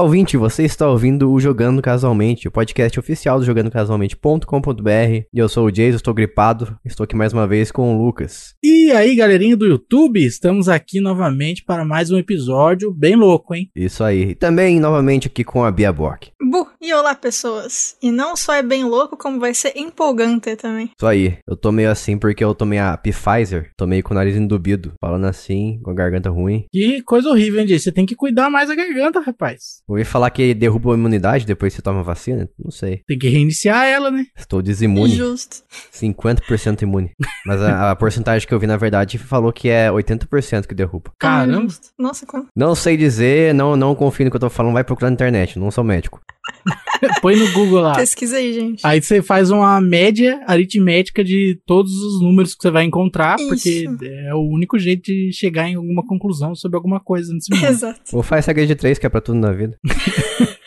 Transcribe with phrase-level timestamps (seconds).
[0.00, 5.26] Olá, ouvinte, você está ouvindo o Jogando Casualmente, o podcast oficial do jogandocasualmente.com.br.
[5.30, 8.54] E eu sou o Jason, estou gripado, estou aqui mais uma vez com o Lucas.
[8.64, 13.70] E aí, galerinha do YouTube, estamos aqui novamente para mais um episódio bem louco, hein?
[13.76, 14.30] Isso aí.
[14.30, 16.30] E também novamente aqui com a Bia Bock.
[16.50, 17.96] Bu, e olá pessoas.
[18.02, 20.90] E não só é bem louco, como vai ser empolgante também.
[20.96, 21.38] Isso aí.
[21.46, 25.26] Eu tô meio assim porque eu tomei a Pfizer, tomei com o nariz endubido, falando
[25.26, 26.64] assim, com a garganta ruim.
[26.72, 27.78] Que coisa horrível, hein?
[27.78, 29.82] Você tem que cuidar mais da garganta, rapaz.
[29.86, 32.48] Ouvi falar que derruba a imunidade depois que você toma vacina?
[32.58, 33.02] Não sei.
[33.06, 34.24] Tem que reiniciar ela, né?
[34.36, 35.14] Estou desimune.
[35.14, 35.58] Justo.
[35.92, 37.12] 50% imune.
[37.44, 41.12] Mas a, a porcentagem que eu vi, na verdade, falou que é 80% que derruba.
[41.18, 41.72] Caramba.
[41.98, 42.46] Nossa, como?
[42.56, 45.58] Não sei dizer, não, não confio no que eu tô falando, vai procurar na internet,
[45.58, 46.20] não sou médico.
[47.22, 47.94] Põe no Google lá.
[47.94, 48.86] Pesquisa aí, gente.
[48.86, 53.84] Aí você faz uma média aritmética de todos os números que você vai encontrar, porque
[53.84, 53.98] Isso.
[54.04, 57.64] é o único jeito de chegar em alguma conclusão sobre alguma coisa nesse mundo.
[57.70, 58.00] Exato.
[58.12, 59.78] Ou faz regra de três, que é pra tudo na vida.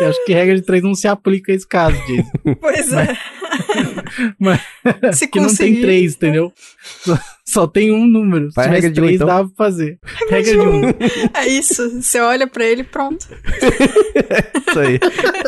[0.00, 2.54] Eu acho que regra de três não se aplica a esse caso, Jason.
[2.60, 3.16] Pois é.
[4.38, 4.60] Mas
[5.16, 6.52] Se que não tem três, entendeu?
[7.46, 8.50] Só, tem um número.
[8.50, 9.26] Se tivesse regra de um, três, então.
[9.26, 9.98] dava pra fazer.
[10.30, 10.82] Regra de um.
[11.34, 12.00] É isso.
[12.00, 13.26] Você olha pra ele e pronto.
[14.68, 14.98] Isso aí.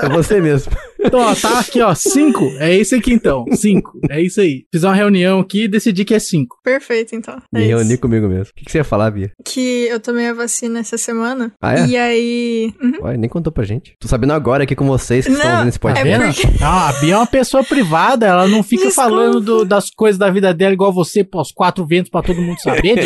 [0.03, 0.73] É você mesmo.
[1.07, 2.45] Então, ó, tá aqui, ó, cinco.
[2.59, 3.45] É isso aqui então.
[3.55, 3.93] Cinco.
[4.11, 4.65] É isso aí.
[4.73, 6.57] Fiz uma reunião aqui e decidi que é cinco.
[6.63, 7.37] Perfeito, então.
[7.55, 7.77] É Me isso.
[7.77, 8.51] reuni comigo mesmo.
[8.53, 9.31] O que, que você ia falar, Bia?
[9.45, 11.53] Que eu tomei a vacina essa semana.
[11.61, 11.87] Ah, é?
[11.87, 12.73] E aí.
[12.83, 13.05] Uhum.
[13.07, 13.95] Ué, nem contou pra gente.
[14.01, 16.47] Tô sabendo agora aqui com vocês que estão Não, ouvindo esse Tá podcast.
[16.47, 19.09] É porque- Ah, a Bia é uma pessoa privada, ela não fica Desculpa.
[19.11, 22.59] falando do- das coisas da vida dela igual você, pós quatro ventos pra todo mundo
[22.61, 22.97] saber.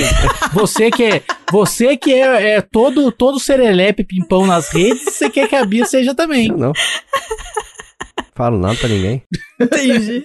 [0.52, 5.48] Você que é, você que é, é todo, todo serelepe pimpão nas redes, você quer
[5.48, 6.48] que a Bia seja também.
[6.48, 6.72] Eu não.
[8.34, 9.22] Falo nada pra ninguém.
[9.60, 10.24] Entendi.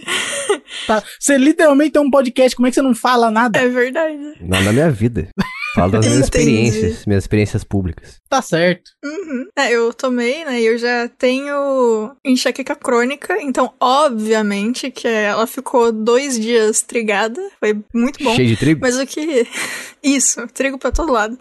[0.87, 1.03] Tá?
[1.19, 3.59] Você literalmente tem um podcast, como é que você não fala nada?
[3.59, 4.17] É verdade.
[4.41, 5.29] Nada da minha vida.
[5.75, 6.49] Falo das minhas Entendi.
[6.51, 8.21] experiências, minhas experiências públicas.
[8.29, 8.91] Tá certo.
[9.03, 9.47] Uhum.
[9.57, 10.61] É, eu tomei, né?
[10.61, 13.37] E eu já tenho enxaqueca crônica.
[13.41, 17.41] Então, obviamente, que ela ficou dois dias trigada.
[17.59, 18.33] Foi muito bom.
[18.35, 18.79] Cheio de trigo?
[18.81, 19.45] Mas o que.
[20.01, 21.37] Isso, trigo pra todo lado.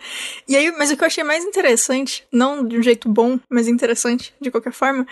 [0.49, 3.69] E aí, mas o que eu achei mais interessante, não de um jeito bom, mas
[3.69, 5.07] interessante de qualquer forma,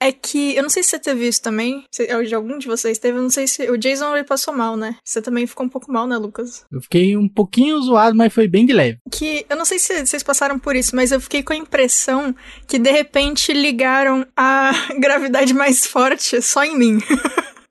[0.00, 0.54] é que.
[0.56, 1.84] Eu não sei se você teve isso também.
[1.90, 3.70] Se, ou de algum de vocês teve, eu não sei se.
[3.70, 4.96] O Jason ele passou mal, né?
[5.04, 6.64] Você também ficou um pouco mal, né, Lucas?
[6.72, 8.98] Eu fiquei um pouquinho zoado, mas foi bem de leve.
[9.10, 12.34] que eu não sei se vocês passaram por isso, mas eu fiquei com a impressão
[12.66, 16.98] que de repente ligaram a gravidade mais forte só em mim.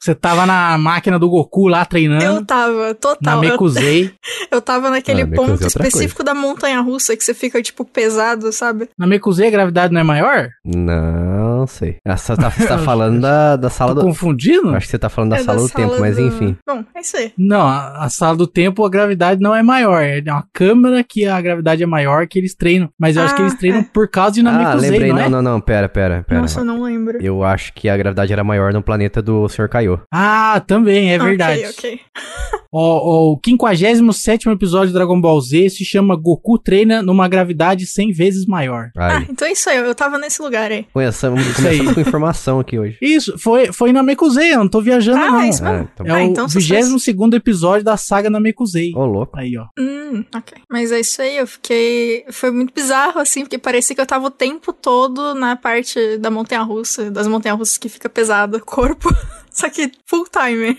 [0.04, 3.42] Você tava na máquina do Goku lá Eu treinando, tava, na total.
[3.42, 4.12] Eu, Mekuzei.
[4.52, 8.52] eu tava naquele Ah, é ponto específico da montanha russa que você fica, tipo, pesado,
[8.52, 8.90] sabe?
[9.00, 10.50] Na Mekuzei a gravidade não é maior?
[10.66, 11.98] Não sei.
[12.06, 14.08] Essa tá, você tá falando da, da sala Tô do.
[14.08, 14.70] confundindo?
[14.76, 16.56] Acho que você tá falando da É sala do tempo, mas do- enfim.
[16.68, 17.32] Bom, é isso aí.
[17.38, 20.02] Não, a, a sala do tempo a gravidade não é maior.
[20.04, 22.90] É uma câmera que a gravidade é maior que eles treinam.
[23.00, 23.84] Mas eu acho Ah, que eles treinam é.
[23.94, 25.10] por causa de Ah, Namekusei, lembrei.
[25.10, 25.30] não Não, é?
[25.30, 25.62] não, não.
[25.62, 26.42] Pera, pera, pera.
[26.42, 27.18] Nossa, eu não lembro.
[27.22, 29.70] Eu acho que a gravidade era maior no planeta do Sr.
[29.70, 30.00] Kaiô.
[30.12, 31.66] Ah, também, é verdade.
[31.66, 32.00] Ok, ok.
[32.72, 38.12] O, o 57 episódio de Dragon Ball Z se chama Goku treina numa gravidade 100
[38.12, 38.90] vezes maior.
[38.98, 39.28] Ah, Aí.
[39.30, 39.78] então é isso aí.
[39.78, 40.86] Eu tava nesse lugar aí.
[40.92, 41.94] Começamos, Isso aí.
[41.94, 42.98] com informação aqui hoje.
[43.02, 45.42] Isso, foi, foi na Mekuzei, eu não tô viajando Ah, não.
[45.42, 45.78] é isso mesmo.
[45.78, 46.06] Ah, então.
[46.06, 46.90] É Ah, o então sucesso.
[46.98, 48.94] 22 episódio da saga Namekusei.
[48.96, 49.38] Ô, louco.
[49.38, 49.66] Aí, ó.
[49.80, 50.58] Hum, ok.
[50.70, 52.26] Mas é isso aí, eu fiquei.
[52.32, 56.30] Foi muito bizarro, assim, porque parecia que eu tava o tempo todo na parte da
[56.30, 59.10] montanha russa, das montanhas russas que fica pesado o corpo.
[59.52, 60.78] Só que full time.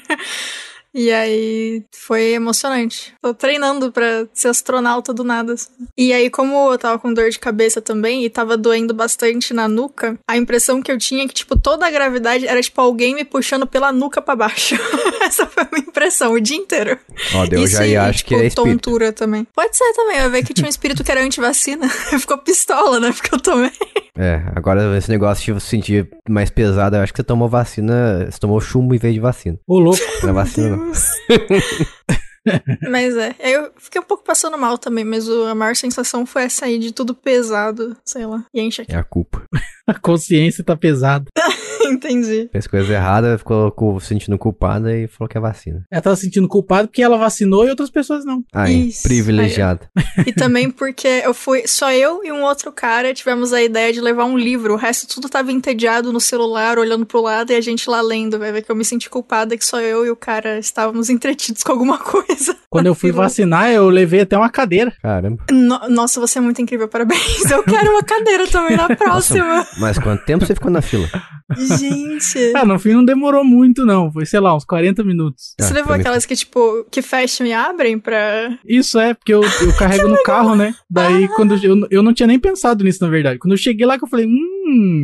[0.95, 3.13] E aí foi emocionante.
[3.21, 5.55] Tô treinando pra ser astronauta do nada.
[5.55, 5.69] assim.
[5.99, 9.67] E aí, como eu tava com dor de cabeça também e tava doendo bastante na
[9.67, 13.15] nuca, a impressão que eu tinha é que, tipo, toda a gravidade era tipo alguém
[13.15, 14.77] me puxando pela nuca pra baixo.
[15.21, 16.99] Essa foi a minha impressão o dia inteiro.
[17.35, 18.83] Ó, eu já e, acho tipo, que é espírito.
[18.85, 19.47] tontura também.
[19.55, 21.89] Pode ser também, vai ver que tinha um espírito que era antivacina.
[22.21, 23.13] Ficou pistola, né?
[23.13, 23.73] Porque eu tomei.
[24.17, 28.29] É, agora esse negócio de você sentir mais pesado, eu acho que você tomou vacina,
[28.31, 29.59] você tomou chumbo em vez de vacina.
[29.67, 30.01] Ô, louco.
[30.23, 30.84] Não é vacina, não.
[30.85, 31.09] Deus.
[32.89, 36.67] mas é, eu fiquei um pouco passando mal também, mas a maior sensação foi essa
[36.67, 38.45] aí de tudo pesado, sei lá.
[38.53, 38.93] E enche aqui.
[38.93, 39.43] É a culpa.
[39.87, 41.27] A consciência tá pesada.
[41.91, 42.49] Entendi.
[42.53, 45.85] Fez coisa errada, ficou se sentindo culpada e falou que é vacina.
[45.91, 48.43] Ela tava se sentindo culpada porque ela vacinou e outras pessoas não.
[48.53, 49.03] Aí, Isso.
[49.03, 49.81] privilegiado.
[50.27, 51.67] E também porque eu fui.
[51.67, 54.75] Só eu e um outro cara tivemos a ideia de levar um livro.
[54.75, 58.39] O resto tudo tava entediado no celular, olhando pro lado e a gente lá lendo.
[58.39, 61.63] Vai ver que eu me senti culpada que só eu e o cara estávamos entretidos
[61.63, 62.57] com alguma coisa.
[62.71, 64.93] Quando eu fui vacinar, eu levei até uma cadeira.
[65.03, 65.45] Caramba.
[65.51, 67.51] No- Nossa, você é muito incrível, parabéns.
[67.51, 69.67] Eu quero uma cadeira também na próxima.
[69.79, 71.09] Mas quanto tempo você ficou na fila?
[71.79, 72.53] Gente.
[72.55, 74.11] Ah, no fim não demorou muito, não.
[74.13, 75.55] Foi, sei lá, uns 40 minutos.
[75.61, 78.57] Você Ah, levou aquelas que, tipo, que fecham e abrem pra.
[78.67, 80.75] Isso é, porque eu, eu carrego no carro, né?
[80.91, 83.39] Daí, quando eu, eu não tinha nem pensado nisso, na verdade.
[83.39, 84.54] Quando eu cheguei lá, que eu falei, hum,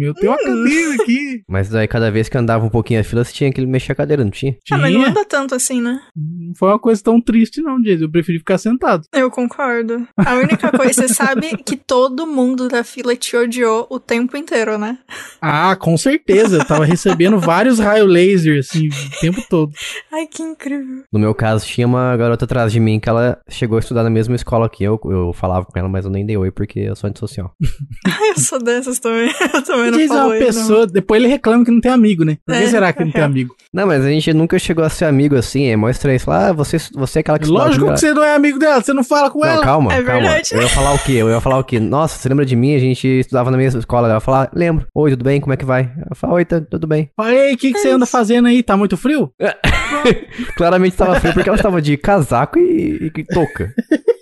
[0.02, 1.42] eu tenho uma cadeira aqui.
[1.48, 3.94] Mas daí cada vez que andava um pouquinho a fila, você tinha que mexer a
[3.94, 4.56] cadeira, não tinha?
[4.70, 6.00] Ah, mas não anda tanto assim, né?
[6.16, 8.04] Não foi uma coisa tão triste, não, Jason.
[8.04, 9.04] Eu preferi ficar sentado.
[9.12, 10.06] Eu concordo.
[10.16, 14.78] A única coisa, você sabe que todo mundo da fila te odiou o tempo inteiro,
[14.78, 14.98] né?
[15.40, 16.58] Ah, com certeza.
[16.58, 19.72] Eu tava recebendo vários raios laser, assim, o tempo todo.
[20.12, 21.04] Ai, que incrível.
[21.12, 24.10] No meu caso, tinha uma garota atrás de mim que ela chegou a estudar na
[24.10, 24.98] mesma escola que eu.
[25.04, 27.54] Eu falava com ela, mas eu nem dei oi porque eu sou antissocial.
[28.06, 29.30] Ai, eu sou dessas também.
[29.55, 30.87] Eu também não Jason é uma isso, pessoa.
[30.87, 32.37] Depois ele reclama que não tem amigo, né?
[32.47, 33.25] Por que É, será que não tem é.
[33.25, 33.55] amigo?
[33.73, 35.67] Não, mas a gente nunca chegou a ser amigo assim.
[35.69, 36.19] É mó estranho.
[36.19, 38.82] Você fala, ah, você, você é aquela que Lógico que você não é amigo dela,
[38.82, 39.62] você não fala com Não, ela.
[39.62, 40.23] calma, É calma.
[40.23, 40.49] verdade.
[40.52, 41.12] Eu ia falar o quê?
[41.12, 41.79] Eu ia falar o quê?
[41.79, 42.75] Nossa, você lembra de mim?
[42.75, 44.08] A gente estudava na mesma escola.
[44.08, 44.88] Ela ia falar, lembro.
[44.93, 45.41] Oi, tudo bem?
[45.41, 45.82] Como é que vai?
[45.96, 47.11] Ela fala, oi, tá, tudo bem.
[47.17, 48.61] Fala, Ei, o que, que você anda fazendo aí?
[48.61, 49.32] Tá muito frio?
[50.56, 53.73] Claramente tava frio porque ela estava de casaco e, e touca.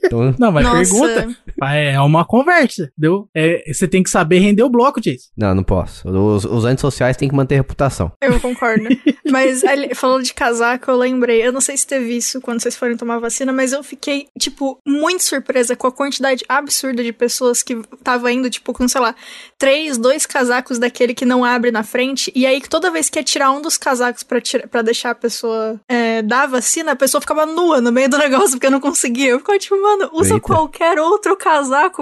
[0.05, 0.79] Então, Não, mas Nossa.
[0.79, 1.29] pergunta.
[1.63, 3.29] É uma conversa, entendeu?
[3.35, 5.29] É, você tem que saber render o bloco, Jason.
[5.37, 6.09] não, não posso.
[6.09, 8.13] Os, os antissociais têm que manter reputação.
[8.21, 8.89] Eu concordo.
[9.31, 11.45] mas ali, falando de casaco, eu lembrei.
[11.45, 14.79] Eu não sei se teve isso quando vocês forem tomar vacina, mas eu fiquei, tipo,
[14.87, 19.15] muito surpresa com a quantidade absurda de pessoas que tava indo, tipo, com, sei lá,
[19.59, 22.33] três, dois casacos daquele que não abre na frente.
[22.35, 26.23] E aí, toda vez que ia tirar um dos casacos pra deixar a pessoa é,
[26.23, 29.31] dar a vacina, a pessoa ficava nua no meio do negócio porque não conseguia.
[29.31, 30.47] Eu ficava tipo, mano, usa Eita.
[30.47, 31.48] qualquer outro casaco,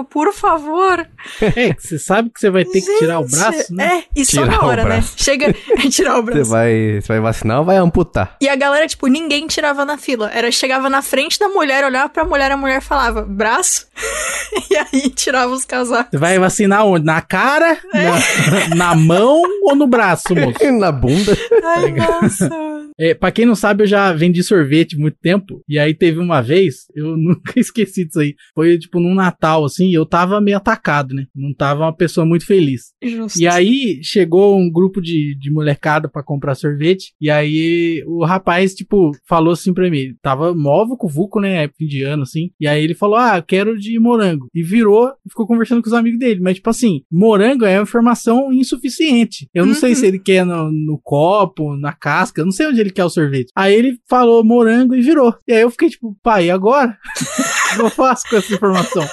[0.09, 1.07] por favor.
[1.41, 4.03] É, você sabe que você vai ter que tirar o braço, né?
[4.15, 5.03] É, e só Tirar na o hora, né?
[5.15, 6.43] Chega a tirar o braço.
[6.45, 8.35] Você vai, você vai vacinar ou vai amputar?
[8.41, 10.29] E a galera, tipo, ninguém tirava na fila.
[10.33, 13.87] Era, chegava na frente da mulher, olhava pra mulher, a mulher falava, braço?
[14.69, 16.11] e aí tirava os casacos.
[16.11, 17.05] Você vai vacinar onde?
[17.05, 18.03] Na cara, É.
[18.69, 20.57] na, na mão ou no braço, moço?
[20.77, 21.35] Na bunda.
[21.63, 22.49] Ai, nossa.
[22.99, 25.61] É, pra quem não sabe, eu já vendi sorvete há muito tempo.
[25.69, 28.35] E aí teve uma vez, eu nunca esqueci disso aí.
[28.55, 31.25] Foi tipo num Natal, assim, e eu tava meio atacado, né?
[31.35, 32.93] Não tava uma pessoa muito feliz.
[33.03, 33.39] Justo.
[33.39, 37.13] E aí chegou um grupo de, de molecada pra comprar sorvete.
[37.21, 40.15] E aí o rapaz, tipo, falou assim pra mim.
[40.21, 41.63] Tava móvel com o Vuco, né?
[41.63, 42.49] Época de ano, assim.
[42.59, 44.47] E aí ele falou: Ah, quero de morango.
[44.53, 46.39] E virou e ficou conversando com os amigos dele.
[46.41, 49.47] Mas, tipo assim, morango é uma informação insuficiente.
[49.53, 49.95] Eu não sei Uhum.
[49.95, 53.09] se ele quer no, no copo, na casca, eu não sei onde ele quer o
[53.09, 53.51] sorvete.
[53.55, 55.33] Aí ele falou morango e virou.
[55.47, 56.97] E aí eu fiquei tipo, pai, e agora?
[57.71, 59.09] O que eu faço com essa informação?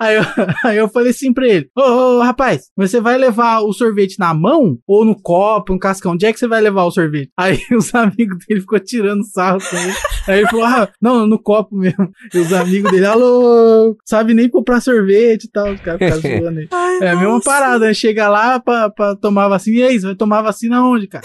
[0.00, 0.22] Aí eu,
[0.64, 4.32] aí eu falei assim pra ele: Ô, ô, rapaz, você vai levar o sorvete na
[4.32, 6.12] mão ou no copo, no cascão?
[6.12, 7.30] Onde é que você vai levar o sorvete?
[7.36, 9.92] Aí os amigos dele ficou tirando sarro com ele.
[10.26, 12.10] Aí ele falou: Ah, não, no copo mesmo.
[12.32, 15.72] E os amigos dele, alô, sabe nem comprar sorvete e tal.
[15.72, 16.68] Os caras ficaram zoando ele.
[16.72, 17.94] Ai, É a mesma parada, né?
[17.94, 19.76] Chega lá pra, pra tomar vacina.
[19.78, 21.24] E aí, você vai tomar vacina onde, cara?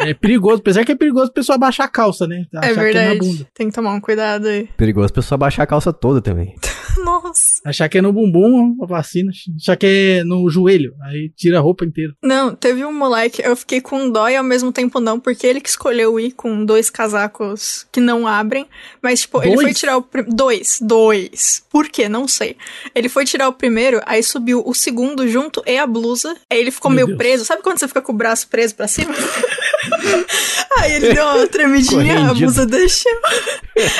[0.00, 2.44] É, é perigoso, apesar que é perigoso a pessoa baixar a calça, né?
[2.54, 3.18] É Achar que é na verdade.
[3.18, 3.46] bunda.
[3.54, 4.68] Tem que tomar um cuidado aí.
[4.76, 6.54] Perigoso a pessoa baixar a calça toda também.
[7.06, 7.60] Nossa.
[7.64, 9.30] Achar que é no bumbum a vacina.
[9.60, 10.92] Achar que é no joelho.
[11.02, 12.12] Aí tira a roupa inteira.
[12.22, 15.60] Não, teve um moleque, eu fiquei com dó e ao mesmo tempo não, porque ele
[15.60, 18.66] que escolheu ir com dois casacos que não abrem.
[19.00, 19.62] Mas, tipo, ele Dois?
[19.62, 20.06] foi tirar o.
[20.28, 21.62] Dois, dois.
[21.70, 22.08] Por quê?
[22.08, 22.56] Não sei.
[22.94, 26.36] Ele foi tirar o primeiro, aí subiu o segundo junto e a blusa.
[26.50, 27.18] Aí ele ficou Meu meio Deus.
[27.18, 27.44] preso.
[27.44, 29.14] Sabe quando você fica com o braço preso pra cima?
[30.78, 32.34] aí ele deu uma tremidinha, a Correndido.
[32.40, 33.18] blusa desceu.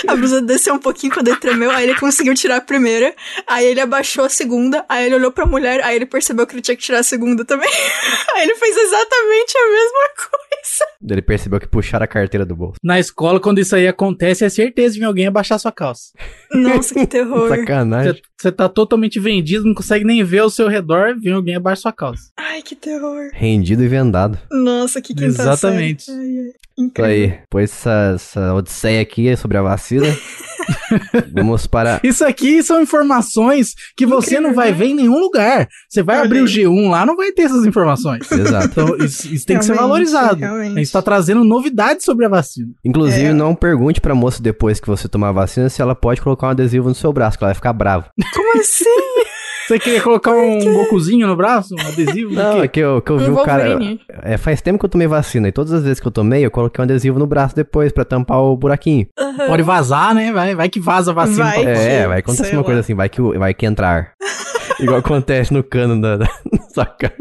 [0.09, 2.61] A blusa desceu um pouquinho quando ele tremeu, aí ele conseguiu tirar a
[2.97, 3.15] primeira.
[3.47, 6.63] Aí ele abaixou a segunda, aí ele olhou pra mulher, aí ele percebeu que ele
[6.63, 7.69] tinha que tirar a segunda também.
[8.35, 11.11] Aí ele fez exatamente a mesma coisa.
[11.11, 12.77] Ele percebeu que puxaram a carteira do bolso.
[12.83, 16.13] Na escola, quando isso aí acontece, é certeza de vir alguém abaixar sua calça.
[16.53, 17.49] Nossa, que terror.
[17.49, 18.21] Sacanagem.
[18.37, 21.93] Você, tá totalmente vendido, não consegue nem ver ao seu redor, vem alguém abaixar sua
[21.93, 22.31] calça.
[22.37, 23.31] Ai, que terror.
[23.33, 24.39] Rendido e vendado.
[24.51, 26.05] Nossa, que quinta Exatamente.
[26.05, 26.19] série.
[26.19, 26.45] Ai, ai.
[26.47, 27.11] Isso Incrível.
[27.11, 27.39] aí.
[27.49, 30.07] Pois essa, essa odisseia aqui sobre a vacina.
[31.33, 32.01] Vamos para.
[32.03, 34.77] Isso aqui são informações que você Incrível, não vai né?
[34.77, 35.69] ver em nenhum lugar.
[35.89, 36.49] Você vai abrir o aí.
[36.53, 38.31] G1 lá, não vai ter essas informações.
[38.31, 38.67] Exato.
[38.67, 40.41] Então, isso, isso tem que ser valorizado.
[40.41, 40.73] realmente.
[40.75, 42.69] A gente tá trazendo novidades sobre a vacina.
[42.85, 43.33] Inclusive, É.
[43.33, 46.51] não pergunte pra moça depois que você tomar a vacina se ela pode colocar um
[46.51, 48.11] adesivo no seu braço, que ela vai ficar brava.
[48.35, 48.85] Como assim?
[49.67, 51.75] Você queria colocar um Gokuzinho no braço?
[51.75, 52.33] Um adesivo?
[52.33, 53.77] Não, é que eu, que eu vi o cara.
[54.23, 56.51] É, faz tempo que eu tomei vacina e todas as vezes que eu tomei, eu
[56.51, 59.07] coloquei um adesivo no braço depois pra tampar o buraquinho.
[59.49, 60.33] Pode vazar, né?
[60.33, 61.45] Vai, vai que vaza a vacina.
[61.45, 61.63] Vai.
[61.65, 62.65] pra- que- É, vai acontecer uma lá.
[62.65, 64.13] coisa assim, vai que, vai que entrar.
[64.79, 66.29] Igual acontece no cano da, da
[66.73, 67.17] sua casa.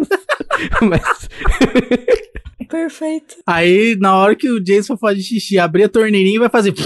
[0.82, 1.30] Mas.
[2.70, 3.36] Perfeito.
[3.48, 6.74] Aí, na hora que o Jason for fazer xixi, abrir a torneirinha e vai fazer.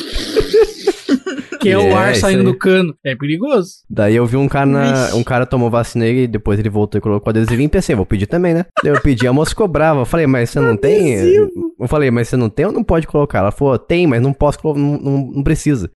[1.60, 2.96] que é o É, ar saindo do cano.
[3.06, 3.70] É perigoso.
[3.90, 7.02] Daí eu vi um cara, na- um cara tomou vacina e depois ele voltou e
[7.02, 8.66] colocou adesivo e pensei, vou pedir também, né?
[8.84, 10.02] Eu pedi, a moça ficou brava.
[10.02, 11.14] Eu falei, mas você não tem?
[11.14, 13.40] Eu falei, mas você não tem ou não pode colocar?
[13.40, 15.90] Ela falou, tem, mas não posso, não, não, não precisa.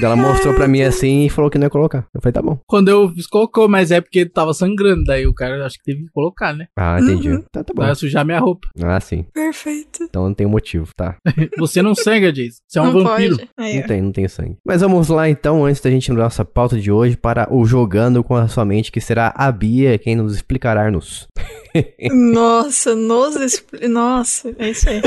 [0.00, 2.06] Ela mostrou pra mim assim e falou que não ia colocar.
[2.14, 2.58] Eu falei, tá bom.
[2.66, 5.04] Quando eu fiz, colocou, mas é porque tava sangrando.
[5.04, 6.66] Daí o cara acho que teve que colocar, né?
[6.76, 7.30] Ah, entendi.
[7.30, 7.42] Uhum.
[7.52, 7.82] Tá, tá bom.
[7.82, 8.68] Pra sujar minha roupa.
[8.82, 9.24] Ah, sim.
[9.32, 10.04] Perfeito.
[10.04, 11.16] Então não tem motivo, tá?
[11.58, 12.60] Você não sangra, Jason.
[12.66, 13.38] Você é um não vampiro.
[13.56, 14.56] Aí, Não tem, não tem sangue.
[14.64, 17.64] Mas vamos lá então, antes da gente ir na nossa pauta de hoje, para o
[17.64, 21.26] Jogando com a Sua Mente, que será a Bia quem nos explicará-nos.
[22.12, 23.88] Nossa, nos expli...
[23.88, 25.00] Nossa, é isso aí.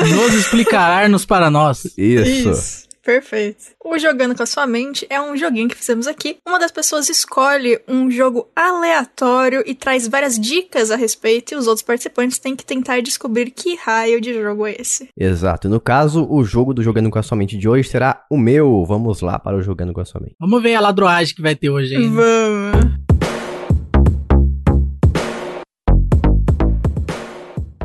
[0.00, 1.84] Nos explicará-nos para nós.
[1.96, 2.90] Isso.
[3.04, 3.64] Perfeito.
[3.84, 6.38] O Jogando com a Sua Mente é um joguinho que fizemos aqui.
[6.46, 11.66] Uma das pessoas escolhe um jogo aleatório e traz várias dicas a respeito, e os
[11.66, 15.08] outros participantes têm que tentar descobrir que raio de jogo é esse.
[15.18, 15.68] Exato.
[15.68, 18.84] No caso, o jogo do Jogando com a Sua Mente de hoje será o meu.
[18.84, 20.36] Vamos lá para o Jogando com a Sua Mente.
[20.38, 22.08] Vamos ver a ladroagem que vai ter hoje aí.
[22.08, 22.14] né?
[22.14, 22.81] Vamos.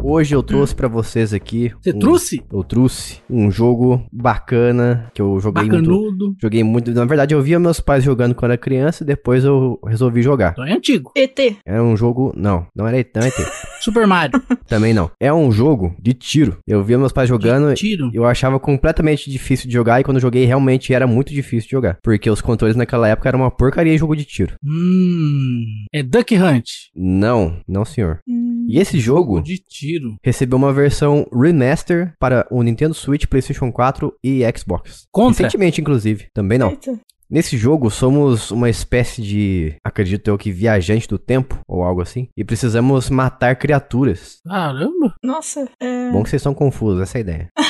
[0.09, 1.69] Hoje eu trouxe pra vocês aqui.
[1.81, 2.41] Você um- trouxe?
[2.49, 5.81] Eu trouxe um jogo bacana que eu joguei muito.
[5.81, 6.35] Bacanudo.
[6.41, 6.91] Joguei muito.
[6.93, 10.53] Na verdade, eu via meus pais jogando quando era criança e depois eu resolvi jogar.
[10.53, 11.11] Então é antigo.
[11.13, 11.57] ET.
[11.65, 12.31] Era um jogo.
[12.37, 13.33] Não, não era tão ET.
[13.81, 14.41] Super Mario.
[14.65, 15.11] Também não.
[15.19, 16.57] É um jogo de tiro.
[16.65, 17.73] Eu via meus pais jogando.
[17.75, 18.09] Tiro.
[18.13, 21.71] Eu achava completamente difícil de jogar e quando eu joguei realmente era muito difícil de
[21.71, 21.97] jogar.
[22.01, 24.55] Porque os controles naquela época eram uma porcaria de jogo de tiro.
[24.65, 25.65] Hum.
[25.93, 26.69] É Duck Hunt.
[26.95, 28.19] Não, não senhor.
[28.67, 30.17] E esse jogo De tiro.
[30.21, 35.07] recebeu uma versão remaster para o Nintendo Switch, PlayStation 4 e Xbox.
[35.11, 35.43] Contra.
[35.45, 36.27] Recentemente, inclusive.
[36.33, 36.71] Também não.
[36.71, 36.99] eita.
[37.29, 42.29] Nesse jogo, somos uma espécie de, acredito eu que viajante do tempo, ou algo assim,
[42.37, 44.39] e precisamos matar criaturas.
[44.47, 45.13] Caramba.
[45.21, 46.09] Nossa, é...
[46.09, 47.49] Bom que vocês estão confusos, essa é a ideia.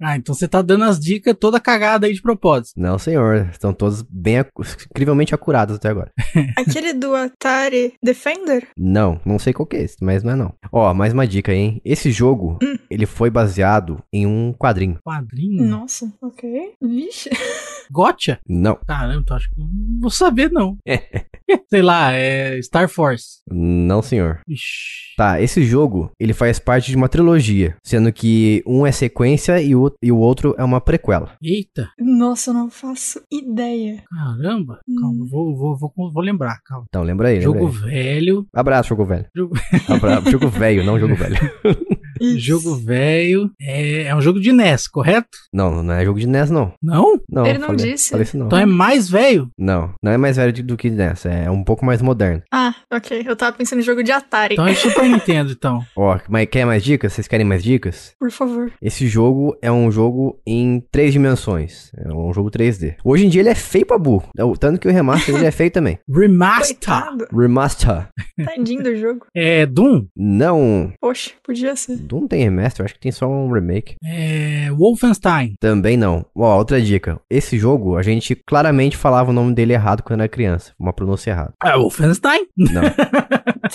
[0.00, 2.80] Ah, então você tá dando as dicas toda cagada aí de propósito.
[2.80, 4.44] Não, senhor, estão todos bem,
[4.90, 6.12] incrivelmente acurados até agora.
[6.56, 8.68] aquele do Atari Defender?
[8.76, 10.54] Não, não sei qual que é esse, mas não é não.
[10.72, 11.80] Ó, mais uma dica hein?
[11.84, 12.58] Esse jogo,
[12.90, 14.98] ele foi baseado em um quadrinho.
[15.04, 15.64] Quadrinho.
[15.64, 16.74] Nossa, ok.
[16.82, 17.30] Vixe.
[17.90, 18.38] Gotcha?
[18.46, 19.68] Não, Caramba, então acho que não
[20.00, 20.76] vou saber, não.
[21.68, 23.38] Sei lá, é Star Force.
[23.50, 24.40] não senhor.
[24.48, 25.08] Ixi.
[25.16, 29.74] Tá, esse jogo, ele faz parte de uma trilogia, sendo que um é sequência e
[29.74, 31.32] o, e o outro é uma prequela.
[31.42, 34.02] Eita, Nossa, eu não faço ideia.
[34.08, 34.78] caramba.
[35.00, 36.84] Calma, vou, vou, vou, vou lembrar, calma.
[36.88, 37.90] Então, lembra aí, lembra Jogo aí.
[37.90, 38.46] velho.
[38.54, 39.26] Abraço, jogo velho.
[39.34, 39.54] Jogo,
[39.88, 40.20] Abra...
[40.30, 41.36] jogo velho, não jogo velho.
[42.20, 42.38] Isso.
[42.40, 43.50] jogo velho.
[43.60, 45.28] É, é um jogo de NES, correto?
[45.52, 46.72] Não, não é jogo de NES, não.
[46.82, 47.20] Não?
[47.30, 48.10] Não, Ele não falei, disse.
[48.10, 48.46] Falei isso não.
[48.46, 49.48] Então é mais velho.
[49.58, 52.42] Não, não é mais velho do que NES, é um pouco mais moderno.
[52.52, 53.22] Ah, ok.
[53.26, 54.54] Eu tava pensando em jogo de Atari.
[54.54, 55.80] Então é Super Nintendo, então.
[55.96, 57.12] Ó, mas quer mais dicas?
[57.12, 58.12] Vocês querem mais dicas?
[58.18, 58.72] Por favor.
[58.82, 61.90] Esse jogo é um jogo em três dimensões.
[61.96, 62.96] É um jogo 3D.
[63.04, 64.28] Hoje em dia ele é feio pra burro.
[64.36, 65.98] É o- Tanto que o remaster ele é feio também.
[66.08, 66.76] Remaster.
[66.76, 67.26] Coitado.
[67.32, 68.08] Remaster.
[68.44, 69.26] Tadinho do jogo.
[69.34, 70.06] É Doom.
[70.16, 70.92] Não.
[71.00, 71.96] Poxa, podia ser.
[72.16, 73.96] Não tem remaster, eu acho que tem só um remake.
[74.04, 75.54] É Wolfenstein.
[75.60, 76.24] Também não.
[76.34, 77.20] Ó, outra dica.
[77.30, 80.72] Esse jogo, a gente claramente falava o nome dele errado quando era criança.
[80.78, 81.54] Uma pronúncia errada.
[81.64, 82.46] É Wolfenstein.
[82.56, 82.82] Não.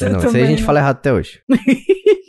[0.02, 1.40] Não, isso aí a gente fala errado até hoje.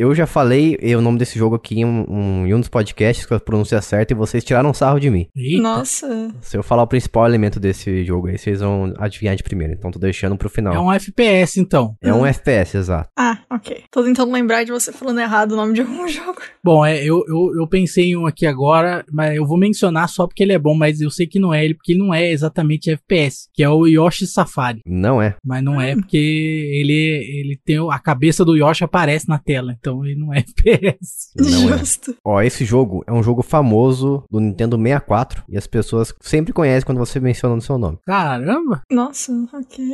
[0.00, 3.26] Eu já falei o nome desse jogo aqui em um, um- em um dos podcasts
[3.26, 5.26] com a pronúncia certa e vocês tiraram sarro de mim.
[5.36, 5.60] Eita.
[5.60, 6.32] Nossa.
[6.40, 9.72] Se eu falar o principal elemento desse jogo aí, vocês vão adivinhar de primeira.
[9.72, 10.72] Então tô deixando pro final.
[10.72, 11.96] É um FPS, então.
[12.00, 13.10] É um FPS, exato.
[13.18, 13.82] Ah, ok.
[13.90, 16.38] Tô tentando lembrar de você falando errado o nome de algum jogo.
[16.62, 20.28] Bom, é, eu, eu, eu pensei em um aqui agora, mas eu vou mencionar só
[20.28, 22.30] porque ele é bom, mas eu sei que não é ele, porque ele não é
[22.30, 24.78] exatamente FPS, que é o Yoshi Safari.
[24.86, 25.34] Não é.
[25.44, 29.87] Mas não é porque ele, ele tem a cabeça do Yoshi aparece na tela, então
[30.04, 31.30] ele não é FPS.
[31.36, 31.78] Não é.
[31.78, 32.14] Justo.
[32.24, 36.84] Ó, esse jogo é um jogo famoso do Nintendo 64 e as pessoas sempre conhecem
[36.86, 37.98] quando você menciona o seu nome.
[38.06, 38.82] Caramba!
[38.90, 39.84] Nossa, ok.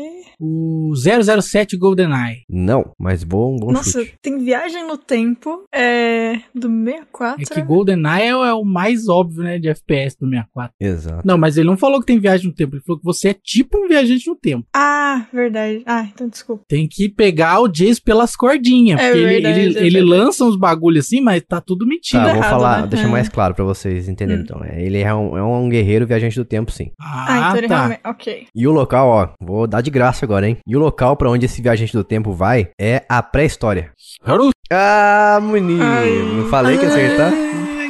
[0.40, 2.42] O 007 GoldenEye.
[2.48, 4.14] Não, mas bom, bom Nossa, chute.
[4.22, 5.64] tem Viagem no Tempo.
[5.72, 6.34] É.
[6.54, 7.42] Do 64.
[7.42, 10.72] É que GoldenEye é, o- é o mais óbvio, né, de FPS do 64.
[10.80, 11.22] Exato.
[11.26, 13.34] Não, mas ele não falou que tem viagem no tempo, ele falou que você é
[13.34, 14.66] tipo um viajante no tempo.
[14.74, 15.82] Ah, verdade.
[15.86, 16.64] Ah, então desculpa.
[16.68, 20.44] Tem que pegar o Jace pelas cordinhas, É porque ele, verdade, ele, é ele lança
[20.44, 22.22] uns bagulhos assim, mas tá tudo mentira.
[22.24, 22.86] Tá, vou errado, falar, né?
[22.88, 23.10] deixar É.
[23.10, 24.42] mais claro pra vocês entenderem.
[24.42, 24.44] Hum.
[24.44, 26.90] Então, é, ele é um, é um guerreiro viajante do tempo, sim.
[27.00, 27.76] Ah, Ah, então ele tá.
[27.76, 28.00] realmente.
[28.04, 28.46] Ok.
[28.54, 30.56] E o local, ó, vou dar de graça agora, hein?
[30.66, 33.90] E o local pra onde esse viajante do tempo vai é a pré-história.
[34.70, 35.82] Ah, menino!
[35.84, 36.10] Ai.
[36.36, 37.32] Não falei que ia acertar?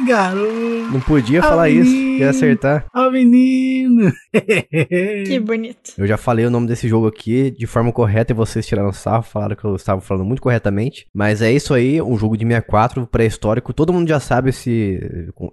[0.05, 0.91] Garoto.
[0.91, 2.19] Não podia falar isso, menino.
[2.19, 2.85] ia acertar.
[2.95, 4.11] Ó, menino.
[5.25, 5.93] Que bonito.
[5.97, 9.23] Eu já falei o nome desse jogo aqui de forma correta e vocês tiraram sarro,
[9.23, 11.07] falaram que eu estava falando muito corretamente.
[11.13, 13.73] Mas é isso aí, um jogo de 64, pré-histórico.
[13.73, 14.99] Todo mundo já sabe se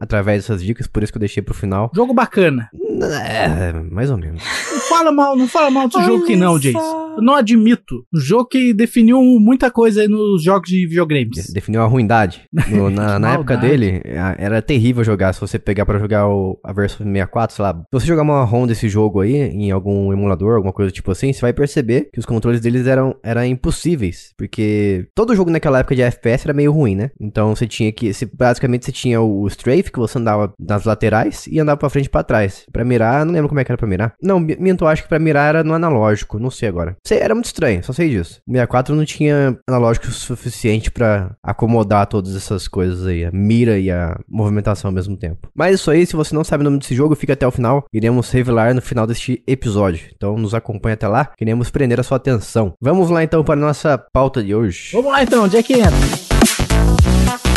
[0.01, 1.91] através dessas dicas, por isso que eu deixei pro final.
[1.95, 2.69] Jogo bacana.
[3.03, 4.43] É, mais ou menos.
[4.73, 6.77] Não fala mal, não fala mal desse jogo que não, Jace.
[6.77, 8.05] Eu não admito.
[8.15, 11.51] Um jogo que definiu muita coisa aí nos jogos de De- videogames.
[11.53, 12.43] Definiu a ruindade.
[12.71, 15.33] No- na na época dele, a- era terrível jogar.
[15.33, 17.73] Se você pegar pra jogar o- a versão 64, sei lá.
[17.75, 21.33] Se você jogar uma ROM desse jogo aí, em algum emulador, alguma coisa tipo assim,
[21.33, 24.33] você vai perceber que os controles deles eram, eram impossíveis.
[24.37, 27.11] Porque todo jogo naquela época de FPS era meio ruim, né?
[27.21, 28.13] Então você tinha que.
[28.13, 32.07] você- basicamente você tinha o strafe, que você andava nas laterais e andava pra frente
[32.07, 32.65] e pra trás.
[32.73, 34.15] Pra mirar, não lembro como é que era pra mirar.
[34.23, 36.97] Não, mi- minto, acho que pra mirar era no analógico, não sei agora.
[37.11, 38.41] Era muito estranho, só sei disso.
[38.47, 43.91] O 64 não tinha analógico suficiente pra acomodar todas essas coisas aí, a mira e
[43.91, 45.49] a movimentação ao mesmo tempo.
[45.55, 47.85] Mas isso aí, se você não sabe o nome desse jogo, fica até o final.
[47.93, 50.09] Iremos revelar no final deste episódio.
[50.17, 52.73] Então nos acompanha até lá, queremos prender a sua atenção.
[52.81, 54.91] Vamos lá então para a nossa pauta de hoje.
[54.93, 57.52] Vamos lá então, onde é que entra?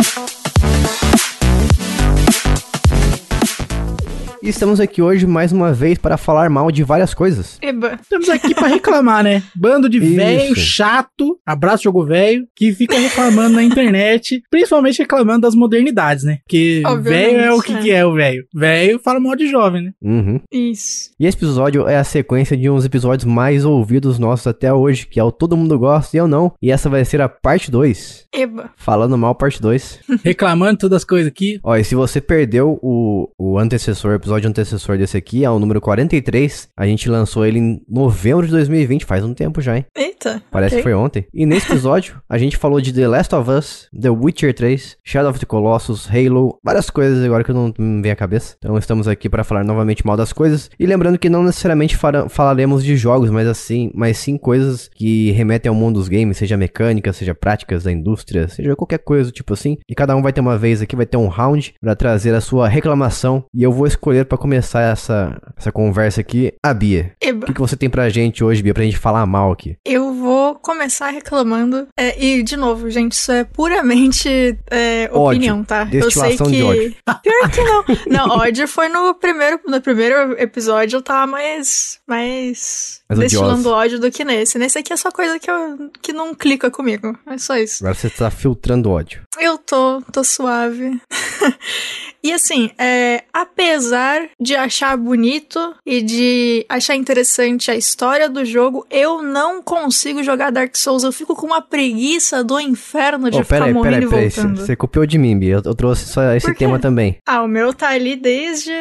[4.46, 7.58] E estamos aqui hoje mais uma vez para falar mal de várias coisas.
[7.64, 7.98] Eba.
[8.00, 9.42] Estamos aqui pra reclamar, né?
[9.58, 15.56] Bando de velho chato, abraço jogo velho, que fica reclamando na internet, principalmente reclamando das
[15.56, 16.38] modernidades, né?
[16.44, 17.80] Porque Obviamente, velho é o que, é.
[17.80, 18.46] que é o velho.
[18.54, 19.92] Velho fala mal de jovem, né?
[20.00, 20.40] Uhum.
[20.52, 21.10] Isso.
[21.20, 25.20] E esse episódio é a sequência de uns episódios mais ouvidos nossos até hoje, que
[25.20, 26.54] é o Todo Mundo Gosta e Eu Não.
[26.62, 28.28] E essa vai ser a parte 2.
[28.32, 28.70] Eba.
[28.78, 30.02] Falando mal, parte 2.
[30.24, 31.60] Reclamando todas as coisas aqui.
[31.64, 35.60] Ó, e se você perdeu o, o antecessor, o episódio antecessor desse aqui, é o
[35.60, 36.70] número 43.
[36.76, 39.86] A gente lançou ele em novembro de 2020, faz um tempo já, hein?
[39.96, 40.42] Eita.
[40.52, 40.78] Parece ok.
[40.78, 41.26] que foi ontem.
[41.34, 45.32] E nesse episódio, a gente falou de The Last of Us, The Witcher 3, Shadow
[45.32, 48.56] of the Colossus, Halo, várias coisas agora que não me vem à cabeça.
[48.58, 50.70] Então estamos aqui para falar novamente mal das coisas.
[50.78, 51.98] E lembrando que não necessariamente
[52.30, 56.58] falaremos de jogos, mas assim, mas sim coisas que remetem ao mundo dos games, seja
[56.58, 59.78] mecânica, seja práticas da indústria, seja qualquer coisa tipo assim.
[59.88, 62.42] E cada um vai ter uma vez aqui, vai ter um round para trazer a
[62.42, 63.46] sua reclamação.
[63.54, 67.14] E eu vou escolher para começar essa, essa conversa aqui a Bia.
[67.24, 69.78] O que, que você tem pra gente hoje, Bia, pra gente falar mal aqui?
[69.86, 71.88] Eu vou começar reclamando.
[71.98, 75.38] É, e, de novo, gente, isso é puramente é, Ódio.
[75.38, 75.88] opinião, tá?
[75.92, 76.44] Eu sei que.
[76.44, 76.96] de ódio.
[77.24, 77.86] Pior que não.
[78.08, 82.00] Não, ódio foi no primeiro, no primeiro episódio, eu tava mais.
[82.08, 83.02] mais.
[83.10, 84.58] Mais destilando ódio do que nesse.
[84.58, 87.18] Nesse aqui é só coisa que, eu, que não clica comigo.
[87.28, 87.84] É só isso.
[87.84, 89.22] Agora você tá filtrando ódio.
[89.40, 91.00] Eu tô, tô suave.
[92.28, 98.86] e assim, é, apesar de achar bonito e de achar interessante a história do jogo,
[98.90, 101.04] eu não consigo jogar Dark Souls.
[101.04, 104.44] Eu fico com uma preguiça do inferno de Ô, ficar peraí, morrendo peraí, e peraí.
[104.46, 104.62] voltando.
[104.66, 105.56] Você copiou de mim, Bia.
[105.56, 107.18] Eu, eu trouxe só esse tema também.
[107.28, 108.72] Ah, o meu tá ali desde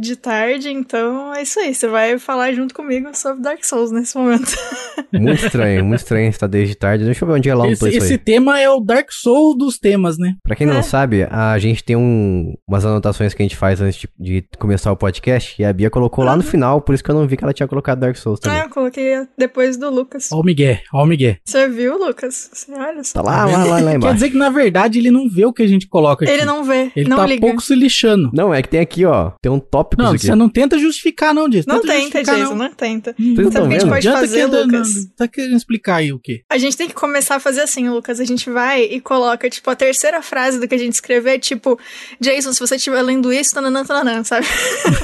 [0.00, 1.74] de tarde, então é isso aí.
[1.74, 4.52] Você vai falar junto comigo sobre Dark Souls nesse momento.
[5.12, 7.04] Muito estranho, muito estranho estar desde tarde.
[7.04, 8.18] Deixa eu ver onde ela Esse, anotou isso esse aí.
[8.18, 10.34] tema é o Dark Souls dos temas, né?
[10.42, 10.82] Pra quem não É.
[10.82, 14.90] sabe, a gente tem um, umas anotações que a gente faz antes de, de começar
[14.92, 15.60] o podcast.
[15.60, 17.52] E a Bia colocou lá no final, por isso que eu não vi que ela
[17.52, 18.60] tinha colocado Dark Souls Ah, também.
[18.62, 20.30] eu coloquei depois do Lucas.
[20.32, 21.36] Ó o Miguel, ó o Miguel.
[21.44, 22.50] Você viu, Lucas?
[22.52, 23.14] Você olha só.
[23.14, 24.14] Tá lá, lá, lá, lá Quer embaixo.
[24.14, 26.32] dizer que, na verdade, ele não vê o que a gente coloca aqui.
[26.32, 27.40] Ele não vê, Ele não tá liga.
[27.40, 28.30] pouco se lixando.
[28.32, 29.32] Não, é que tem aqui, ó.
[29.42, 30.26] Tem um tópico Não, aqui.
[30.26, 31.64] você não tenta justificar, não, Jason.
[31.70, 33.14] Não Tenta tenta, Jason, não tenta.
[33.18, 33.88] Vocês não Sabe estão o que a gente vendo?
[33.90, 35.06] pode Adianta fazer, que Lucas?
[35.16, 36.42] Tá querendo explicar aí o quê?
[36.50, 38.20] A gente tem que começar a fazer assim, Lucas.
[38.20, 41.78] A gente vai e coloca, tipo, a terceira frase do que a gente escrever, tipo,
[42.20, 44.46] Jason, se você estiver lendo isso, tananã, tananã, sabe?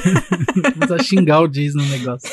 [0.77, 2.29] Vamos a xingar o Jason no negócio.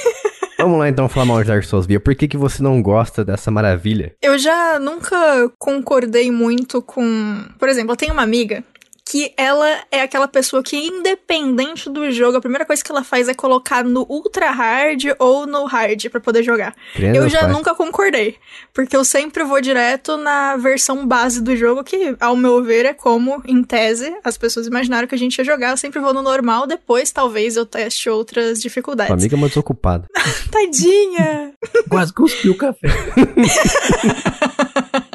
[0.58, 2.00] Vamos lá então falar mal de Dark Souls, Bia.
[2.00, 4.14] Por que, que você não gosta dessa maravilha?
[4.20, 7.44] Eu já nunca concordei muito com.
[7.58, 8.64] Por exemplo, eu tenho uma amiga
[9.10, 13.26] que ela é aquela pessoa que, independente do jogo, a primeira coisa que ela faz
[13.26, 16.74] é colocar no ultra hard ou no hard pra poder jogar.
[16.94, 17.52] Eu já pais.
[17.52, 18.36] nunca concordei,
[18.74, 22.92] porque eu sempre vou direto na versão base do jogo, que, ao meu ver, é
[22.92, 25.70] como, em tese, as pessoas imaginaram que a gente ia jogar.
[25.70, 29.08] Eu sempre vou no normal, depois talvez eu teste outras dificuldades.
[29.08, 30.06] Sua amiga é uma desocupada.
[30.52, 31.54] Tadinha!
[31.88, 32.88] Quase cuspiu o café.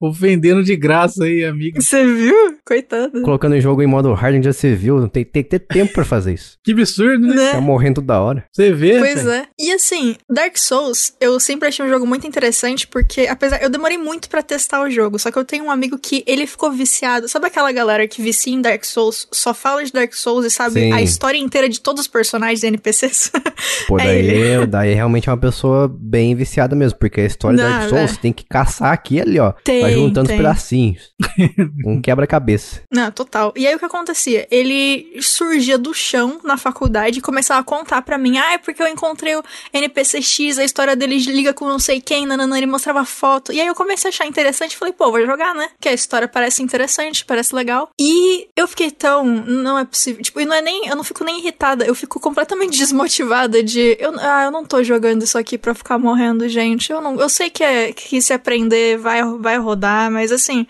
[0.00, 1.80] Ofendendo de graça aí, amigo.
[1.80, 2.34] Você viu?
[2.66, 3.20] Coitada.
[3.22, 5.08] Colocando o jogo em modo hard, já você viu.
[5.08, 6.56] Tem, tem que ter tempo pra fazer isso.
[6.64, 7.34] Que absurdo, né?
[7.34, 7.52] Né?
[7.52, 8.44] Tá morrendo toda hora.
[8.52, 8.98] Você vê?
[8.98, 9.46] Pois é.
[9.58, 13.62] E assim, Dark Souls, eu sempre achei um jogo muito interessante porque, apesar.
[13.62, 16.46] Eu demorei muito pra testar o jogo, só que eu tenho um amigo que ele
[16.46, 17.28] ficou viciado.
[17.28, 20.80] Sabe aquela galera que vicia em Dark Souls, só fala de Dark Souls e sabe
[20.80, 20.92] Sim.
[20.92, 23.32] a história inteira de todos os personagens e NPCs?
[23.88, 24.66] Pô, É daí, ele.
[24.66, 28.04] daí realmente é uma pessoa bem viciada mesmo, porque a história do Não, Dark Souls
[28.04, 28.06] é.
[28.08, 29.52] você tem que caçar aqui e ali, ó.
[29.68, 30.36] Tem, vai juntando tem.
[30.36, 31.12] os pedacinhos.
[31.84, 32.76] um quebra-cabeça.
[32.76, 32.82] cabeça.
[32.90, 33.52] Não, total.
[33.54, 34.48] E aí o que acontecia?
[34.50, 38.82] Ele surgia do chão na faculdade e começava a contar pra mim, ah, é porque
[38.82, 42.66] eu encontrei o NPC X, a história dele liga com não sei quem, nanana, ele
[42.66, 43.52] mostrava foto.
[43.52, 45.68] E aí eu comecei a achar interessante, falei, pô, vou jogar, né?
[45.78, 47.90] Que a história parece interessante, parece legal.
[48.00, 51.22] E eu fiquei tão, não é possível, tipo, e não é nem, eu não fico
[51.24, 55.58] nem irritada, eu fico completamente desmotivada de, eu, ah, eu não tô jogando isso aqui
[55.58, 56.90] pra ficar morrendo, gente.
[56.90, 60.66] Eu não, eu sei que é que se aprender vai vai rodar, mas assim,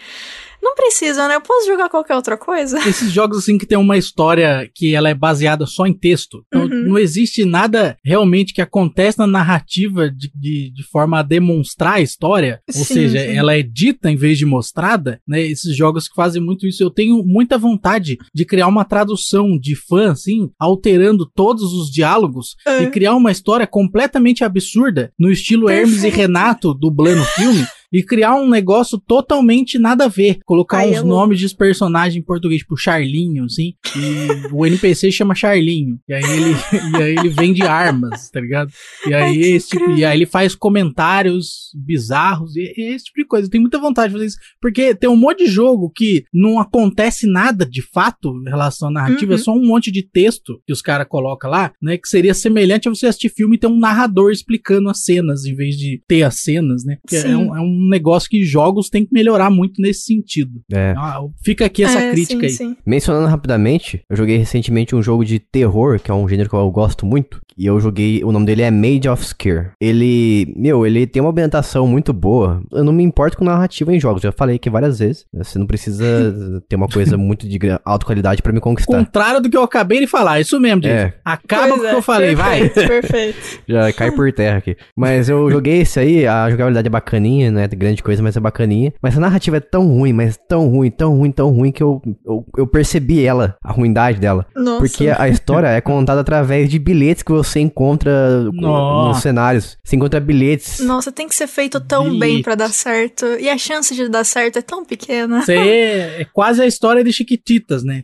[0.61, 1.37] não precisa, né?
[1.37, 2.79] Eu posso jogar qualquer outra coisa.
[2.89, 6.45] Esses jogos, assim, que tem uma história que ela é baseada só em texto.
[6.49, 6.89] Então, Uhum.
[6.89, 12.01] não existe nada realmente que acontece na narrativa de, de, de forma a demonstrar a
[12.01, 12.61] história.
[12.67, 13.37] Ou Sim, seja, sim.
[13.37, 15.41] ela é dita em vez de mostrada, né?
[15.41, 16.83] Esses jogos que fazem muito isso.
[16.83, 22.57] Eu tenho muita vontade de criar uma tradução de fã, assim, alterando todos os diálogos
[22.67, 22.83] É.
[22.83, 26.09] e criar uma história completamente absurda, no estilo Hermes e.
[26.09, 27.65] Renato dublando o filme.
[27.93, 30.39] E criar um negócio totalmente nada a ver.
[30.45, 31.09] Colocar Ai, uns é louco.
[31.09, 33.73] nomes de personagem em português, tipo Charlinho, assim.
[33.97, 35.99] E o NPC chama Charlinho.
[36.09, 36.55] E aí ele,
[36.99, 38.71] e aí ele vende armas, tá ligado?
[39.07, 43.19] E aí, Ai, esse tipo, e aí ele faz comentários bizarros e, e esse tipo
[43.19, 43.47] de coisa.
[43.47, 44.39] Eu tenho muita vontade de fazer isso.
[44.61, 48.93] Porque tem um monte de jogo que não acontece nada de fato em relação à
[48.93, 49.39] narrativa, Uhum.
[49.39, 51.97] é só um monte de texto que os caras colocam lá, né?
[51.97, 55.55] Que seria semelhante a você assistir filme e ter um narrador explicando as cenas em
[55.55, 56.99] vez de ter as cenas, né?
[57.13, 60.61] É um, é um negócio que jogos têm que melhorar muito nesse sentido.
[60.73, 60.95] É.
[60.97, 62.73] Ah, fica aqui essa É, crítica sim, aí.
[62.73, 62.77] sim.
[62.87, 66.71] Mencionando rapidamente, eu joguei recentemente um jogo de terror, que é um gênero que eu
[66.71, 67.41] gosto muito.
[67.59, 69.71] E eu joguei, o nome dele é Made of Scare.
[69.81, 72.63] Ele, meu, ele tem uma ambientação muito boa.
[72.71, 75.27] Eu não me importo com narrativa em jogos, já falei aqui várias vezes.
[75.35, 78.99] Você não precisa ter uma coisa muito de alta qualidade pra me conquistar.
[78.99, 80.93] Contrário do que eu acabei de falar, isso mesmo, gente.
[80.93, 81.15] É.
[81.25, 82.69] Acaba Pois com o é, que eu falei, vai.
[82.69, 83.61] perfeito, Perfeito.
[83.67, 84.77] Já cai por terra aqui.
[84.97, 88.41] Mas eu joguei esse aí, a jogabilidade é bacaninha, não é grande coisa, mas é
[88.41, 88.93] bacaninha.
[89.03, 92.01] Mas a narrativa é tão ruim, mas tão ruim, tão ruim, tão ruim que eu,
[92.25, 94.47] eu, eu percebi ela, a ruindade dela.
[94.55, 94.79] Nossa.
[94.79, 98.11] Porque a história é contada através de bilhetes que você encontra
[98.55, 99.09] co- Nossa.
[99.09, 99.79] nos cenários.
[99.85, 100.81] Você encontra bilhetes.
[100.81, 103.27] Nossa, tem que ser feito tão bem pra dar certo.
[103.39, 105.41] E a chance de dar certo é tão pequena.
[105.41, 108.03] Isso aí é, é quase a história de Chiquititas, né?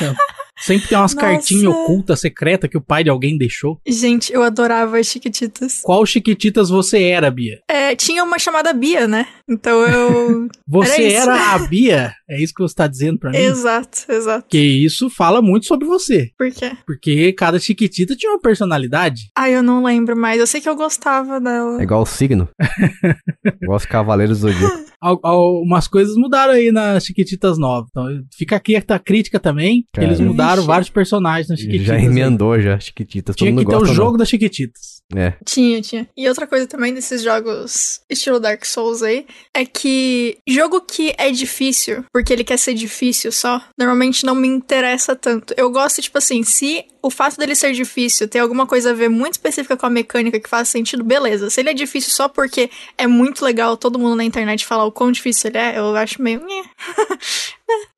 [0.60, 1.26] Sempre tem umas Nossa.
[1.26, 3.80] cartinhas ocultas, secretas que o pai de alguém deixou.
[3.86, 5.80] Gente, eu adorava as Chiquititas.
[5.82, 7.60] Qual Chiquititas você era, Bia?
[7.68, 9.26] É, tinha uma chamada Bia, né?
[9.48, 10.48] Então eu.
[10.68, 12.12] Você Era era a Bia?
[12.28, 13.38] É isso que você tá dizendo pra mim?
[13.38, 14.46] exato, exato.
[14.48, 16.30] Que isso fala muito sobre você.
[16.36, 16.72] Por quê?
[16.86, 19.30] Porque cada Chiquitita tinha uma personalidade.
[19.34, 20.38] Ai, eu não lembro mais.
[20.38, 21.80] Eu sei que eu gostava dela.
[21.80, 22.48] É igual o signo.
[23.62, 24.87] igual os cavaleiros do Zodíaco.
[25.00, 27.88] Al- al- umas coisas mudaram aí nas Chiquititas novas.
[27.90, 28.06] Então
[28.36, 29.86] fica aqui a crítica também.
[29.92, 30.06] Cara.
[30.08, 30.66] eles mudaram Vixe.
[30.66, 31.86] vários personagens nas Chiquititas.
[31.86, 32.04] Já aí.
[32.04, 33.36] emendou já, Chiquititas.
[33.36, 35.02] Todo Tinha que ter o jogo das Chiquititas.
[35.12, 35.22] não.
[35.22, 35.36] É.
[35.44, 36.06] Tinha, tinha.
[36.16, 41.30] E outra coisa também desses jogos estilo Dark Souls aí é que jogo que é
[41.30, 45.54] difícil, porque ele quer ser difícil só, normalmente não me interessa tanto.
[45.56, 49.08] Eu gosto, tipo assim, se o fato dele ser difícil tem alguma coisa a ver
[49.08, 51.50] muito específica com a mecânica que faz sentido, beleza.
[51.50, 54.92] Se ele é difícil só porque é muito legal todo mundo na internet falar o
[54.92, 56.40] quão difícil ele é, eu acho meio.
[56.40, 56.62] É,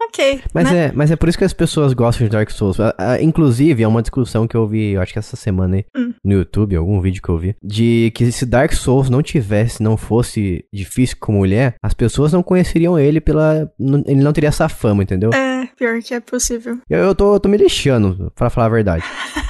[0.05, 0.43] ok.
[0.53, 0.87] Mas, né?
[0.87, 2.77] é, mas é por isso que as pessoas gostam de Dark Souls.
[3.21, 6.13] Inclusive, é uma discussão que eu vi, eu acho que essa semana aí, Hum.
[6.25, 9.97] no YouTube, algum vídeo que eu vi, de que se Dark Souls não tivesse, não
[9.97, 13.71] fosse difícil como ele é, as pessoas não conheceriam ele pela.
[14.07, 15.31] Ele não teria essa fama, entendeu?
[15.61, 16.79] É, pior que é possível.
[16.89, 19.05] Eu, eu tô, eu tô me lixando, pra falar a verdade.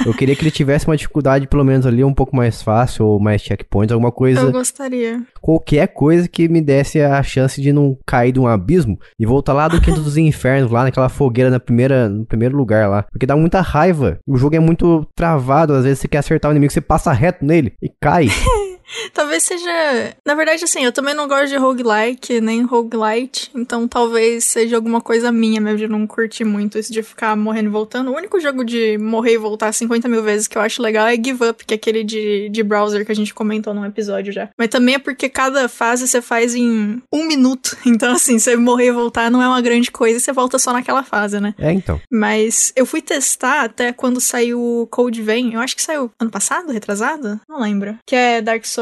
[0.05, 3.21] Eu queria que ele tivesse uma dificuldade, pelo menos ali, um pouco mais fácil, ou
[3.21, 4.41] mais checkpoints, alguma coisa.
[4.41, 5.23] Eu gostaria.
[5.41, 9.53] qualquer coisa que me desse a chance de não cair de um abismo e voltar
[9.53, 13.05] lá do quinto dos infernos, lá naquela fogueira na primeira, no primeiro lugar lá.
[13.11, 14.19] Porque dá muita raiva.
[14.27, 17.45] O jogo é muito travado, às vezes você quer acertar o inimigo, você passa reto
[17.45, 18.29] nele e cai.
[19.13, 20.17] Talvez seja.
[20.25, 23.51] Na verdade, assim, eu também não gosto de roguelike nem roguelite.
[23.55, 27.69] Então talvez seja alguma coisa minha mesmo de não curtir muito isso de ficar morrendo
[27.69, 28.11] e voltando.
[28.11, 31.15] O único jogo de morrer e voltar 50 mil vezes que eu acho legal é
[31.15, 34.49] Give Up, que é aquele de, de browser que a gente comentou num episódio já.
[34.59, 37.77] Mas também é porque cada fase você faz em um minuto.
[37.91, 40.73] Então, assim, você morrer e voltar não é uma grande coisa e você volta só
[40.73, 41.55] naquela fase, né?
[41.59, 42.01] É, então.
[42.11, 45.55] Mas eu fui testar até quando saiu o Code Vein.
[45.55, 47.41] Eu acho que saiu ano passado, retrasado?
[47.49, 47.99] Não lembro.
[48.07, 48.80] Que é Dark Souls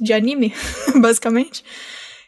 [0.00, 0.54] de anime,
[1.00, 1.64] basicamente.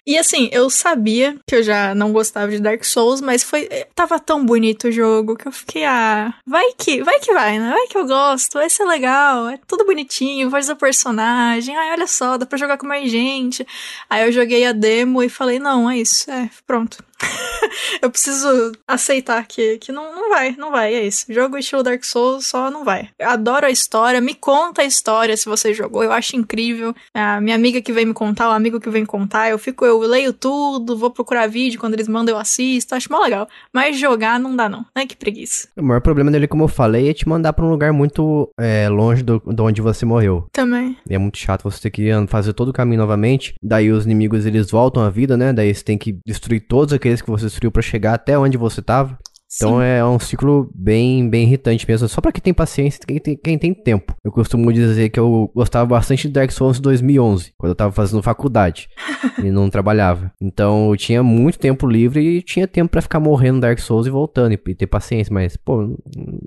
[0.09, 4.21] E assim, eu sabia que eu já não gostava de Dark Souls, mas foi tava
[4.21, 7.73] tão bonito o jogo que eu fiquei, ah, vai que, vai que vai, né?
[7.73, 12.07] Vai que eu gosto, vai ser legal, é tudo bonitinho, voz do personagem, ai, olha
[12.07, 13.67] só, dá pra jogar com mais gente.
[14.09, 17.03] Aí eu joguei a demo e falei, não, é isso, é, pronto.
[18.03, 21.27] eu preciso aceitar que, que não, não vai, não vai, é isso.
[21.29, 23.09] Jogo estilo Dark Souls só não vai.
[23.19, 26.95] Eu adoro a história, me conta a história se você jogou, eu acho incrível.
[27.15, 29.99] A minha amiga que vem me contar, o amigo que vem contar, eu fico, eu
[30.01, 33.49] leio tudo, vou procurar vídeo, quando eles mandam eu assisto, acho mó legal.
[33.73, 35.07] Mas jogar não dá não, né?
[35.07, 35.69] Que preguiça.
[35.77, 38.89] O maior problema dele, como eu falei, é te mandar pra um lugar muito é,
[38.89, 40.47] longe do, de onde você morreu.
[40.53, 40.97] Também.
[41.09, 43.55] E é muito chato você ter que fazer todo o caminho novamente.
[43.63, 45.53] Daí os inimigos eles voltam à vida, né?
[45.53, 48.83] Daí você tem que destruir todos aqueles que você destruiu pra chegar até onde você
[48.83, 49.19] tava.
[49.57, 49.85] Então Sim.
[49.85, 52.09] é um ciclo bem, bem irritante mesmo.
[52.09, 54.15] Só pra quem tem paciência, quem tem, quem tem tempo.
[54.25, 58.23] Eu costumo dizer que eu gostava bastante de Dark Souls 2011, quando eu tava fazendo
[58.23, 58.89] faculdade
[59.43, 60.31] e não trabalhava.
[60.41, 64.11] Então eu tinha muito tempo livre e tinha tempo pra ficar morrendo Dark Souls e
[64.11, 65.33] voltando e, e ter paciência.
[65.33, 65.97] Mas, pô,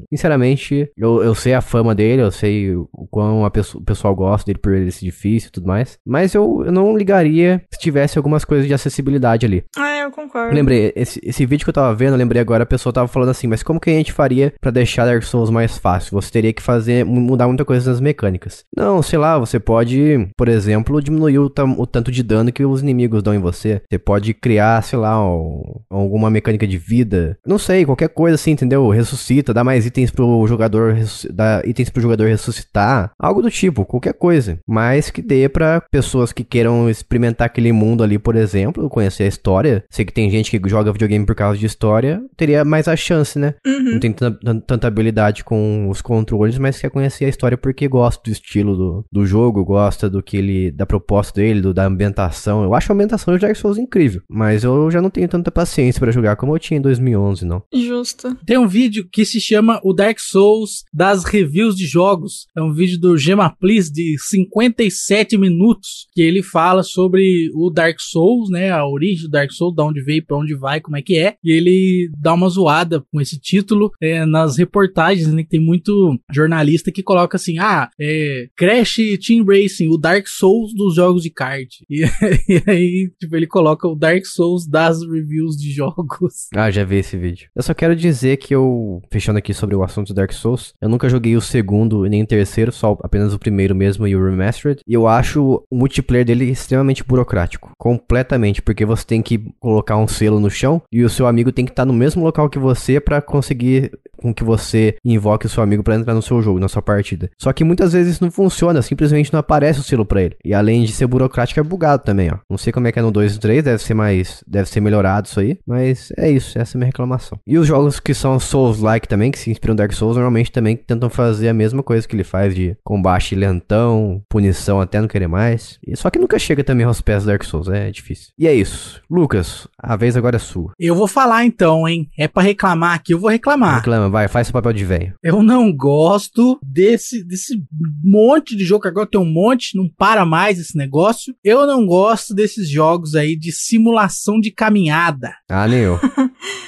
[0.10, 4.16] sinceramente, eu, eu sei a fama dele, eu sei o quão a pessoa- o pessoal
[4.16, 5.98] gosta dele por ele ser difícil e tudo mais.
[6.06, 9.64] Mas eu, eu não ligaria se tivesse algumas coisas de acessibilidade ali.
[9.78, 10.50] É, eu concordo.
[10.52, 13.08] Eu lembrei, esse, esse vídeo que eu tava vendo, eu lembrei agora, a pessoa tava
[13.08, 16.20] falando assim, mas como que a gente faria pra deixar Dark Souls mais fácil?
[16.22, 18.64] Você teria que fazer, mu- mudar muita coisa nas mecânicas.
[18.76, 22.82] Não, sei lá, você pode, por exemplo, diminuir o, o tanto de dano que os
[22.82, 23.82] inimigos dão em você.
[23.90, 27.38] Você pode criar, sei lá, um- alguma mecânica de vida.
[27.46, 28.88] Não sei, qualquer coisa assim, entendeu?
[28.90, 30.96] Ressuscita, dá mais itens pro jogador,
[31.32, 33.12] dá itens pro jogador ressuscitar.
[33.20, 34.58] Algo do tipo, qualquer coisa.
[34.68, 39.28] Mas que dê pra pessoas que queiram experimentar aquele mundo ali, por exemplo, conhecer a
[39.28, 39.84] história.
[39.90, 43.38] Sei que tem gente que joga videogame por causa de história, teria mais a chance,
[43.38, 43.56] né?
[43.66, 43.92] Uhum.
[43.94, 47.88] Não tem tanta, tan- tanta habilidade com os controles, mas quer conhecer a história porque
[47.88, 50.72] gosta do estilo do, do jogo, gosta do que ele.
[50.72, 52.64] da proposta dele, do, da ambientação.
[52.64, 56.00] Eu acho a ambientação de Dark Souls incrível, mas eu já não tenho tanta paciência
[56.00, 57.64] pra jogar como eu tinha em 2011, não.
[57.74, 58.36] Justo.
[58.46, 62.48] Tem um vídeo que se chama O Dark Souls das reviews de jogos.
[62.56, 68.50] É um vídeo do Gemaplis de 57 minutos, que ele fala sobre o Dark Souls,
[68.50, 71.18] né, a origem do Dark Souls, da onde veio, pra onde vai, como é que
[71.18, 71.36] é.
[71.44, 72.69] E ele dá uma zoada
[73.12, 77.90] com esse título é, nas reportagens, né, que tem muito jornalista que coloca assim, ah,
[78.00, 81.70] é, Crash Team Racing, o Dark Souls dos jogos de kart.
[81.90, 82.04] E,
[82.48, 86.48] e aí, tipo, ele coloca o Dark Souls das reviews de jogos.
[86.56, 87.50] Ah, já vi esse vídeo.
[87.56, 90.90] Eu só quero dizer que eu, fechando aqui sobre o assunto do Dark Souls, eu
[90.90, 94.24] nunca joguei o segundo e nem o terceiro, só apenas o primeiro mesmo e o
[94.24, 94.82] Remastered.
[94.88, 97.72] E eu acho o multiplayer dele extremamente burocrático.
[97.78, 101.66] Completamente, porque você tem que colocar um selo no chão e o seu amigo tem
[101.66, 105.64] que estar no mesmo local que você pra conseguir com que você invoque o seu
[105.64, 107.30] amigo pra entrar no seu jogo, na sua partida.
[107.38, 110.36] Só que muitas vezes isso não funciona, simplesmente não aparece o selo pra ele.
[110.44, 112.38] E além de ser burocrático, é bugado também, ó.
[112.50, 114.82] Não sei como é que é no 2 e 3, deve ser mais, deve ser
[114.82, 117.40] melhorado isso aí, mas é isso, essa é a minha reclamação.
[117.48, 120.76] E os jogos que são Souls-like também, que se inspiram em Dark Souls, normalmente também
[120.76, 125.28] tentam fazer a mesma coisa que ele faz de combate lentão, punição até não querer
[125.28, 125.80] mais.
[125.86, 128.34] E só que nunca chega também aos pés do Dark Souls, é difícil.
[128.38, 129.02] E é isso.
[129.10, 130.74] Lucas, a vez agora é sua.
[130.78, 132.10] Eu vou falar então, hein?
[132.18, 133.78] É pra reclamar aqui, eu vou reclamar.
[133.78, 135.14] Reclama, vai, faz seu papel de velho.
[135.24, 137.62] Eu não gosto desse, desse
[138.04, 141.34] monte de jogo, que agora tem um monte, não para mais esse negócio.
[141.44, 145.34] Eu não gosto desses jogos aí de simulação de caminhada.
[145.50, 146.00] Ah, nem eu.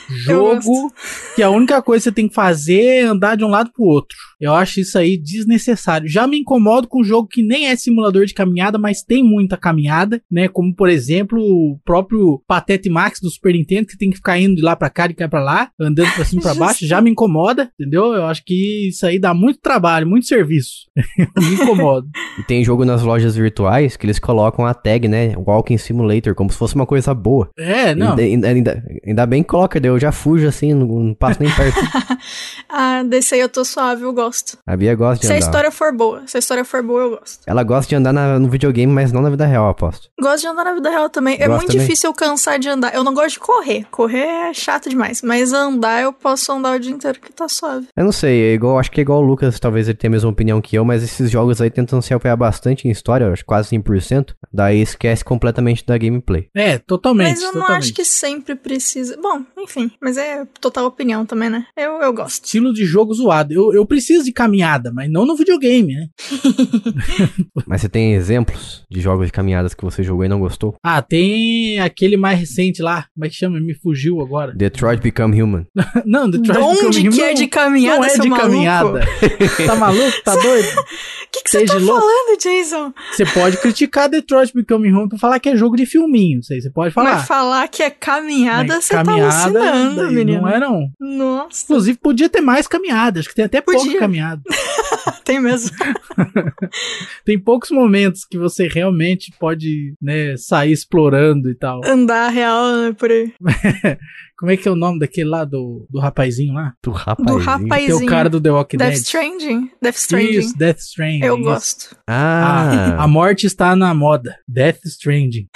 [0.09, 0.91] Jogo
[1.35, 3.85] que a única coisa que você tem que fazer é andar de um lado pro
[3.85, 4.17] outro.
[4.41, 6.09] Eu acho isso aí desnecessário.
[6.09, 9.55] Já me incomodo com um jogo que nem é simulador de caminhada, mas tem muita
[9.55, 10.47] caminhada, né?
[10.47, 14.55] Como, por exemplo, o próprio Patete Max do Super Nintendo, que tem que ficar indo
[14.55, 16.87] de lá pra cá, de cá pra lá, andando pra cima e pra baixo.
[16.87, 18.13] Já me incomoda, entendeu?
[18.13, 20.89] Eu acho que isso aí dá muito trabalho, muito serviço.
[21.37, 22.07] Me incomodo.
[22.39, 25.33] E tem jogo nas lojas virtuais que eles colocam a tag, né?
[25.37, 27.49] Walking Simulator, como se fosse uma coisa boa.
[27.57, 28.15] É, não.
[28.17, 31.79] Ainda, ainda, ainda, bem que coloca, eu já fujo assim, não, não passo nem perto.
[32.71, 34.57] Ah, desse aí eu tô suave, eu gosto.
[34.65, 35.45] A Bia gosta de Se a andar.
[35.45, 37.39] história for boa, se a história for boa, eu gosto.
[37.45, 40.09] Ela gosta de andar na- no videogame, mas não na vida real, aposto.
[40.19, 41.35] Gosto de andar na vida real também.
[41.35, 41.85] é Gosta muito também?
[41.85, 42.93] difícil eu cansar de andar.
[42.95, 43.85] Eu não gosto de correr.
[43.91, 45.21] Correr é chato demais.
[45.21, 47.87] Mas andar, eu posso andar o dia inteiro que tá suave.
[47.95, 50.13] Eu não sei, é igual, acho que é igual o Lucas, talvez ele tenha a
[50.13, 53.41] mesma opinião que eu, mas esses jogos aí tentam se apoiar bastante em história, acho
[53.43, 56.47] que quase 100%, daí esquece completamente da gameplay.
[56.55, 57.31] É, totalmente.
[57.31, 57.83] Mas eu não totalmente.
[57.83, 59.17] acho que sempre precisa.
[59.21, 59.91] Bom, enfim.
[60.01, 61.65] Mas é total opinião também, né?
[61.75, 62.47] Eu, eu gosto.
[62.61, 63.53] Estilo de jogo zoado.
[63.53, 66.07] Eu, eu preciso de caminhada, mas não no videogame, né?
[67.67, 70.75] Mas você tem exemplos de jogos de caminhadas que você jogou e não gostou?
[70.83, 73.05] Ah, tem aquele mais recente lá.
[73.13, 73.59] Como é que chama?
[73.59, 74.53] Me fugiu agora.
[74.53, 75.65] Detroit Become Human.
[76.05, 78.47] não, Detroit De onde Become que é de caminhada, Não é seu de maluco?
[78.49, 78.99] caminhada.
[79.65, 80.23] tá maluco?
[80.23, 80.67] Tá doido?
[80.67, 80.85] O
[81.31, 82.01] que, que você tá louco.
[82.01, 82.93] falando, Jason?
[83.11, 86.41] Você pode criticar Detroit Become Human pra falar que é jogo de filminho.
[86.43, 87.15] Você pode falar.
[87.15, 90.41] Mas falar que é caminhada, você tá alucinando, menino.
[90.41, 90.89] Não é não.
[90.99, 91.63] Nossa.
[91.63, 93.19] Inclusive, podia ter mais caminhada.
[93.19, 93.81] Acho que tem até Podia.
[93.83, 94.41] pouca caminhada.
[95.23, 95.75] Tem mesmo.
[97.25, 101.81] Tem poucos momentos que você realmente pode, né, sair explorando e tal.
[101.85, 103.33] Andar real né, por aí.
[104.37, 106.73] Como é que é o nome daquele lá do, do rapazinho lá?
[106.83, 107.25] Do Do rapazinho.
[107.27, 108.05] Que é o rapazinho.
[108.09, 108.97] cara do The Walking Death Dead.
[109.01, 109.71] Stranding.
[109.79, 110.37] Death Stranding.
[110.39, 111.23] Isso, Death Stranding.
[111.23, 111.43] Eu isso.
[111.43, 111.95] gosto.
[112.07, 114.35] Ah, A morte está na moda.
[114.47, 115.47] Death Stranding.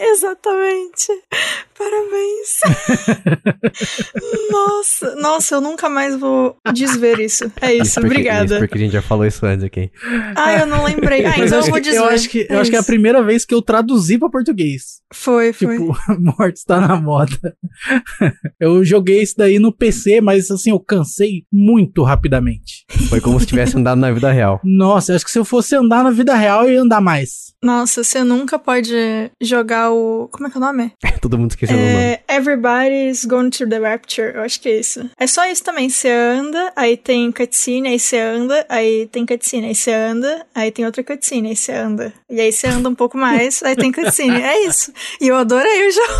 [0.12, 1.08] Exatamente.
[1.76, 2.60] Parabéns.
[4.50, 7.50] nossa, nossa, eu nunca mais vou desver isso.
[7.60, 8.44] É isso, porque, obrigada.
[8.54, 9.90] Isso porque a gente já falou isso antes aqui.
[10.36, 11.20] Ah, eu não lembrei.
[11.30, 11.98] Ah, então eu eu acho, vou que, desver.
[11.98, 12.86] eu acho que eu É acho que é a isso.
[12.86, 15.00] primeira vez que eu traduzi pra português.
[15.12, 15.78] Foi, foi.
[15.78, 17.54] Tipo, morte está na moda.
[18.58, 22.84] eu joguei isso daí no PC, mas assim, eu cansei muito rapidamente.
[23.08, 24.60] Foi como se tivesse andado na vida real.
[24.64, 27.49] Nossa, acho que se eu fosse andar na vida real, eu ia andar mais.
[27.62, 28.94] Nossa, você nunca pode
[29.40, 30.28] jogar o.
[30.32, 30.92] Como é que é o nome?
[31.20, 31.92] Todo mundo esqueceu o nome.
[31.92, 34.34] É, Everybody's Going to the Rapture.
[34.34, 35.10] Eu acho que é isso.
[35.18, 35.90] É só isso também.
[35.90, 40.70] Você anda, aí tem cutscene, aí você anda, aí tem cutscene, aí você anda, aí
[40.70, 42.14] tem outra cutscene, aí você anda.
[42.30, 44.40] E aí você anda um pouco mais, aí tem cutscene.
[44.40, 44.90] É isso.
[45.20, 46.12] E eu adorei o jogo.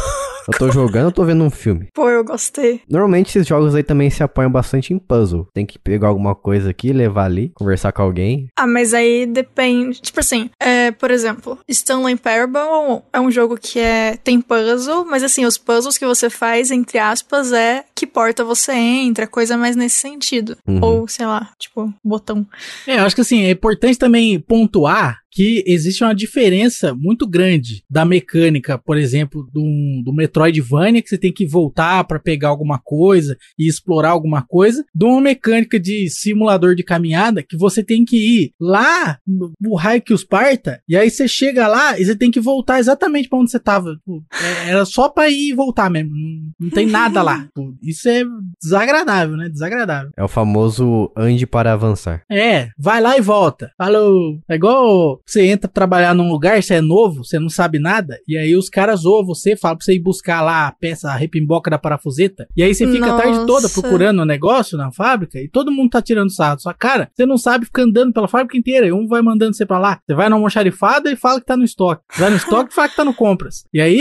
[0.53, 1.87] Eu tô jogando, eu tô vendo um filme.
[1.95, 2.81] Pô, eu gostei.
[2.91, 5.47] Normalmente esses jogos aí também se apoiam bastante em puzzle.
[5.55, 8.49] Tem que pegar alguma coisa aqui, levar ali, conversar com alguém.
[8.57, 10.01] Ah, mas aí depende.
[10.01, 15.23] Tipo assim, é, por exemplo, Stanley Parable é um jogo que é tem puzzle, mas
[15.23, 19.77] assim, os puzzles que você faz, entre aspas, é que porta você entra, coisa mais
[19.77, 20.57] nesse sentido.
[20.67, 20.81] Uhum.
[20.83, 22.45] Ou, sei lá, tipo, botão.
[22.89, 27.83] É, eu acho que assim, é importante também pontuar que existe uma diferença muito grande
[27.89, 29.63] da mecânica, por exemplo, do,
[30.05, 34.85] do Metroidvania, que você tem que voltar pra pegar alguma coisa e explorar alguma coisa,
[34.95, 39.75] de uma mecânica de simulador de caminhada que você tem que ir lá no, no
[39.75, 43.29] raio que os parta, e aí você chega lá e você tem que voltar exatamente
[43.29, 43.95] pra onde você tava.
[43.97, 47.41] Tipo, é- Era só pra ir e voltar mesmo, não, não tem nada lá.
[47.51, 48.23] Tipo, Isso é
[48.63, 49.49] desagradável, né?
[49.49, 50.11] Desagradável.
[50.17, 52.23] É o famoso ande para avançar.
[52.31, 53.71] É, vai lá e volta.
[53.77, 54.39] Falou.
[54.49, 58.37] É igual você entra trabalhar num lugar, você é novo, você não sabe nada, e
[58.37, 61.71] aí os caras zoam você, falam pra você ir buscar lá a peça, a repimboca
[61.71, 63.81] da parafuseta, e aí você fica a tarde toda Nossa.
[63.81, 67.27] procurando o negócio na fábrica, e todo mundo tá tirando sarro da sua cara, você
[67.27, 70.01] não sabe, fica andando pela fábrica inteira, e um vai mandando você pra lá.
[70.07, 72.03] Você vai na almoxarifada e fala que tá no estoque.
[72.17, 73.65] Vai no estoque e fala que tá no compras.
[73.73, 74.01] E aí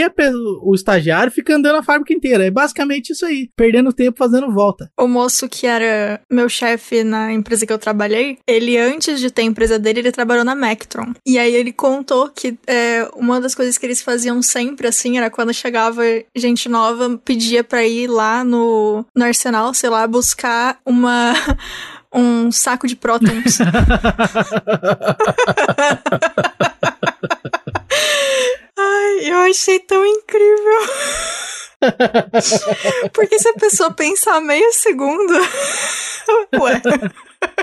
[0.62, 2.46] o estagiário fica andando a fábrica inteira.
[2.46, 4.92] É basicamente isso aí, perdendo tempo fazendo volta.
[4.98, 9.42] O moço que era meu chefe na empresa que eu trabalhei, ele antes de ter
[9.42, 10.56] a empresa dele, ele trabalhou na
[11.26, 15.30] E aí ele contou que é, uma das coisas que eles faziam sempre, assim, era
[15.30, 16.02] quando chegava
[16.36, 21.34] gente nova, pedia pra ir lá no, no arsenal, sei lá, buscar uma...
[22.12, 23.60] Um saco de prótons.
[28.76, 30.80] Ai, eu achei tão incrível.
[33.14, 35.34] Porque se a pessoa pensar meio segundo.
[36.62, 36.82] Ué,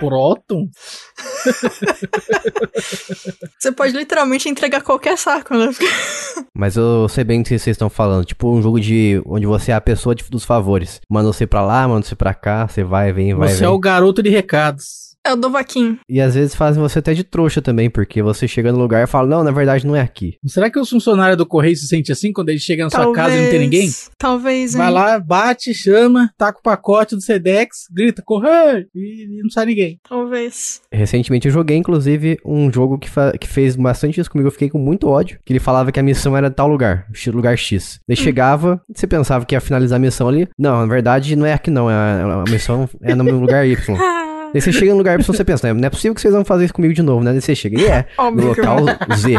[0.01, 0.69] Próton?
[3.59, 5.69] você pode literalmente entregar qualquer saco, né?
[6.55, 8.25] Mas eu sei bem do que vocês estão falando.
[8.25, 11.01] Tipo um jogo de onde você é a pessoa de- dos favores.
[11.09, 13.67] Manda você pra lá, manda você pra cá, você vai, vem, vai, Você vem.
[13.67, 15.06] é o garoto de recados.
[15.27, 15.99] É o do vaquinho.
[16.09, 19.07] E às vezes fazem você até de trouxa também, porque você chega no lugar e
[19.09, 20.39] fala, não, na verdade não é aqui.
[20.47, 23.35] Será que os funcionários do correio se sentem assim quando eles chegam na sua casa
[23.35, 23.91] e não tem ninguém?
[24.17, 24.95] Talvez, Vai hein?
[24.95, 29.99] lá, bate, chama, taca o pacote do Sedex, grita, correio, e, e não sai ninguém.
[30.09, 30.81] Talvez.
[30.93, 33.11] Recentemente eu joguei, inclusive, um jogo que,
[33.41, 34.47] que fez bastante isso comigo.
[34.47, 35.41] Eu fiquei com muito ódio.
[35.45, 38.01] Que ele falava que a missão era tal lugar, lugar X.
[38.07, 40.49] Daí chegava, você pensava que ia finalizar a missão ali.
[40.57, 41.91] Não, na verdade não é aqui não.
[41.91, 43.97] é A, a missão é no lugar Y.
[44.53, 46.65] Daí você chega no lugar Y, você pensa, não é possível que vocês vão fazer
[46.65, 47.33] isso comigo de novo, né?
[47.33, 48.79] Daí você chega, e é, no local
[49.17, 49.37] Z.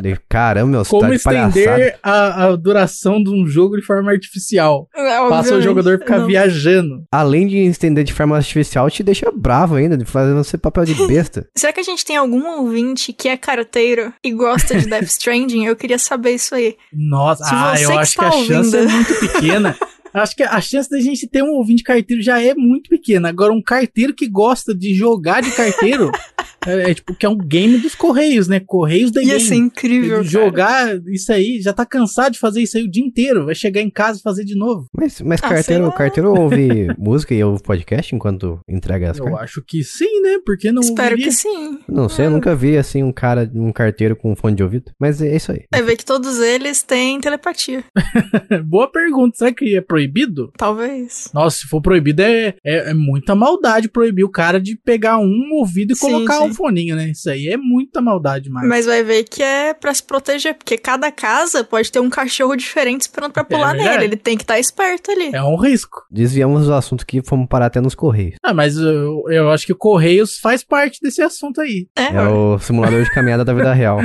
[0.00, 1.58] Daí, caramba, meu, tá Como de palhaçada.
[1.58, 4.88] estender a, a duração de um jogo de forma artificial?
[5.28, 6.26] Passa o jogador ficar não.
[6.26, 7.04] viajando.
[7.12, 10.94] Além de estender de forma artificial, te deixa bravo ainda, de fazendo você papel de
[11.06, 11.46] besta.
[11.56, 15.64] Será que a gente tem algum ouvinte que é carteiro e gosta de Death Stranding?
[15.64, 16.76] Eu queria saber isso aí.
[16.92, 18.92] Nossa, Se ah, você eu acho que está a chance é ouvindo.
[18.92, 19.76] muito pequena.
[20.14, 23.28] Acho que a chance da gente ter um ouvinte carteiro já é muito pequena.
[23.28, 26.10] Agora, um carteiro que gosta de jogar de carteiro
[26.66, 28.60] é, é tipo que é um game dos Correios, né?
[28.60, 30.04] Correios da Ia ser incrível.
[30.04, 30.24] Ele cara.
[30.24, 33.46] jogar isso aí, já tá cansado de fazer isso aí o dia inteiro.
[33.46, 34.86] Vai chegar em casa e fazer de novo.
[34.96, 39.42] Mas, mas Ah, carteiro, carteiro ouve música e ouve podcast enquanto entrega as Eu cartas?
[39.42, 40.38] acho que sim, né?
[40.46, 40.80] Porque não.
[40.80, 41.26] Espero ouviria?
[41.26, 41.78] que sim.
[41.88, 44.92] Não sei, eu nunca vi assim um cara, um carteiro com fone de ouvido.
[45.00, 45.64] Mas é isso aí.
[45.72, 47.82] Vai ver que todos eles têm telepatia.
[48.64, 49.36] Boa pergunta.
[49.38, 50.52] Será que é proibido proibido?
[50.56, 51.30] Talvez.
[51.32, 55.50] Nossa, se for proibido, é, é, é muita maldade proibir o cara de pegar um
[55.52, 56.44] ouvido e Sim, colocar sim.
[56.44, 57.08] um foninho, né?
[57.10, 58.68] Isso aí é muita maldade, mas.
[58.68, 62.54] Mas vai ver que é pra se proteger, porque cada casa pode ter um cachorro
[62.56, 64.04] diferente esperando pra pular É nele.
[64.04, 65.30] Ele tem que estar esperto ali.
[65.34, 66.02] É um risco.
[66.10, 68.36] Desviamos do assunto que fomos parar até nos Correios.
[68.42, 71.86] Ah, mas eu, eu acho que o Correios faz parte desse assunto aí.
[71.96, 74.00] É, É o simulador de caminhada da vida real.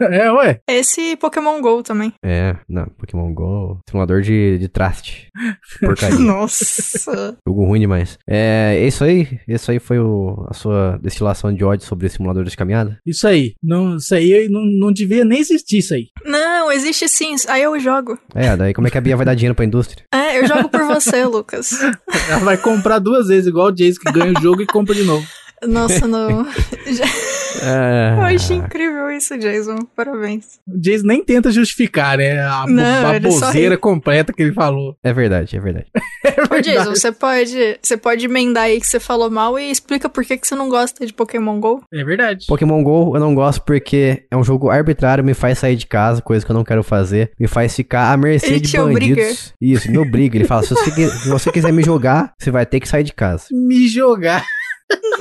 [0.00, 0.60] é, ué.
[0.68, 2.12] esse Pokémon GO também.
[2.24, 5.28] É, não, Pokémon GO, simulador de, de traste.
[5.80, 6.18] Porcaria.
[6.20, 7.36] Nossa.
[7.46, 8.18] Jogo ruim demais.
[8.28, 12.56] É, isso aí, isso aí foi o- a sua destilação de ódio sobre simulador de
[12.56, 12.98] caminhada?
[13.06, 13.54] Isso aí.
[13.62, 16.08] Não, isso aí não, não devia nem existir isso aí.
[16.24, 17.34] Não, existe sim.
[17.48, 18.18] Aí eu jogo.
[18.34, 20.04] É, daí como é que a Bia vai dar dinheiro pra indústria?
[20.12, 21.72] É, eu jogo por você, Lucas.
[22.28, 25.02] Ela vai comprar duas vezes, igual o Jason, que ganha o jogo e compra de
[25.02, 25.26] novo.
[25.66, 26.44] Nossa, não.
[27.62, 29.76] É, Eu achei incrível isso, Jason.
[29.96, 30.58] Parabéns.
[30.66, 32.40] O Jason nem tenta justificar, né?
[32.40, 34.96] A Não, baboseira completa que ele falou.
[35.02, 35.86] é verdade, é verdade.
[36.50, 40.24] Ô, Jason, você pode, você pode emendar aí que você falou mal e explica por
[40.24, 41.82] que, que você não gosta de Pokémon GO?
[41.92, 42.46] É verdade.
[42.46, 46.20] Pokémon GO eu não gosto porque é um jogo arbitrário, me faz sair de casa,
[46.22, 48.92] coisa que eu não quero fazer, me faz ficar à mercê Ele de bandidos.
[48.96, 49.28] obriga.
[49.60, 50.36] Isso, me obriga.
[50.36, 53.12] Ele fala, se você, se você quiser me jogar, você vai ter que sair de
[53.12, 53.44] casa.
[53.52, 54.44] Me jogar.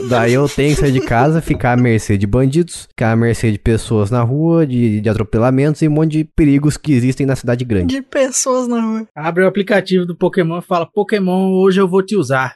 [0.09, 3.51] Daí eu tenho que sair de casa, ficar à mercê de bandidos, ficar à mercê
[3.51, 7.36] de pessoas na rua, de, de atropelamentos e um monte de perigos que existem na
[7.36, 7.95] cidade grande.
[7.95, 9.07] De pessoas na rua.
[9.15, 12.55] Abre o aplicativo do Pokémon e fala: Pokémon, hoje eu vou te usar.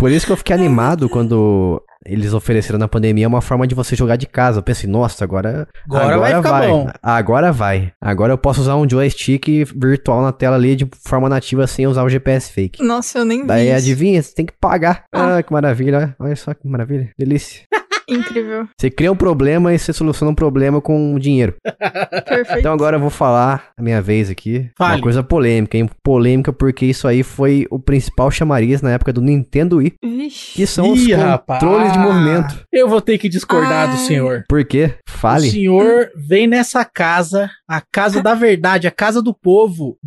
[0.00, 3.94] Por isso que eu fiquei animado quando eles ofereceram na pandemia uma forma de você
[3.94, 4.60] jogar de casa.
[4.60, 6.68] Eu pensei, nossa, agora, Agora vai ficar vai.
[6.68, 6.88] bom.
[7.02, 7.92] Agora vai.
[8.00, 9.46] Agora eu posso usar um joystick
[9.76, 12.82] virtual na tela ali de forma nativa sem usar o GPS fake.
[12.82, 15.04] Nossa, eu nem vi Daí adivinha, você tem que pagar.
[15.12, 16.16] Ah, que maravilha.
[16.18, 17.10] Olha só que maravilha.
[17.18, 17.64] Delícia.
[18.10, 18.68] Incrível.
[18.78, 21.54] Você cria um problema e você soluciona um problema com dinheiro.
[22.26, 22.58] Perfeito.
[22.60, 24.70] Então agora eu vou falar a minha vez aqui.
[24.76, 24.96] Fale.
[24.96, 25.88] Uma coisa polêmica, hein?
[26.02, 30.54] Polêmica porque isso aí foi o principal chamariz na época do Nintendo Wii, Vixe.
[30.54, 31.92] que são os Ih, controles rapaz.
[31.92, 32.66] de movimento.
[32.72, 33.98] Eu vou ter que discordar do Ai.
[33.98, 34.44] senhor.
[34.48, 34.94] Por quê?
[35.08, 35.50] O Fale.
[35.50, 39.98] senhor vem nessa casa, a casa da verdade, a casa do povo.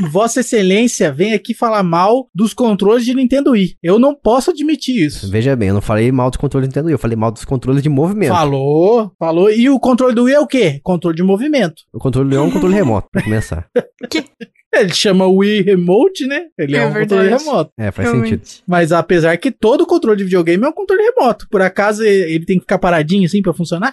[0.00, 3.76] E Vossa Excelência vem aqui falar mal dos controles de Nintendo Wii.
[3.82, 5.30] Eu não posso admitir isso.
[5.30, 7.44] Veja bem, eu não falei mal dos controles do Nintendo Wii, eu falei mal dos
[7.50, 8.30] controles de movimento.
[8.32, 9.50] Falou, falou.
[9.50, 10.80] E o controle do Wii é o quê?
[10.82, 11.82] Controle de movimento.
[11.92, 13.66] O controle do Wii é um controle remoto, pra começar.
[14.72, 16.44] Ele chama Wii Remote, né?
[16.56, 17.44] Ele é, É um controle verdade.
[17.44, 17.72] remoto.
[17.76, 18.46] É, faz Realmente.
[18.46, 18.64] sentido.
[18.68, 21.48] Mas apesar que todo controle de videogame é um controle remoto.
[21.50, 23.92] Por acaso ele ele tem que ficar paradinho assim pra funcionar?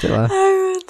[0.00, 0.26] Sei lá.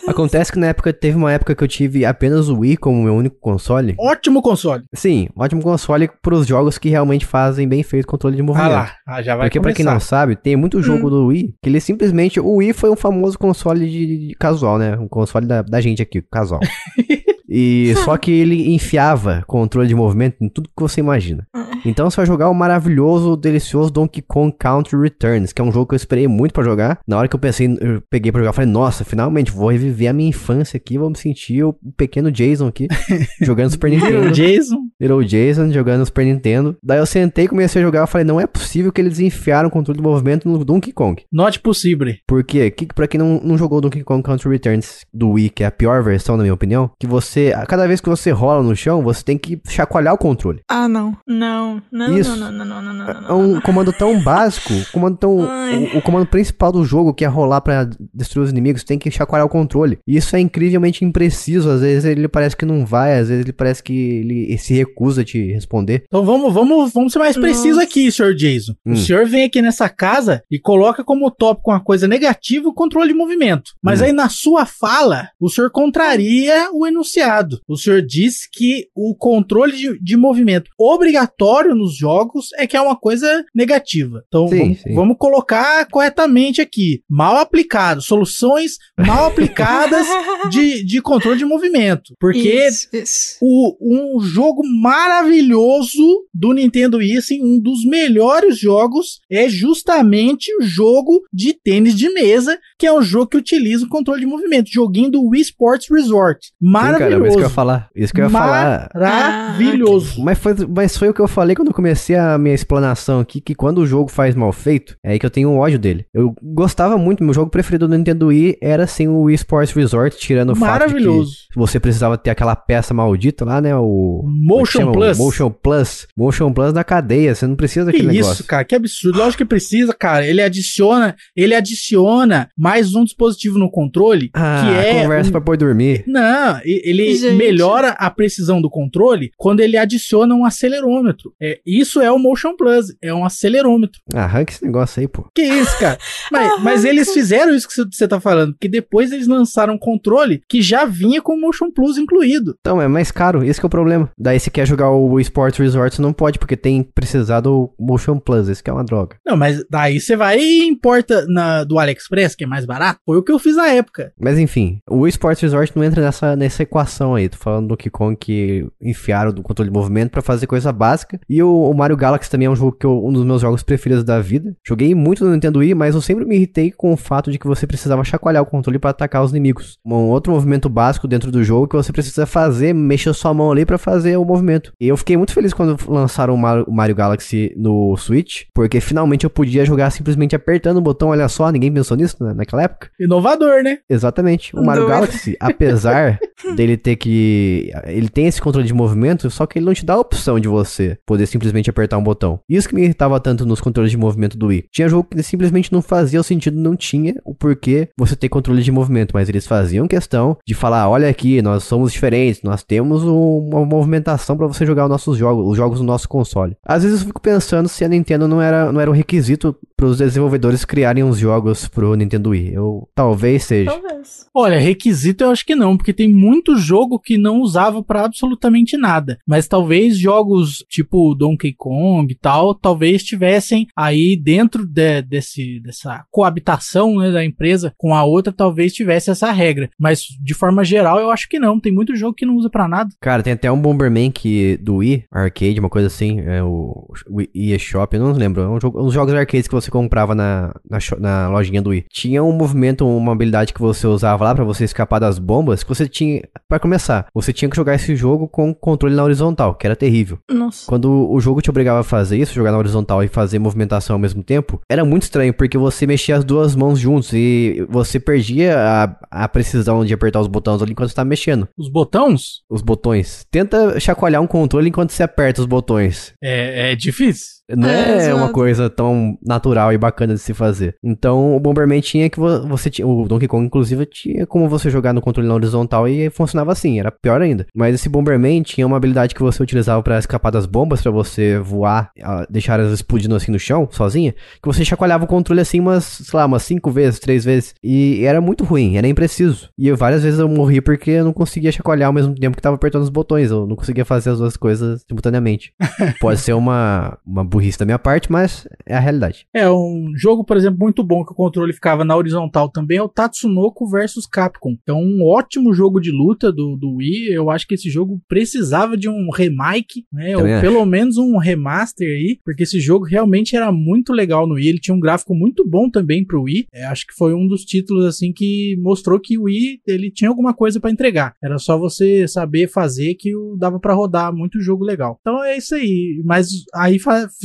[0.08, 3.14] Acontece que na época, teve uma época que eu tive apenas o Wii como meu
[3.14, 3.94] único console.
[3.98, 4.84] Ótimo console.
[4.94, 8.72] Sim, ótimo console pros jogos que realmente fazem bem feito controle de Ah movimento.
[8.72, 11.68] lá, ah, já vai Porque pra quem não sabe, tem muito jogo do Wii que
[11.68, 12.40] ele simplesmente.
[12.40, 14.96] O Wii foi um famoso console de, de casual, né?
[14.96, 16.60] Um console da, da gente aqui, casual.
[17.48, 21.46] E só que ele enfiava controle de movimento em tudo que você imagina.
[21.84, 25.86] Então você vai jogar o maravilhoso, delicioso Donkey Kong Country Returns, que é um jogo
[25.86, 26.98] que eu esperei muito pra jogar.
[27.06, 30.12] Na hora que eu pensei, eu peguei pra jogar, falei, nossa, finalmente vou reviver a
[30.12, 32.88] minha infância aqui, vou me sentir o pequeno Jason aqui,
[33.40, 34.34] jogando Super Little Nintendo.
[34.34, 34.78] Jason.
[35.00, 36.76] Little Jason jogando Super Nintendo.
[36.82, 38.00] Daí eu sentei e comecei a jogar.
[38.00, 41.22] Eu falei, não é possível que eles enfiaram o controle de movimento no Donkey Kong.
[41.32, 42.08] Not possível.
[42.26, 42.70] Por quê?
[42.70, 45.70] Que, pra quem não, não jogou Donkey Kong Country Returns do Wii, que é a
[45.70, 49.02] pior versão, na minha opinião, que você, a cada vez que você rola no chão,
[49.02, 50.60] você tem que chacoalhar o controle.
[50.68, 51.16] Ah, não.
[51.26, 51.82] Não.
[51.90, 52.34] Não, Isso.
[52.36, 55.98] não, não, não, não, não, não, não, É um comando tão básico, comando tão, o,
[55.98, 59.46] o comando principal do jogo, que é rolar pra destruir os inimigos, tem que chacoalhar
[59.46, 59.98] o controle.
[60.06, 61.70] E isso é incrivelmente impreciso.
[61.70, 65.22] Às vezes ele parece que não vai, às vezes ele parece que ele se recusa
[65.22, 66.04] a te responder.
[66.06, 67.82] Então vamos, vamos, vamos ser mais precisos Nossa.
[67.88, 68.72] aqui, senhor Jason.
[68.86, 68.92] Hum.
[68.92, 73.08] O senhor vem aqui nessa casa e coloca como tópico uma coisa negativa o controle
[73.08, 73.72] de movimento.
[73.82, 74.04] Mas Hum.
[74.04, 77.27] aí na sua fala, o senhor contraria o enunciado.
[77.66, 82.80] O senhor diz que o controle de, de movimento obrigatório nos jogos é que é
[82.80, 84.22] uma coisa negativa.
[84.28, 84.94] Então Sim, vamos, sim.
[84.94, 87.02] vamos colocar corretamente aqui.
[87.08, 88.02] Mal aplicado.
[88.02, 90.06] Soluções mal aplicadas
[90.50, 92.14] de, de controle de movimento.
[92.20, 93.36] Porque Isso, isso.
[93.40, 100.62] o, um jogo maravilhoso do Nintendo Wii, assim, um dos melhores jogos é justamente o
[100.62, 104.70] jogo de tênis de mesa, que é um jogo que utiliza o controle de movimento,
[104.70, 106.52] joguinho do Wii Sports Resort.
[106.98, 107.54] Sim, cara, mas isso que eu ia Maravilhoso.
[107.54, 107.88] falar.
[107.94, 108.90] Isso que eu ia falar.
[108.94, 110.22] Maravilhoso.
[110.22, 113.40] Mas foi, mas foi o que eu falei quando eu comecei a minha explanação aqui,
[113.40, 116.06] que quando o jogo faz mal feito, é aí que eu tenho um ódio dele.
[116.14, 120.16] Eu gostava muito, meu jogo preferido do Nintendo Wii era sim o Wii Sports Resort,
[120.18, 121.32] tirando o fato de Maravilhoso.
[121.52, 123.74] que você precisava ter aquela peça maldita lá, né?
[123.76, 124.24] O.
[124.24, 124.88] é que Motion?
[124.88, 125.18] O Plus.
[125.18, 126.06] Motion Plus.
[126.16, 127.34] Motion Plus na cadeia.
[127.34, 128.44] Você não precisa Que daquele isso, negócio.
[128.44, 129.18] cara, que absurdo.
[129.18, 130.26] Lógico que precisa, cara.
[130.26, 135.40] Ele adiciona, ele adiciona mais um dispositivo no controle, Ah, que é conversa um- pra
[135.40, 136.04] pôr dormir.
[136.06, 137.36] Não, e- ele Gente.
[137.36, 141.32] melhora a precisão do controle quando ele adiciona um acelerômetro.
[141.40, 144.00] É, isso é o Motion Plus, é um acelerômetro.
[144.14, 145.26] Arranca esse negócio aí, pô.
[145.34, 145.98] Que isso, cara?
[146.30, 150.42] Mas, mas eles fizeram isso que você- tá falando, porque depois eles lançaram um controle
[150.48, 152.54] que já vinha com o Motion Plus incluído.
[152.60, 154.10] Então, é mais caro, esse que é o problema.
[154.18, 158.18] Daí você quer jogar o Sports Resort, você não pode, porque tem precisar do Motion
[158.18, 159.16] Plus, esse que é uma droga.
[159.26, 163.00] Não, mas daí você vai e importa na, do AliExpress, que é mais barato.
[163.06, 164.12] Foi o que eu fiz na época.
[164.20, 167.28] Mas enfim, o Sports Resort não entra nessa, nessa equação aí.
[167.28, 171.20] Tô falando do Donkey Kong que enfiaram do controle de movimento pra fazer coisa básica.
[171.28, 173.62] E o, o Mario Galaxy também é um jogo que eu, um dos meus jogos
[173.62, 174.54] preferidos da vida.
[174.66, 177.46] Joguei muito no Nintendo Wii, mas eu sempre me irritei com o fato de que
[177.46, 179.78] você precisava chacoalhar o controle pra atacar os inimigos.
[179.84, 183.64] Um outro movimento básico dentro do jogo que você precisa fazer, mexer sua mão ali
[183.64, 184.72] pra fazer o movimento.
[184.80, 188.80] E eu fiquei muito feliz quando lançaram o Mario, o Mario Galaxy no Switch, porque
[188.80, 191.08] finalmente eu podia jogar simplesmente apertando o botão.
[191.08, 192.90] Olha só, ninguém pensou nisso né, naquela época.
[192.98, 193.78] Inovador, né?
[193.88, 194.54] Exatamente.
[194.54, 194.94] O Mario Doido.
[194.94, 196.18] Galaxy, apesar
[196.56, 197.70] dele ter que.
[197.86, 200.48] Ele tem esse controle de movimento, só que ele não te dá a opção de
[200.48, 202.40] você poder simplesmente apertar um botão.
[202.48, 204.64] Isso que me irritava tanto nos controles de movimento do Wii.
[204.72, 208.62] Tinha jogo que simplesmente não fazia o sentido, não tinha o porquê você ter controle
[208.62, 213.02] de movimento, mas eles faziam questão de falar: olha aqui, nós somos diferentes, nós temos
[213.04, 216.56] um- uma movimentação pra você jogar os nossos jogos, os jogos no nosso console.
[216.64, 219.98] Às vezes eu fico pensando se a Nintendo não era, não era um requisito pros
[219.98, 222.52] desenvolvedores criarem os jogos pro Nintendo Wii.
[222.54, 223.70] Eu talvez seja.
[223.70, 224.26] Talvez.
[224.34, 228.76] Olha, requisito eu acho que não, porque tem muito jogo que não usava pra absolutamente
[228.76, 229.18] nada.
[229.26, 236.04] Mas talvez jogos tipo Donkey Kong e tal, talvez tivessem aí dentro de- desse, dessa
[236.10, 239.70] coabitação né, da empresa com a outra, talvez tivesse essa regra.
[239.78, 241.58] Mas de forma geral eu acho que não.
[241.60, 242.90] Tem muito jogo que não usa pra nada.
[243.00, 247.30] Cara, tem até um Bomberman que do Wii, arcade, uma coisa assim, é o Wii
[247.54, 250.78] eShop, eu não lembro, é um jogo, uns jogos arcades que você comprava na, na,
[250.98, 251.86] na lojinha do Wii.
[251.90, 255.68] Tinha um movimento, uma habilidade que você usava lá pra você escapar das bombas, que
[255.68, 256.22] você tinha,
[256.58, 260.18] começar, você tinha que jogar esse jogo com controle na horizontal, que era terrível.
[260.30, 260.66] Nossa.
[260.66, 264.00] Quando o jogo te obrigava a fazer isso, jogar na horizontal e fazer movimentação ao
[264.00, 268.58] mesmo tempo, era muito estranho, porque você mexia as duas mãos juntos e você perdia
[268.58, 271.48] a, a precisão de apertar os botões ali enquanto você tá mexendo.
[271.56, 273.24] Os botões Os botões.
[273.30, 276.12] Tenta chacoalhar um controle enquanto você aperta os botões.
[276.22, 277.37] é, é difícil.
[277.56, 280.76] Não É, é, uma coisa tão natural e bacana de se fazer.
[280.82, 284.68] Então, o Bomberman tinha que vo- você tinha, o Donkey Kong inclusive tinha como você
[284.70, 287.46] jogar no controle na horizontal e funcionava assim, era pior ainda.
[287.54, 291.38] Mas esse Bomberman tinha uma habilidade que você utilizava pra escapar das bombas, pra você
[291.38, 291.90] voar,
[292.28, 296.18] deixar elas explodindo assim no chão, sozinha, que você chacoalhava o controle assim umas, sei
[296.18, 299.48] lá, umas cinco vezes, três vezes, e era muito ruim, era impreciso.
[299.58, 302.42] E eu, várias vezes eu morri porque eu não conseguia chacoalhar ao mesmo tempo que
[302.42, 305.52] tava apertando os botões, eu não conseguia fazer as duas coisas simultaneamente.
[306.00, 309.26] Pode ser uma, uma burrice da minha parte, mas é a realidade.
[309.32, 312.82] É, um jogo, por exemplo, muito bom que o controle ficava na horizontal também é
[312.82, 314.56] o Tatsunoko vs Capcom.
[314.60, 317.12] Então, um ótimo jogo de luta do, do Wii.
[317.12, 320.10] Eu acho que esse jogo precisava de um remake, né?
[320.10, 320.42] Ou Também acho.
[320.42, 324.48] pelo menos um remaster aí, porque esse jogo realmente era muito legal no Wii.
[324.48, 326.46] Ele tinha um gráfico muito bom também pro Wii.
[326.52, 330.10] É, acho que foi um dos títulos assim que mostrou que o Wii ele tinha
[330.10, 331.14] alguma coisa pra entregar.
[331.22, 334.98] Era só você saber fazer que dava pra rodar muito jogo legal.
[335.00, 336.02] Então é isso aí.
[336.04, 336.78] Mas aí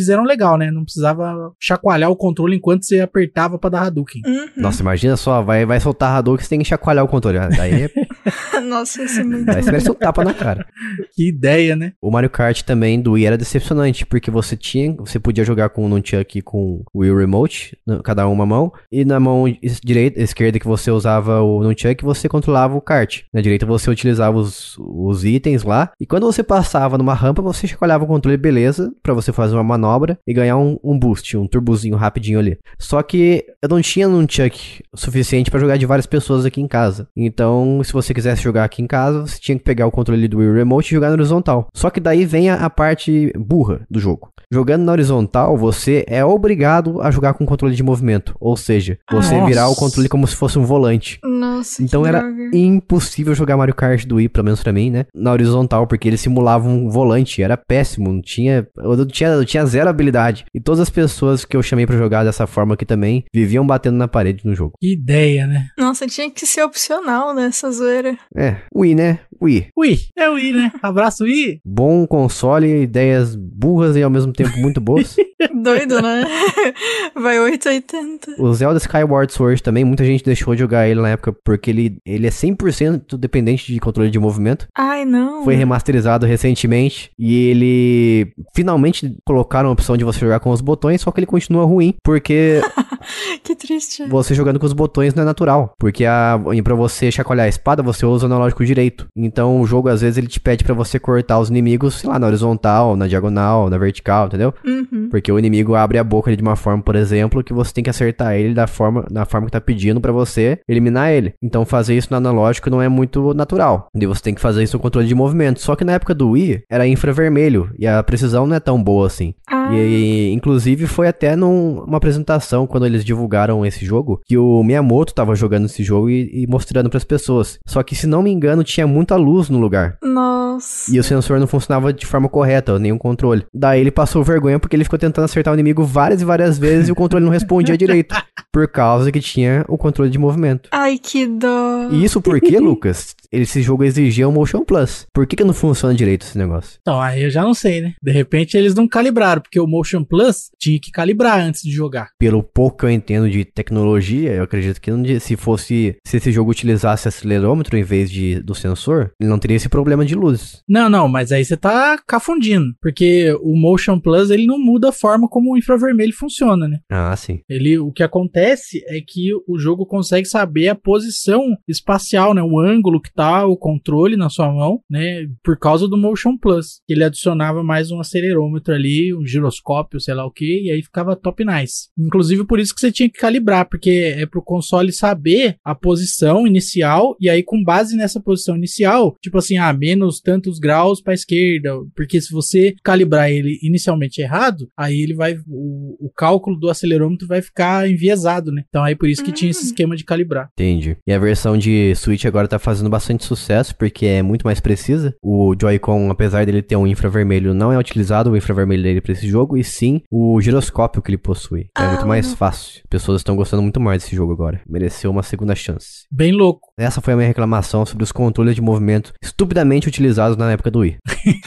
[0.03, 0.69] fizeram legal, né?
[0.71, 4.21] Não precisava chacoalhar o controle enquanto você apertava pra dar Hadouken.
[4.25, 4.45] Uhum.
[4.57, 7.39] Nossa, imagina só, vai, vai soltar Hadouken, você tem que chacoalhar o controle.
[7.55, 7.89] Daí,
[8.63, 9.45] Nossa, isso é muito.
[9.51, 10.65] você merece um tapa na cara.
[11.15, 11.93] Que ideia, né?
[12.01, 15.85] O Mario Kart também do Wii era decepcionante, porque você tinha, você podia jogar com
[15.85, 19.45] o Nunchuck e com o Wii Remote, na- cada um uma mão, e na mão
[19.83, 23.21] direita, esquerda que você usava o Nunchuck, você controlava o kart.
[23.33, 27.67] Na direita você utilizava os, os itens lá, e quando você passava numa rampa, você
[27.67, 31.47] chacoalhava o controle, beleza, pra você fazer uma manobra e ganhar um, um boost, um
[31.47, 32.57] turbozinho rapidinho ali.
[32.79, 37.07] Só que eu não tinha Nunchuck suficiente pra jogar de várias pessoas aqui em casa.
[37.15, 40.39] Então, se você quisesse jogar aqui em casa, você tinha que pegar o controle do
[40.39, 41.67] Wii Remote e jogar na horizontal.
[41.73, 44.32] Só que daí vem a, a parte burra do jogo.
[44.53, 48.35] Jogando na horizontal, você é obrigado a jogar com controle de movimento.
[48.39, 49.47] Ou seja, você Nossa.
[49.47, 51.19] virar o controle como se fosse um volante.
[51.23, 52.55] Nossa, Então que era droga.
[52.55, 55.05] impossível jogar Mario Kart do Wii, pelo menos pra mim, né?
[55.15, 59.65] Na horizontal, porque ele simulava um volante, era péssimo, não tinha, eu tinha, eu tinha
[59.65, 60.45] zero habilidade.
[60.53, 63.97] E todas as pessoas que eu chamei pra jogar dessa forma aqui também viviam batendo
[63.97, 64.73] na parede no jogo.
[64.79, 65.67] Que ideia, né?
[65.77, 68.15] Nossa, tinha que ser opcional nessa zoeira.
[68.37, 69.19] É, Wii, né?
[69.41, 69.67] Wii.
[69.75, 70.71] Ui, é o I, né?
[70.81, 71.59] Abraço, I.
[71.65, 75.15] Bom console, ideias burras e ao mesmo tempo muito boas.
[75.53, 76.25] Doido, né?
[77.15, 78.41] Vai 880.
[78.41, 81.97] o Zelda Skyward Sword também, muita gente deixou de jogar ele na época porque ele,
[82.05, 84.67] ele é 100% dependente de controle de movimento.
[84.75, 85.43] Ai, não.
[85.43, 91.01] Foi remasterizado recentemente e ele finalmente colocaram a opção de você jogar com os botões,
[91.01, 92.61] só que ele continua ruim, porque
[93.43, 94.05] Que triste.
[94.07, 97.83] você jogando com os botões não é natural, porque a para você chacoalhar a espada,
[97.83, 99.07] você usa o analógico direito.
[99.15, 102.17] Então o jogo às vezes ele te pede pra você cortar os inimigos, sei lá,
[102.17, 104.53] na horizontal, na diagonal, na vertical, entendeu?
[104.65, 105.09] Uhum.
[105.09, 107.89] Porque o inimigo abre a boca de uma forma, por exemplo, que você tem que
[107.89, 111.33] acertar ele da forma, da forma que tá pedindo pra você eliminar ele.
[111.41, 113.87] Então fazer isso no analógico não é muito natural.
[113.95, 115.59] E você tem que fazer isso no controle de movimento.
[115.61, 119.07] Só que na época do Wii era infravermelho e a precisão não é tão boa
[119.07, 119.33] assim.
[119.47, 125.13] Ah, E, inclusive, foi até numa apresentação, quando eles divulgaram esse jogo, que o Miyamoto
[125.13, 127.57] tava jogando esse jogo e, e mostrando pras pessoas.
[127.65, 129.97] Só que, se não me engano, tinha muita luz no lugar.
[130.03, 130.93] nossa.
[130.93, 133.45] E o sensor não funcionava de forma correta, nenhum controle.
[133.53, 136.89] Daí ele passou vergonha porque ele ficou tentando acertar o inimigo várias e várias vezes
[136.89, 138.15] e o controle não respondia direito.
[138.53, 140.69] Por causa que tinha o controle de movimento.
[140.71, 141.89] Ai, que dó.
[141.89, 145.07] E isso porque, Lucas, esse jogo exigia um Motion Plus.
[145.11, 146.77] Por que, que não funciona direito esse negócio?
[146.81, 147.93] Então, aí eu já não sei, né?
[148.01, 152.09] De repente eles não calibraram, porque o Motion Plus tinha que calibrar antes de jogar.
[152.19, 155.95] Pelo pouco que eu entendo de tecnologia, eu acredito que não se fosse.
[156.05, 160.05] Se esse jogo utilizasse acelerômetro em vez de, do sensor, ele não teria esse problema
[160.05, 160.61] de luzes.
[160.69, 164.93] Não, não, mas aí você tá cafundindo, porque o Motion Plus ele não muda a
[164.93, 166.79] forma como o infravermelho funciona, né?
[166.91, 167.39] Ah, sim.
[167.49, 172.41] Ele, o que acontece é que o jogo consegue saber a posição espacial, né?
[172.43, 175.27] O ângulo que tá o controle na sua mão, né?
[175.43, 176.81] Por causa do Motion Plus.
[176.87, 181.15] Ele adicionava mais um acelerômetro ali, um giroscópio, sei lá o que, e aí ficava
[181.15, 181.89] top nice.
[181.97, 186.47] Inclusive por isso que você tinha que calibrar, porque é pro console saber a posição
[186.47, 191.13] inicial, e aí com base nessa posição inicial, tipo assim, ah, menos tantos graus pra
[191.13, 196.69] esquerda, porque se você calibrar ele inicialmente errado, aí ele vai, o, o cálculo do
[196.69, 198.63] acelerômetro vai ficar enviesado, né?
[198.67, 200.49] Então aí por isso que tinha esse esquema de calibrar.
[200.53, 200.97] Entendi.
[201.05, 205.13] E a versão de Switch agora tá fazendo bastante sucesso, porque é muito mais precisa.
[205.21, 209.27] O Joy-Con, apesar dele ter um infravermelho, não é utilizado o infravermelho dele pra esse
[209.27, 211.67] jogo, e sim o giroscópio que ele possui.
[211.77, 212.81] É Ah, muito mais fácil.
[212.89, 214.61] Pessoas estão gostando muito mais desse jogo agora.
[214.67, 216.05] Mereceu uma segunda chance.
[216.11, 216.69] Bem louco.
[216.77, 220.79] Essa foi a minha reclamação sobre os controles de movimento estupidamente utilizados na época do
[220.79, 220.97] Wii.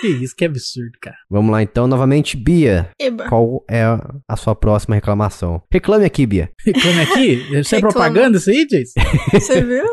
[0.00, 1.16] Que isso, que absurdo, cara.
[1.30, 2.90] Vamos lá então, novamente, Bia.
[3.00, 3.28] Eba.
[3.28, 3.82] Qual é
[4.28, 5.62] a sua próxima reclamação?
[5.72, 6.50] Reclame aqui, Bia.
[6.64, 7.46] Reclame aqui?
[7.58, 8.92] Isso é propaganda isso aí, Jace?
[9.32, 9.84] Você viu?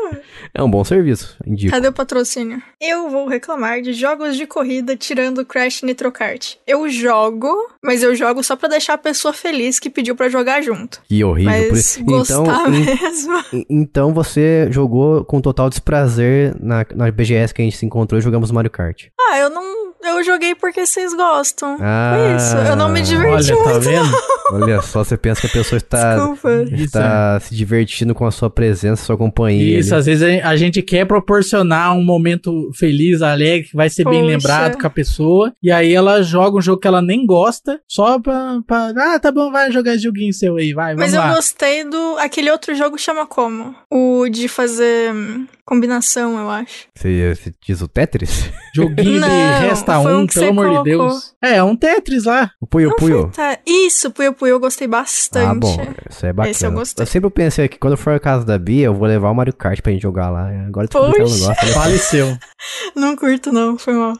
[0.56, 1.72] É um bom serviço, indico.
[1.72, 2.62] Cadê o patrocínio?
[2.80, 6.54] Eu vou reclamar de jogos de corrida tirando Crash Nitro Kart.
[6.66, 7.48] Eu jogo,
[7.82, 11.00] mas eu jogo só pra deixar a pessoa feliz que pediu pra jogar junto.
[11.08, 11.52] Que horrível.
[11.64, 13.44] Por Mas isso- gostar em- mesmo.
[13.68, 18.22] Então você jogou com total desprazer na, na BGS que a gente se encontrou e
[18.22, 19.06] jogamos Mario Kart.
[19.30, 19.84] Ah, eu não.
[20.04, 21.78] Eu joguei porque vocês gostam.
[21.80, 22.14] Ah.
[22.14, 22.56] Foi isso.
[22.70, 23.80] Eu não me diverti Olha, tá muito.
[23.80, 24.16] vendo?
[24.52, 26.50] Olha só, você pensa que a pessoa está, Desculpa.
[26.74, 29.78] está se divertindo com a sua presença, sua companhia.
[29.78, 30.00] Isso, ali.
[30.00, 34.26] às vezes a gente quer proporcionar um momento feliz, alegre, que vai ser bem Poxa.
[34.26, 35.52] lembrado com a pessoa.
[35.62, 38.60] E aí ela joga um jogo que ela nem gosta, só pra.
[38.66, 41.34] pra ah, tá bom, vai jogar esse joguinho seu aí, vai, Mas eu lá.
[41.34, 42.16] gostei do.
[42.18, 43.74] Aquele outro jogo chama como?
[43.90, 46.86] O de fazer hum, combinação, eu acho.
[46.94, 48.50] Você, você diz o Tetris?
[48.74, 51.08] Joguinho Não, de resta um, um pelo amor de colocou.
[51.08, 51.34] Deus.
[51.42, 52.50] É, um Tetris lá.
[52.60, 53.22] O Puyo Não Puyo?
[53.22, 53.58] foi, tá.
[53.66, 55.46] Isso, Puyo Puyo, eu gostei bastante.
[55.46, 55.76] Ah, bom,
[56.10, 56.50] isso é bacana.
[56.50, 57.06] Esse eu gostei.
[57.06, 59.80] sempre pensei que quando for a casa da Bia, eu vou levar o Mario Kart
[59.80, 60.48] pra gente jogar lá.
[60.66, 61.66] Agora descobri que ela não gosta.
[61.66, 61.72] né?
[61.72, 62.38] Faleceu.
[62.96, 64.14] Não curto, não, foi mal.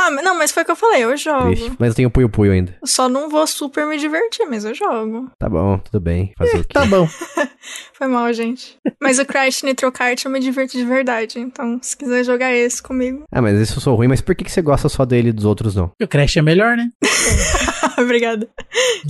[0.00, 1.46] Ah, não, mas foi o que eu falei, eu jogo.
[1.46, 1.72] Triste.
[1.76, 2.76] Mas eu tenho o Puyo Puyo ainda.
[2.80, 5.28] Eu só não vou super me divertir, mas eu jogo.
[5.36, 6.32] Tá bom, tudo bem.
[6.38, 6.72] Fazer o quê?
[6.72, 7.08] Tá bom.
[7.94, 8.78] Foi mal, gente.
[9.02, 11.40] Mas o Crash Nitro Kart eu me divirto de verdade.
[11.40, 13.24] Então, se quiser jogar esse comigo.
[13.32, 15.32] Ah, mas isso eu sou ruim, mas por que, que você gosta só dele e
[15.32, 15.90] dos outros não?
[16.00, 16.90] O Crash é melhor, né?
[17.98, 18.48] Obrigada.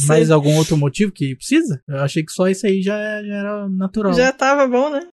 [0.07, 1.83] Mais algum outro motivo que precisa?
[1.87, 4.15] Eu achei que só isso aí já, já era natural.
[4.15, 5.01] Já tava bom, né?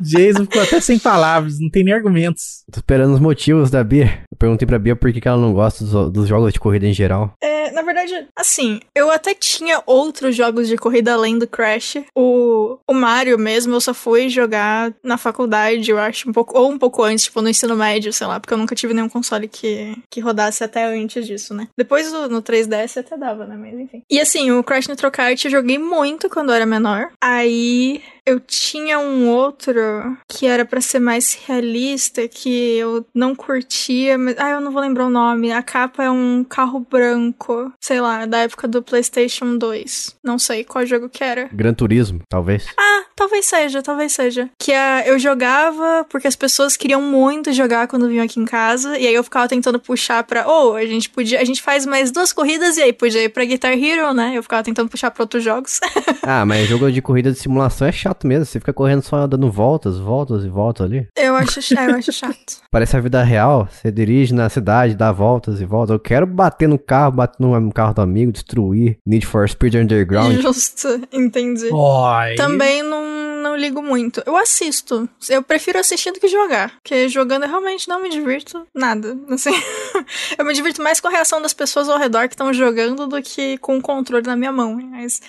[0.00, 2.64] Jason ficou até sem palavras, não tem nem argumentos.
[2.78, 4.22] Esperando os motivos da Bia.
[4.30, 6.92] Eu perguntei pra Bia por que, ela não gosta dos, dos jogos de corrida em
[6.92, 7.32] geral.
[7.42, 11.96] É, na verdade, assim, eu até tinha outros jogos de corrida além do Crash.
[12.14, 16.70] O, o Mario mesmo, eu só fui jogar na faculdade, eu acho, um pouco, ou
[16.70, 19.48] um pouco antes, tipo, no ensino médio, sei lá, porque eu nunca tive nenhum console
[19.48, 21.66] que, que rodasse até antes disso, né?
[21.76, 23.56] Depois do- no 3DS até dava, né?
[23.58, 24.02] Mas enfim.
[24.08, 27.08] E assim, o Crash Nitro Kart eu joguei muito quando eu era menor.
[27.20, 29.80] Aí eu tinha um outro
[30.28, 34.82] que era pra ser mais realista, que eu não curtia, mas ah, eu não vou
[34.82, 35.50] lembrar o nome.
[35.50, 40.16] A capa é um carro branco, sei lá, da época do PlayStation 2.
[40.22, 41.48] Não sei qual jogo que era.
[41.52, 42.66] Gran Turismo, talvez.
[42.78, 44.50] Ah, talvez seja, talvez seja.
[44.58, 48.98] Que a, eu jogava porque as pessoas queriam muito jogar quando vinham aqui em casa,
[48.98, 51.86] e aí eu ficava tentando puxar pra, ou oh, a gente podia, a gente faz
[51.86, 54.32] mais duas corridas e aí podia ir pra Guitar Hero, né?
[54.34, 55.80] Eu ficava tentando puxar pra outros jogos.
[56.22, 59.50] ah, mas jogo de corrida de simulação é chato mesmo, você fica correndo só dando
[59.50, 61.06] voltas, voltas e voltas ali.
[61.16, 62.58] Eu acho, eu acho chato.
[62.70, 65.90] Parece a vida real, você dirige na cidade, dá voltas e voltas.
[65.94, 70.40] Eu quero bater no carro, bater no carro do amigo, destruir Need for Speed Underground.
[70.40, 71.68] Justo, entendi.
[71.72, 72.34] Oi.
[72.36, 74.22] Também não, não ligo muito.
[74.26, 75.08] Eu assisto.
[75.28, 76.74] Eu prefiro assistir do que jogar.
[76.82, 79.16] Porque jogando eu realmente não me divirto nada.
[79.30, 79.52] Assim,
[80.38, 83.22] eu me divirto mais com a reação das pessoas ao redor que estão jogando do
[83.22, 84.78] que com o controle na minha mão.
[84.90, 85.20] Mas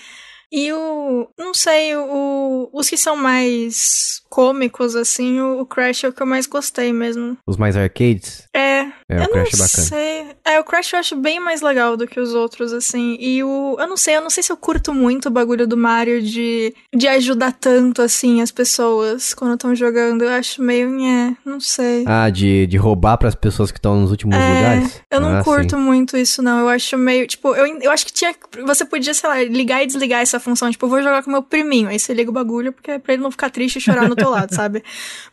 [0.51, 1.29] e o.
[1.37, 6.21] Não sei, o, os que são mais cômicos, assim, o, o, Crash é o que
[6.21, 7.37] eu mais gostei mesmo.
[7.45, 8.47] Os mais arcades?
[8.55, 8.98] É.
[9.09, 9.87] É, o Crash é bacana.
[9.87, 10.25] Sei.
[10.45, 13.17] É, o Crash eu acho bem mais legal do que os outros, assim.
[13.19, 13.75] E o.
[13.79, 16.75] Eu não sei, eu não sei se eu curto muito o bagulho do Mario de,
[16.95, 20.23] de ajudar tanto, assim, as pessoas quando estão jogando.
[20.23, 20.89] Eu acho meio.
[21.03, 22.03] É, não sei.
[22.05, 25.01] Ah, de, de roubar para as pessoas que estão nos últimos é, lugares?
[25.09, 25.81] Eu não ah, curto sim.
[25.81, 26.59] muito isso, não.
[26.59, 27.25] Eu acho meio.
[27.25, 28.35] Tipo, eu, eu acho que tinha.
[28.63, 30.69] Você podia, sei lá, ligar e desligar essa função.
[30.69, 31.89] Tipo, eu vou jogar com meu priminho.
[31.89, 34.15] Aí você liga o bagulho porque é pra ele não ficar triste e chorar no
[34.15, 34.83] teu lado, sabe?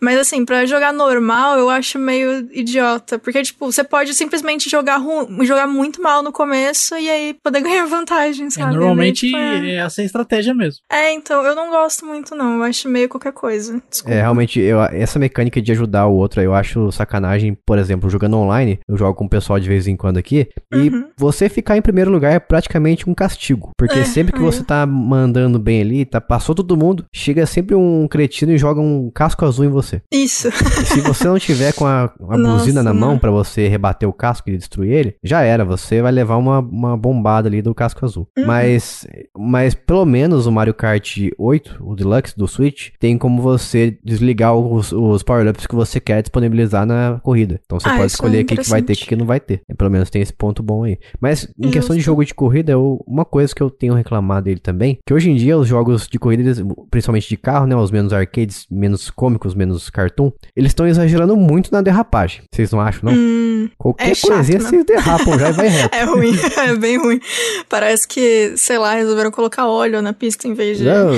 [0.01, 3.19] Mas assim, pra jogar normal, eu acho meio idiota.
[3.19, 5.01] Porque, tipo, você pode simplesmente jogar,
[5.43, 8.75] jogar muito mal no começo e aí poder ganhar vantagem, sabe?
[8.75, 10.81] É, normalmente é, é essa é a estratégia mesmo.
[10.91, 12.57] É, então, eu não gosto muito, não.
[12.57, 13.81] Eu acho meio qualquer coisa.
[13.91, 14.15] Desculpa.
[14.17, 17.57] É, realmente, eu, essa mecânica de ajudar o outro, eu acho sacanagem.
[17.67, 20.49] Por exemplo, jogando online, eu jogo com o pessoal de vez em quando aqui.
[20.73, 21.09] E Uhum.
[21.17, 23.71] você ficar em primeiro lugar é praticamente um castigo.
[23.79, 27.47] Porque É, sempre que aí você tá mandando bem ali, tá, passou todo mundo, chega
[27.47, 30.01] sempre um cretino e joga um casco azul em você.
[30.13, 30.49] Isso.
[30.49, 33.19] E se você não tiver com a, a Nossa, buzina na mão não.
[33.19, 35.65] pra você rebater o casco e destruir ele, já era.
[35.65, 38.29] Você vai levar uma, uma bombada ali do casco azul.
[38.37, 38.47] Uhum.
[38.47, 43.97] Mas, mas pelo menos o Mario Kart 8, o Deluxe do Switch, tem como você
[44.05, 47.59] desligar os, os power-ups que você quer disponibilizar na corrida.
[47.65, 49.27] Então você Ah, pode é escolher o que, que vai ter e o que não
[49.27, 49.61] vai ter.
[49.69, 50.99] E pelo menos tem esse ponto bom aí.
[51.21, 52.07] Mas em questão de Justo.
[52.07, 55.37] jogo de corrida, eu, uma coisa que eu tenho reclamado dele também, que hoje em
[55.37, 59.55] dia os jogos de corrida, eles- principalmente de carro, né, os menos arcades, menos cômicos,
[59.55, 62.43] menos cartoon, eles estão exagerando muito na derrapagem.
[62.53, 63.13] Vocês não acham, não?
[63.19, 63.46] Hum,
[63.79, 64.65] Qualquer é chato, coisinha né?
[64.69, 65.95] vocês derrapam já e vai reto.
[65.97, 67.21] é ruim, é bem ruim.
[67.69, 70.85] Parece que, sei lá, resolveram colocar óleo na pista em vez de.
[70.85, 71.11] Não,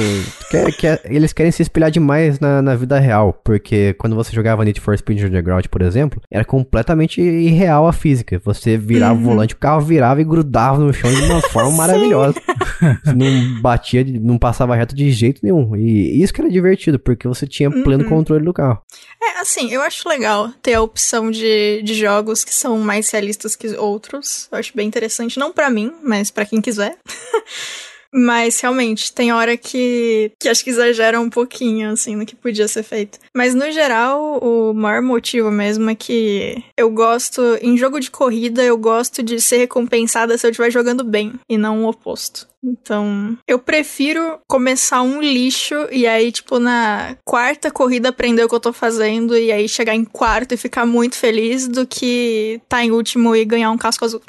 [0.51, 4.65] quer- quer- eles querem se espelhar demais na, na vida real, porque quando você jogava
[4.65, 8.41] Need for Speed Underground, por exemplo, era completamente irreal a física.
[8.45, 9.21] Você virava Uhum.
[9.21, 12.35] o volante, o carro virava e grudava no chão de uma forma maravilhosa.
[13.15, 15.75] Não batia, não passava reto de jeito nenhum.
[15.77, 18.09] E isso que era divertido, porque você tinha pleno Uhum.
[18.09, 18.79] controle do carro.
[19.23, 23.57] É, assim, eu acho legal ter a opção de, de jogos que são mais realistas
[23.57, 24.49] que outros.
[24.51, 25.39] Eu acho bem interessante.
[25.39, 26.97] Não pra mim, mas pra quem quiser.
[28.13, 32.67] Mas realmente, tem hora que, que acho que exagera um pouquinho, assim, no que podia
[32.67, 33.19] ser feito.
[33.35, 38.63] Mas no geral, o maior motivo mesmo é que eu gosto, em jogo de corrida,
[38.63, 42.49] eu gosto de ser recompensada se eu estiver jogando bem e não o oposto.
[42.63, 48.55] Então, eu prefiro começar um lixo e aí, tipo, na quarta corrida aprender o que
[48.55, 52.85] eu tô fazendo e aí chegar em quarto e ficar muito feliz do que tá
[52.85, 54.21] em último e ganhar um casco azul.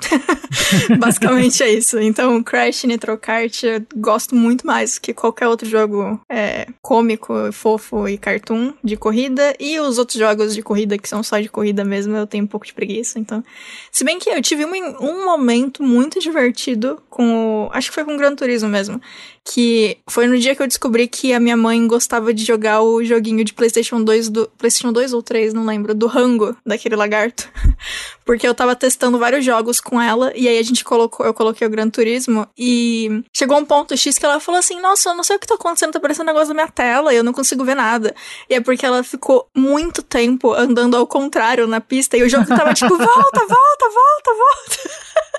[0.99, 1.99] Basicamente é isso.
[1.99, 8.07] Então, Crash Nitro Kart eu gosto muito mais que qualquer outro jogo é, cômico, fofo
[8.07, 9.55] e cartoon de corrida.
[9.59, 12.47] E os outros jogos de corrida que são só de corrida mesmo, eu tenho um
[12.47, 13.17] pouco de preguiça.
[13.17, 13.43] Então,
[13.91, 14.71] se bem que eu tive um,
[15.01, 17.69] um momento muito divertido com o.
[17.71, 19.01] Acho que foi com Gran Turismo mesmo.
[19.43, 23.03] Que foi no dia que eu descobri que a minha mãe gostava de jogar o
[23.03, 24.47] joguinho de PlayStation 2 do.
[24.57, 27.49] PlayStation 2 ou 3, não lembro, do Rango, daquele lagarto.
[28.25, 31.65] Porque eu tava testando vários jogos com ela, e aí a gente colocou, eu coloquei
[31.65, 35.23] o Gran Turismo, e chegou um ponto X que ela falou assim: Nossa, eu não
[35.23, 37.63] sei o que tá acontecendo, tá aparecendo um negócio na minha tela eu não consigo
[37.63, 38.15] ver nada.
[38.49, 42.45] E é porque ela ficou muito tempo andando ao contrário na pista, e o jogo
[42.47, 45.38] tava tipo: Volta, volta, volta, volta.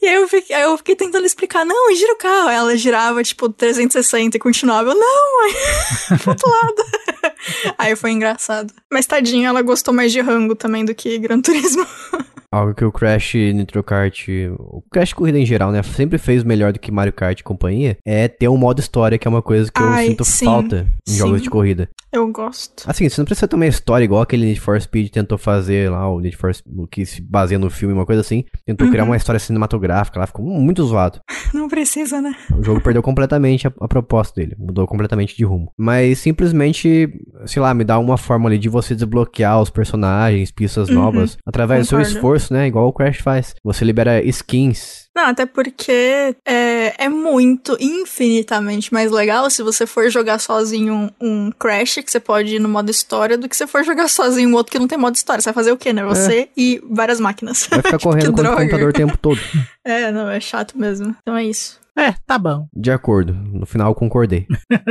[0.00, 2.48] E aí eu, fiquei, aí eu fiquei tentando explicar, não, gira o carro.
[2.48, 4.90] Ela girava, tipo, 360 e continuava.
[4.90, 5.54] Eu, não, mãe,
[6.20, 6.84] pro outro lado.
[7.78, 8.72] Aí foi engraçado.
[8.90, 11.86] Mas tadinha, ela gostou mais de rango também do que Gran Turismo.
[12.50, 14.26] Algo que o Crash Nitro Kart,
[14.58, 17.96] o Crash Corrida em geral, né, sempre fez melhor do que Mario Kart e companhia,
[18.04, 20.86] é ter um modo história, que é uma coisa que Ai, eu sinto sim, falta
[21.06, 21.18] em sim.
[21.18, 21.88] jogos de corrida.
[22.12, 22.84] Eu gosto.
[22.88, 26.08] Assim, você não precisa ter uma história igual aquele Need for Speed tentou fazer lá,
[26.08, 28.44] o Need for Speed, que se baseia no filme, uma coisa assim.
[28.64, 29.10] Tentou criar Uhum.
[29.10, 31.20] uma história cinematográfica lá, ficou muito zoado.
[31.52, 32.34] Não precisa, né?
[32.58, 35.70] O jogo perdeu completamente a, a proposta dele, mudou completamente de rumo.
[35.76, 37.08] Mas simplesmente,
[37.44, 41.36] sei lá, me dá uma forma ali de você desbloquear os personagens, pistas Uhum, novas,
[41.44, 42.20] através do seu concordo.
[42.36, 42.66] Esforço, né?
[42.66, 43.54] Igual o Crash faz.
[43.64, 45.06] Você libera skins.
[45.14, 51.10] Não, até porque é, é muito, infinitamente mais legal se você for jogar sozinho um,
[51.20, 54.50] um Crash, que você pode ir no modo história, do que se for jogar sozinho
[54.50, 55.40] um outro que não tem modo história.
[55.40, 56.04] Você vai fazer o quê, né?
[56.04, 57.66] Você e várias máquinas.
[57.68, 59.40] Vai ficar correndo contra o computador o tempo todo.
[59.88, 61.14] É, não, é chato mesmo.
[61.22, 61.78] Então é isso.
[61.98, 62.66] É, tá bom.
[62.74, 63.32] De acordo.
[63.34, 64.46] No final eu concordei.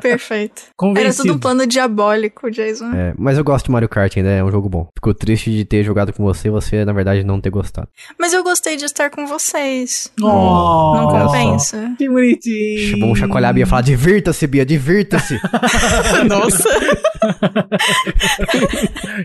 [0.00, 0.62] Perfeito.
[0.62, 1.22] Era Convencido.
[1.24, 2.92] tudo um plano diabólico, Jason.
[2.94, 4.88] É, mas eu gosto de Mario Kart ainda, é um jogo bom.
[4.94, 7.88] Fico triste de ter jogado com você e você, na verdade, não ter gostado.
[8.18, 10.10] Mas eu gostei de estar com vocês.
[10.20, 11.94] Oh, Não compensa.
[11.98, 13.00] Que bonitinho.
[13.00, 15.38] Vamos chacoalhar a Bia e falar: divirta-se, Bia, divirta-se.
[16.28, 16.68] Nossa,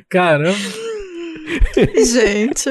[0.09, 0.57] Caramba.
[2.05, 2.69] gente.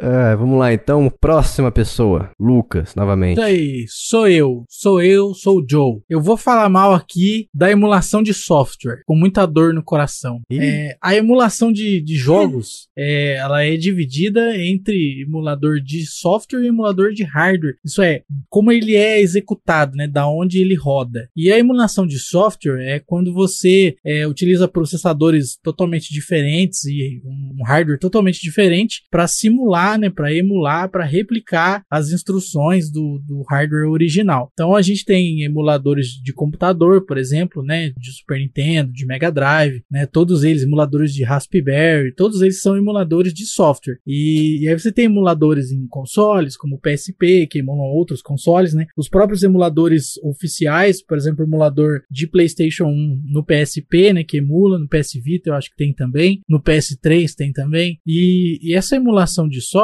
[0.00, 3.36] É, vamos lá então, próxima pessoa, Lucas, novamente.
[3.36, 6.00] Isso aí, sou eu, sou eu, sou o Joe.
[6.08, 10.40] Eu vou falar mal aqui da emulação de software, com muita dor no coração.
[10.50, 16.68] É, a emulação de, de jogos, é, ela é dividida entre emulador de software e
[16.68, 17.76] emulador de hardware.
[17.84, 21.28] Isso é, como ele é executado, né, da onde ele roda.
[21.36, 27.62] E a emulação de software é quando você é, utiliza processadores totalmente diferentes e um
[27.64, 33.88] hardware totalmente diferente para simular, né, para emular, para replicar as instruções do, do hardware
[33.88, 34.50] original.
[34.52, 39.30] Então a gente tem emuladores de computador, por exemplo, né, de Super Nintendo, de Mega
[39.30, 43.98] Drive, né, todos eles emuladores de Raspberry, todos eles são emuladores de software.
[44.06, 48.74] E, e aí você tem emuladores em consoles, como o PSP, que emulam outros consoles,
[48.74, 48.86] né?
[48.96, 54.38] Os próprios emuladores oficiais, por exemplo, o emulador de PlayStation 1 no PSP, né, que
[54.38, 57.98] emula, no PS Vita eu acho que tem também, no PS3 tem também.
[58.06, 59.79] E, e essa emulação de software,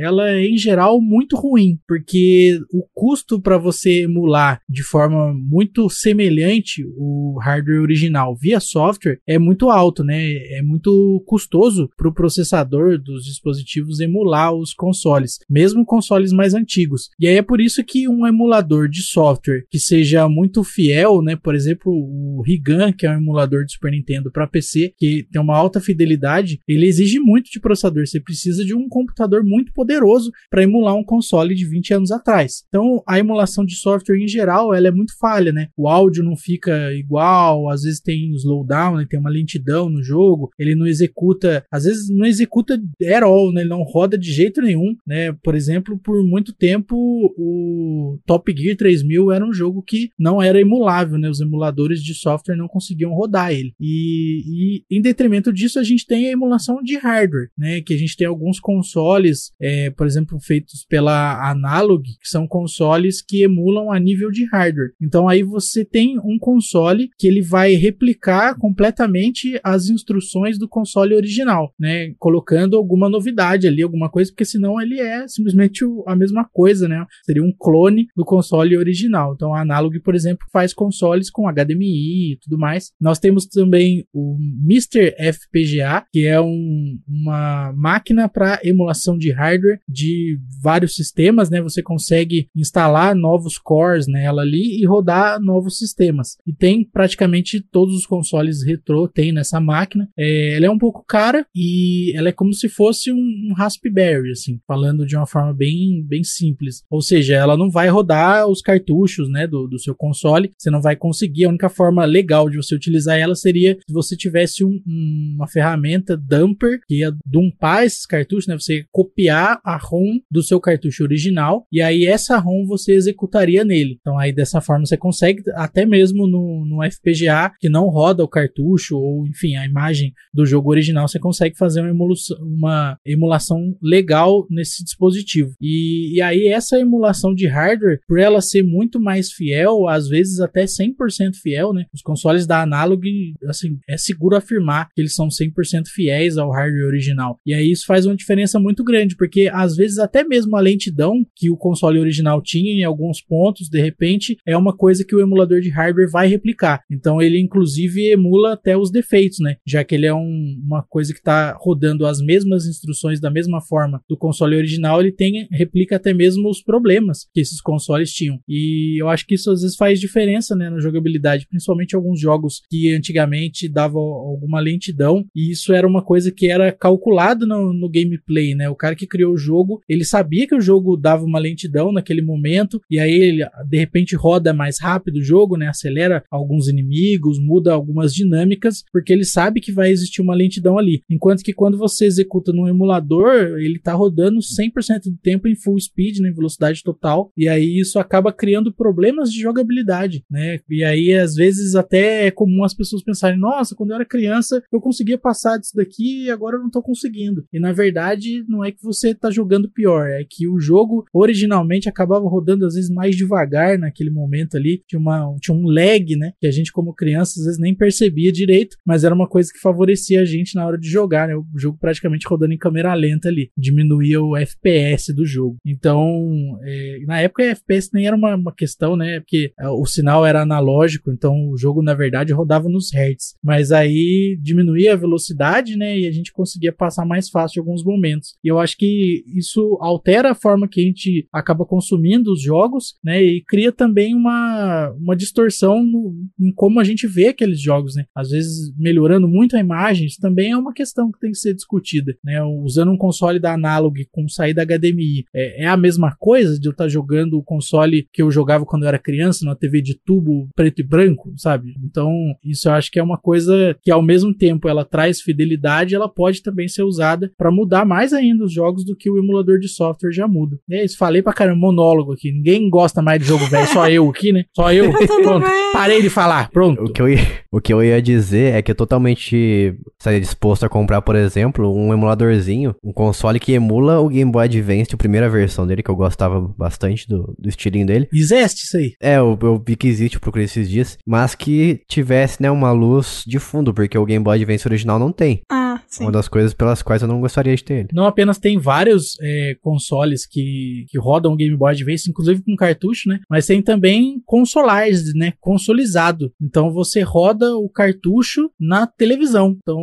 [0.00, 5.88] ela é em geral muito ruim, porque o custo para você emular de forma muito
[5.88, 10.32] semelhante o hardware original via software é muito alto, né?
[10.52, 17.10] É muito custoso para o processador dos dispositivos emular os consoles, mesmo consoles mais antigos.
[17.18, 21.36] E aí é por isso que um emulador de software que seja muito fiel, né?
[21.36, 25.40] Por exemplo, o Rigan, que é um emulador de Super Nintendo para PC, que tem
[25.40, 28.06] uma alta fidelidade, ele exige muito de processador.
[28.06, 32.64] Você precisa de um computador muito poderoso para emular um console de 20 anos atrás.
[32.68, 35.68] Então, a emulação de software em geral, ela é muito falha, né?
[35.76, 39.06] O áudio não fica igual, às vezes tem slowdown, né?
[39.08, 43.62] tem uma lentidão no jogo, ele não executa, às vezes não executa at all, né?
[43.62, 45.32] Ele não roda de jeito nenhum, né?
[45.42, 46.96] Por exemplo, por muito tempo
[47.36, 51.28] o Top Gear 3000 era um jogo que não era emulável, né?
[51.28, 53.74] Os emuladores de software não conseguiam rodar ele.
[53.80, 57.80] E, e em detrimento disso, a gente tem a emulação de hardware, né?
[57.80, 59.29] Que a gente tem alguns consoles,
[59.60, 64.92] é, por exemplo, feitos pela Analog, que são consoles que emulam a nível de hardware.
[65.00, 71.14] Então aí você tem um console que ele vai replicar completamente as instruções do console
[71.14, 72.12] original, né?
[72.18, 77.04] Colocando alguma novidade ali, alguma coisa, porque senão ele é simplesmente a mesma coisa, né?
[77.24, 79.34] Seria um clone do console original.
[79.34, 82.92] Então a Analog, por exemplo, faz consoles com HDMI e tudo mais.
[83.00, 85.14] Nós temos também o Mr.
[85.18, 91.60] FPGA, que é um- uma máquina para emulação de hardware de vários sistemas, né?
[91.62, 96.36] Você consegue instalar novos cores nela ali e rodar novos sistemas.
[96.46, 100.08] E tem praticamente todos os consoles retrô tem nessa máquina.
[100.18, 103.16] É, ela é um pouco cara e ela é como se fosse um,
[103.50, 106.82] um Raspberry, assim, falando de uma forma bem, bem simples.
[106.90, 110.50] Ou seja, ela não vai rodar os cartuchos, né, do, do seu console.
[110.58, 111.44] Você não vai conseguir.
[111.44, 115.46] A única forma legal de você utilizar ela seria se você tivesse um- um- uma
[115.46, 118.54] ferramenta dumper que ia dumpar esses cartuchos, né?
[118.58, 123.96] Você copiar a ROM do seu cartucho original e aí essa ROM você executaria nele.
[123.98, 128.28] Então aí dessa forma você consegue até mesmo no, no FPGA que não roda o
[128.28, 133.74] cartucho ou enfim a imagem do jogo original você consegue fazer uma emulação, uma emulação
[133.82, 135.52] legal nesse dispositivo.
[135.60, 140.40] E, e aí essa emulação de hardware, por ela ser muito mais fiel, às vezes
[140.40, 141.86] até 100% fiel, né?
[141.94, 143.08] Os consoles da Analog,
[143.48, 147.38] assim, é seguro afirmar que eles são 100% fiéis ao hardware original.
[147.46, 151.24] E aí isso faz uma diferença muito grande, porque às vezes até mesmo a lentidão
[151.36, 155.20] que o console original tinha em alguns pontos, de repente, é uma coisa que o
[155.20, 156.82] emulador de hardware vai replicar.
[156.90, 159.56] Então ele inclusive emula até os defeitos, né?
[159.66, 163.60] Já que ele é um, uma coisa que está rodando as mesmas instruções da mesma
[163.60, 168.40] forma do console original, ele tem replica até mesmo os problemas que esses consoles tinham.
[168.48, 172.62] E eu acho que isso às vezes faz diferença, né, na jogabilidade, principalmente alguns jogos
[172.68, 177.88] que antigamente davam alguma lentidão, e isso era uma coisa que era calculado no, no
[177.88, 178.68] gameplay, né?
[178.68, 182.22] O cara que criou o jogo, ele sabia que o jogo dava uma lentidão naquele
[182.22, 185.68] momento, e aí ele de repente roda mais rápido o jogo, né?
[185.68, 191.02] Acelera alguns inimigos, muda algumas dinâmicas, porque ele sabe que vai existir uma lentidão ali.
[191.10, 195.78] Enquanto que quando você executa no emulador, ele tá rodando 100% do tempo em full
[195.78, 200.58] speed, né, em velocidade total, e aí isso acaba criando problemas de jogabilidade, né?
[200.70, 204.62] E aí às vezes até é comum as pessoas pensarem: "Nossa, quando eu era criança,
[204.72, 207.44] eu conseguia passar disso daqui e agora eu não tô conseguindo".
[207.52, 211.88] E na verdade, não é que você tá jogando pior, é que o jogo originalmente
[211.88, 216.32] acabava rodando às vezes mais devagar naquele momento ali, tinha uma tinha um lag, né,
[216.40, 219.60] que a gente como criança às vezes nem percebia direito, mas era uma coisa que
[219.60, 221.36] favorecia a gente na hora de jogar, né?
[221.36, 225.56] O jogo praticamente rodando em câmera lenta ali, diminuía o FPS do jogo.
[225.64, 229.20] Então, é, na época FPS nem era uma, uma questão, né?
[229.20, 233.34] Porque é, o sinal era analógico, então o jogo na verdade rodava nos hertz.
[233.42, 235.98] Mas aí diminuía a velocidade, né?
[235.98, 238.36] E a gente conseguia passar mais fácil alguns momentos.
[238.44, 242.94] E eu acho que isso altera a forma que a gente acaba consumindo os jogos,
[243.02, 243.22] né?
[243.22, 248.04] E cria também uma, uma distorção no, em como a gente vê aqueles jogos, né?
[248.14, 251.54] Às vezes melhorando muito a imagem, isso também é uma questão que tem que ser
[251.54, 252.42] discutida, né?
[252.42, 256.72] Usando um console da Analog com saída HDMI, é, é a mesma coisa de eu
[256.72, 259.94] estar tá jogando o console que eu jogava quando eu era criança, numa TV de
[259.94, 261.74] tubo preto e branco, sabe?
[261.84, 262.12] Então,
[262.44, 266.08] isso eu acho que é uma coisa que ao mesmo tempo ela traz fidelidade, ela
[266.08, 269.68] pode também ser usada para mudar mais ainda os jogos do que o emulador de
[269.68, 270.58] software já muda.
[270.70, 272.32] É isso, falei pra caramba, monólogo aqui.
[272.32, 274.44] Ninguém gosta mais de jogo velho, só eu aqui, né?
[274.54, 274.90] Só eu.
[275.22, 276.84] Pronto, parei de falar, pronto.
[276.84, 277.18] O que, eu ia,
[277.52, 281.72] o que eu ia dizer é que eu totalmente estaria disposto a comprar, por exemplo,
[281.72, 285.90] um emuladorzinho, um console que emula o Game Boy Advance, a primeira versão dele, que
[285.90, 288.08] eu gostava bastante do, do estilinho dele.
[288.12, 288.94] Existe isso aí?
[289.00, 292.72] É, eu, eu vi que existe, eu procurei esses dias, mas que tivesse, né, uma
[292.72, 295.42] luz de fundo, porque o Game Boy Advance original não tem.
[295.50, 295.59] Ah,
[295.90, 296.04] sim.
[296.04, 297.88] Uma das coisas pelas quais eu não gostaria de ter ele.
[297.92, 302.56] Não apenas tem vários é, consoles que, que rodam o Game Boy Advance, inclusive com
[302.56, 303.20] cartucho, né?
[303.28, 305.34] Mas tem também consolized, né?
[305.40, 306.32] Consolizado.
[306.40, 309.56] Então você roda o cartucho na televisão.
[309.60, 309.80] Então,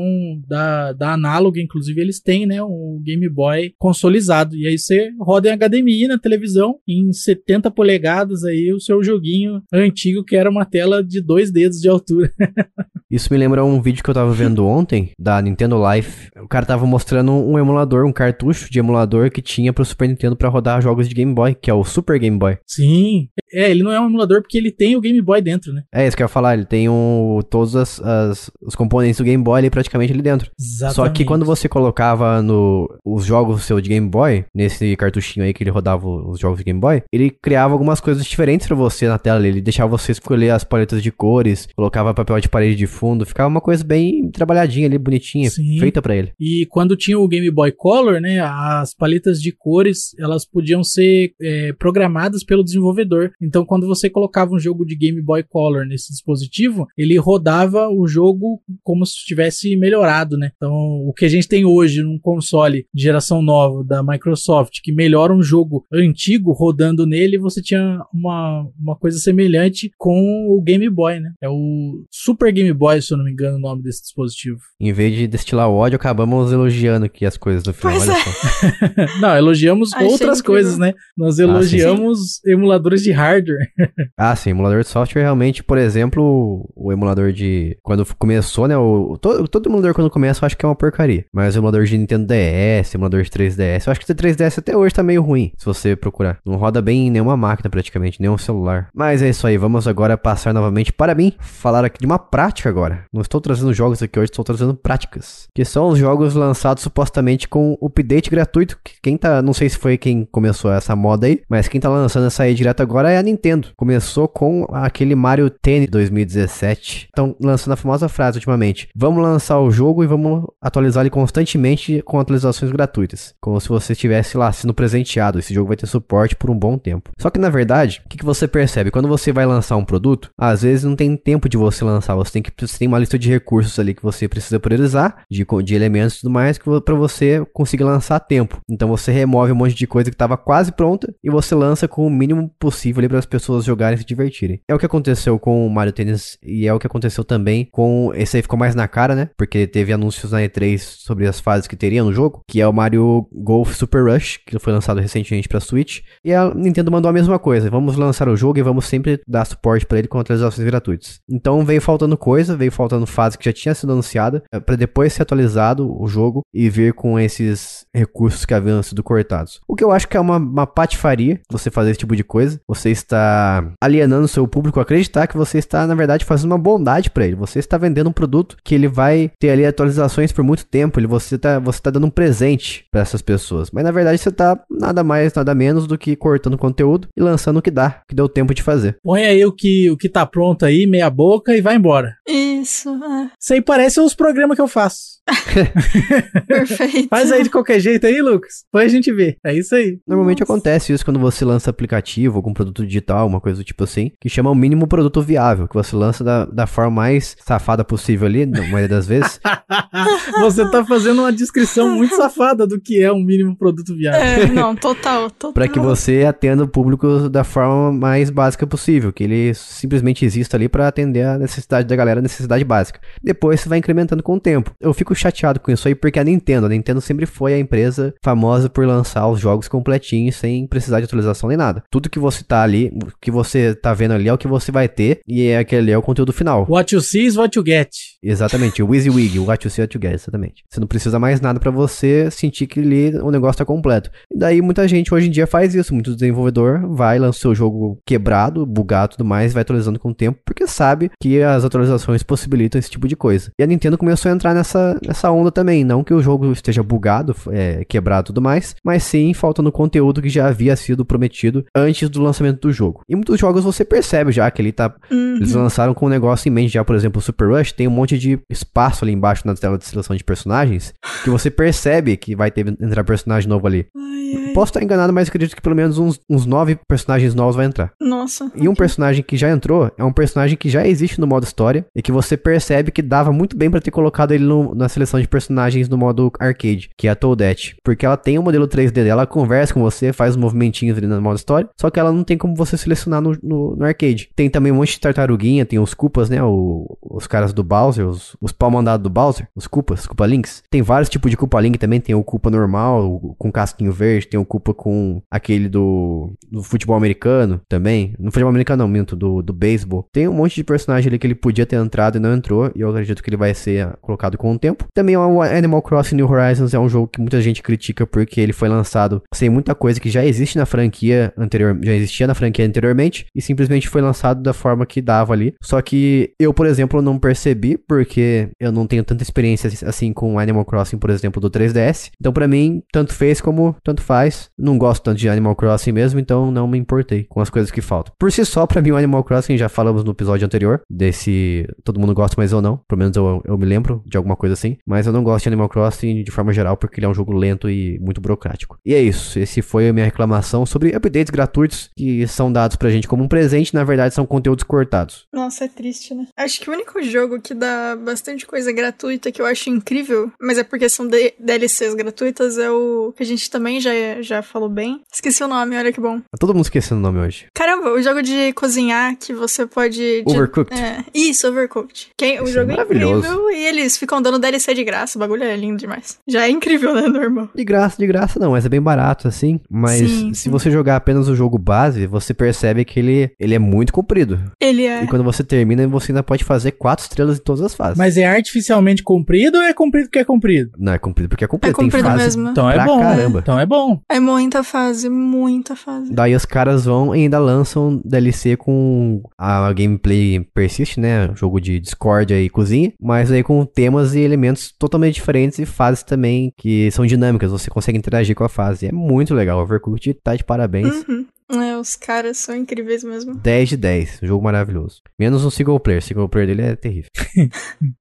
[0.48, 2.62] da, da Analog, inclusive, eles têm, né?
[2.62, 4.56] O Game Boy consolizado.
[4.56, 9.62] E aí você roda em HDMI na televisão, em 70 polegadas aí, o seu joguinho
[9.74, 12.32] antigo, que era uma tela de dois dedos de altura.
[13.10, 16.30] Isso me lembra um vídeo que eu tava vendo ontem, da Nintendo Life.
[16.42, 20.36] O cara tava mostrando um emulador, um cartucho de emulador que tinha pro Super Nintendo
[20.36, 22.58] para rodar jogos de Game Boy, que é o Super Game Boy.
[22.66, 23.30] Sim.
[23.52, 25.84] É, ele não é um emulador porque ele tem o Game Boy dentro, né?
[25.94, 29.24] É isso que eu ia falar, ele tem um, todos as, as, os componentes do
[29.24, 30.52] Game Boy ali praticamente ali dentro.
[30.60, 30.96] Exatamente.
[30.96, 35.54] Só que quando você colocava no, os jogos seu de Game Boy, nesse cartuchinho aí
[35.54, 39.08] que ele rodava os jogos de Game Boy, ele criava algumas coisas diferentes para você
[39.08, 39.48] na tela.
[39.48, 43.48] Ele deixava você escolher as paletas de cores, colocava papel de parede de fundo, ficava
[43.48, 45.78] uma coisa bem trabalhadinha ali, bonitinha, Sim.
[46.02, 46.32] Para ele.
[46.40, 51.34] E quando tinha o Game Boy Color, né, as paletas de cores, elas podiam ser
[51.42, 53.32] é, programadas pelo desenvolvedor.
[53.42, 58.08] Então, quando você colocava um jogo de Game Boy Color nesse dispositivo, ele rodava o
[58.08, 60.52] jogo como se estivesse melhorado, né?
[60.56, 64.92] Então, o que a gente tem hoje num console de geração nova da Microsoft, que
[64.92, 70.90] melhora um jogo antigo rodando nele, você tinha uma, uma coisa semelhante com o Game
[70.90, 71.34] Boy, né?
[71.42, 74.60] É o Super Game Boy, se eu não me engano, o nome desse dispositivo.
[74.80, 77.98] Em vez de destilar ódio, acabamos elogiando aqui as coisas do filme.
[77.98, 78.22] Pois olha é.
[78.22, 79.20] só.
[79.22, 80.46] Não, elogiamos Achei outras incrível.
[80.46, 80.94] coisas, né?
[81.18, 83.68] Nós elogiamos emuladores de hardware.
[84.20, 87.78] Ah, sim, emulador de software realmente, por exemplo, o emulador de.
[87.84, 88.76] Quando começou, né?
[88.78, 91.26] O, todo, todo emulador quando começa eu acho que é uma porcaria.
[91.32, 94.76] Mas o emulador de Nintendo DS, emulador de 3DS, eu acho que o 3DS até
[94.76, 96.40] hoje tá meio ruim, se você procurar.
[96.46, 98.90] Não roda bem em nenhuma máquina praticamente, nenhum celular.
[98.94, 102.70] Mas é isso aí, vamos agora passar novamente para mim, falar aqui de uma prática
[102.70, 103.06] agora.
[103.14, 105.48] Não estou trazendo jogos aqui hoje, estou trazendo práticas.
[105.54, 108.78] Que são os jogos lançados supostamente com update gratuito.
[108.84, 109.42] que Quem tá.
[109.42, 112.54] Não sei se foi quem começou essa moda aí, mas quem tá lançando essa aí
[112.54, 113.70] direto agora é a Nintendo.
[113.76, 117.06] Começou com aquele Mario Tennis 2017.
[117.06, 122.02] Estão lançando a famosa frase ultimamente: Vamos lançar o jogo e vamos atualizar ele constantemente
[122.04, 123.34] com atualizações gratuitas.
[123.42, 125.40] Como se você estivesse lá sendo presenteado.
[125.40, 127.12] Esse jogo vai ter suporte por um bom tempo.
[127.18, 128.92] Só que na verdade, o que, que você percebe?
[128.92, 132.16] Quando você vai lançar um produto, às vezes não tem tempo de você lançar.
[132.16, 135.46] Você tem que você tem uma lista de recursos ali que você precisa priorizar, de
[135.64, 138.62] de elementos e tudo mais pra você conseguir lançar a tempo.
[138.70, 142.06] Então você remove um monte de coisa que tava quase pronta e você lança com
[142.06, 144.62] o mínimo possível ali para as pessoas jogarem e se divertirem.
[144.68, 148.12] É o que aconteceu com o Mario Tennis e é o que aconteceu também com
[148.16, 149.30] esse aí ficou mais na cara, né?
[149.38, 152.74] Porque teve anúncios na E3 sobre as fases que teria no jogo, que é o
[152.74, 157.14] Mario Golf Super Rush, que foi lançado recentemente pra Switch, e a Nintendo mandou a
[157.14, 157.70] mesma coisa.
[157.70, 161.20] Vamos lançar o jogo e vamos sempre dar suporte pra ele com atualizações gratuitas.
[161.30, 165.14] Então veio faltando coisa, veio faltando fase que já tinha sido anunciada, eh, pra depois
[165.14, 169.62] ser atualizado o jogo e vir com esses recursos que haviam sido cortados.
[169.68, 172.60] O que eu acho que é uma, uma patifaria você fazer esse tipo de coisa.
[172.68, 177.12] Você está alienando seu público a acreditar que você está, na verdade, fazendo uma bondade
[177.12, 177.36] pra ele.
[177.36, 181.00] Você está vendendo um produto que ele vai ter ali atualizações por muito tempo.
[181.00, 183.70] Ele, você, está você tá dando um presente pra essas pessoas.
[183.72, 187.58] Mas na verdade você tá nada mais, nada menos do que cortando conteúdo e lançando
[187.58, 188.98] o que dá, o que deu tempo de fazer.
[189.04, 192.16] Põe aí o que, o que tá pronto aí, meia boca e vai embora.
[192.28, 195.17] Isso, é, Isso aí parece os programas que eu faço.
[196.48, 197.10] perfeito.
[197.10, 198.64] Faz aí de qualquer jeito aí, Lucas.
[198.66, 199.38] Depois a gente vê.
[199.44, 200.00] É isso aí.
[200.08, 200.54] Normalmente Nossa.
[200.54, 204.30] acontece isso quando você lança aplicativo, algum produto digital, uma coisa do tipo assim, que
[204.30, 208.46] chama o mínimo produto viável, que você lança da, da forma mais safada possível ali,
[208.46, 209.40] na maioria das vezes.
[210.40, 214.22] Você tá fazendo uma descrição muito safada do que é um mínimo produto viável.
[214.22, 215.54] É, não, total, total.
[215.54, 220.58] Pra que você atenda o público da forma mais básica possível, que ele simplesmente exista
[220.58, 223.00] ali pra atender a necessidade da galera, a necessidade básica.
[223.24, 224.72] Depois você vai incrementando com o tempo.
[224.80, 228.14] Eu fico chateado com isso aí porque a Nintendo, a Nintendo sempre foi a empresa
[228.24, 231.84] famosa por lançar os jogos completinhos sem precisar de atualização nem nada.
[231.92, 234.72] Tudo que você tá ali, o que você tá vendo ali é o que você
[234.72, 236.66] vai ter e é aquele é o conteúdo final.
[236.70, 237.90] What you see is what you get.
[238.30, 240.64] Exatamente, o WYSIWYG, o What You See What You Get, exatamente.
[240.70, 244.12] Você não precisa mais nada pra você sentir que ali o negócio tá completo.
[244.32, 247.56] E daí muita gente hoje em dia faz isso, muito desenvolvedor vai, lança o seu
[247.56, 251.64] jogo quebrado, bugado e tudo mais, vai atualizando com o tempo, porque sabe que as
[251.64, 253.52] atualizações possibilitam esse tipo de coisa.
[253.58, 256.84] E a Nintendo começou a entrar nessa, nessa onda também, não que o jogo esteja
[256.84, 261.66] bugado, é, quebrado e tudo mais, mas sim faltando conteúdo que já havia sido prometido
[261.76, 263.02] antes do lançamento do jogo.
[263.08, 265.36] E muitos jogos você percebe já que ele tá Uhum.
[265.36, 267.92] eles lançaram com um negócio em mente já, por exemplo, o Super Rush tem um
[267.92, 270.94] monte de espaço ali embaixo na tela de seleção de personagens
[271.24, 273.88] que você percebe que vai ter entrar personagem novo ali.
[273.96, 274.54] Ai, ai.
[274.54, 277.92] Posso estar enganado, mas acredito que pelo menos uns, uns nove personagens novos vai entrar.
[278.02, 278.52] Nossa.
[278.56, 281.86] E um personagem que já entrou é um personagem que já existe no modo história
[281.96, 285.20] e que você percebe que dava muito bem pra ter colocado ele no- na seleção
[285.22, 287.76] de personagens no modo arcade, que é a Toadette.
[287.84, 291.08] Porque ela tem o modelo 3D dela, ela conversa com você, faz os movimentinhos ali
[291.08, 294.30] no modo história, só que ela não tem como você selecionar no, no- no arcade.
[294.36, 296.42] Tem também um monte de tartaruguinha, tem os Koopas, né?
[296.44, 300.64] o- os caras do Bowser, os, os pau mandados do Bowser, os Koopas, Koopa Links.
[300.70, 304.28] Tem vários tipos de Koopa Link também, tem o Koopa normal, o- com casquinho verde,
[304.28, 308.14] tem o Koopa com aquele do, do futebol americano também.
[308.20, 310.06] No futebol americano não, minto, do, do beisebol.
[310.12, 312.82] Tem um monte de personagem ali que ele podia ter entrado e não entrou, e
[312.82, 314.86] eu acredito que ele vai ser ah, colocado com o tempo.
[314.94, 318.54] Também o Animal Crossing New Horizons é um jogo que muita gente critica porque ele
[318.54, 322.66] foi lançado sem muita coisa que já existe na franquia anterior, já existia na franquia
[322.66, 325.54] anteriormente, e simplesmente foi lançado da forma que dava ali.
[325.62, 330.40] Só que eu, por exemplo, não percebi, porque eu não tenho tanta experiência assim com
[330.40, 332.12] Animal Crossing, por exemplo, do 3DS.
[332.20, 334.50] Então, pra mim, tanto fez como tanto faz.
[334.58, 337.82] Não gosto tanto de Animal Crossing mesmo, então não me importei com as coisas que
[337.82, 338.14] faltam.
[338.20, 342.00] Por si só, pra mim, o Animal Crossing, já falamos no episódio anterior, desse todo
[342.00, 342.78] mundo gosta, mas eu não.
[342.88, 344.78] Pelo menos eu, eu me lembro de alguma coisa assim.
[344.86, 347.32] Mas eu não gosto de Animal Crossing de forma geral, porque ele é um jogo
[347.32, 348.78] lento e muito burocrático.
[348.86, 349.40] E é isso.
[349.40, 353.28] Esse foi a minha reclamação sobre updates gratuitos que são dados pra gente como um
[353.28, 355.26] presente, na verdade são conteúdos cortados.
[355.34, 356.28] Nossa, é triste, né?
[356.36, 360.58] Acho que o único jogo que dá bastante coisa gratuita que eu acho incrível, mas
[360.58, 364.70] é porque são D- DLCs gratuitas, é o que a gente também já, já falou
[364.70, 365.02] bem.
[365.14, 366.20] Esqueci o nome, olha que bom.
[366.20, 367.46] Tá todo mundo esquecendo o nome hoje.
[367.54, 369.98] Caramba, o jogo de cozinhar que você pode.
[369.98, 370.80] de- Overcooked.
[370.80, 372.10] É, isso, Overcooked.
[372.18, 373.20] Quem, o Isso é jogo é maravilhoso.
[373.20, 375.18] incrível e eles ficam dando DLC de graça.
[375.18, 376.18] O bagulho é lindo demais.
[376.28, 377.50] Já é incrível, né, normal?
[377.56, 379.60] De graça, de graça não, mas é bem barato assim.
[379.70, 380.50] Mas Sim, se sim.
[380.50, 384.40] você jogar apenas o jogo base, você percebe que ele, ele é muito comprido.
[384.60, 385.04] Ele é.
[385.04, 387.98] E quando você termina, você ainda pode fazer quatro estrelas em todas as fases.
[387.98, 390.72] Mas é artificialmente comprido ou é comprido porque é comprido?
[390.78, 391.72] Não, é comprido porque é comprido.
[391.72, 392.50] É comprido Tem fase mesmo.
[392.50, 393.00] Então é pra bom.
[393.00, 393.40] caramba.
[393.40, 394.00] Então é bom.
[394.10, 396.12] É muita fase, muita fase.
[396.14, 401.30] Daí os caras vão e ainda lançam DLC com a gameplay persiste, né?
[401.36, 406.04] Jogo de discórdia e cozinha, mas aí com temas e elementos totalmente diferentes e fases
[406.04, 408.88] também que são dinâmicas, você consegue interagir com a fase.
[408.88, 411.06] É muito legal, Overcooked tá de parabéns.
[411.08, 411.26] Uhum.
[411.50, 413.36] É, os caras são incríveis mesmo.
[413.36, 415.02] 10 de 10, jogo maravilhoso.
[415.18, 417.10] Menos um single player, single player dele é terrível.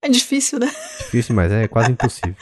[0.02, 0.70] É difícil, né?
[0.98, 2.34] Difícil demais, é quase impossível.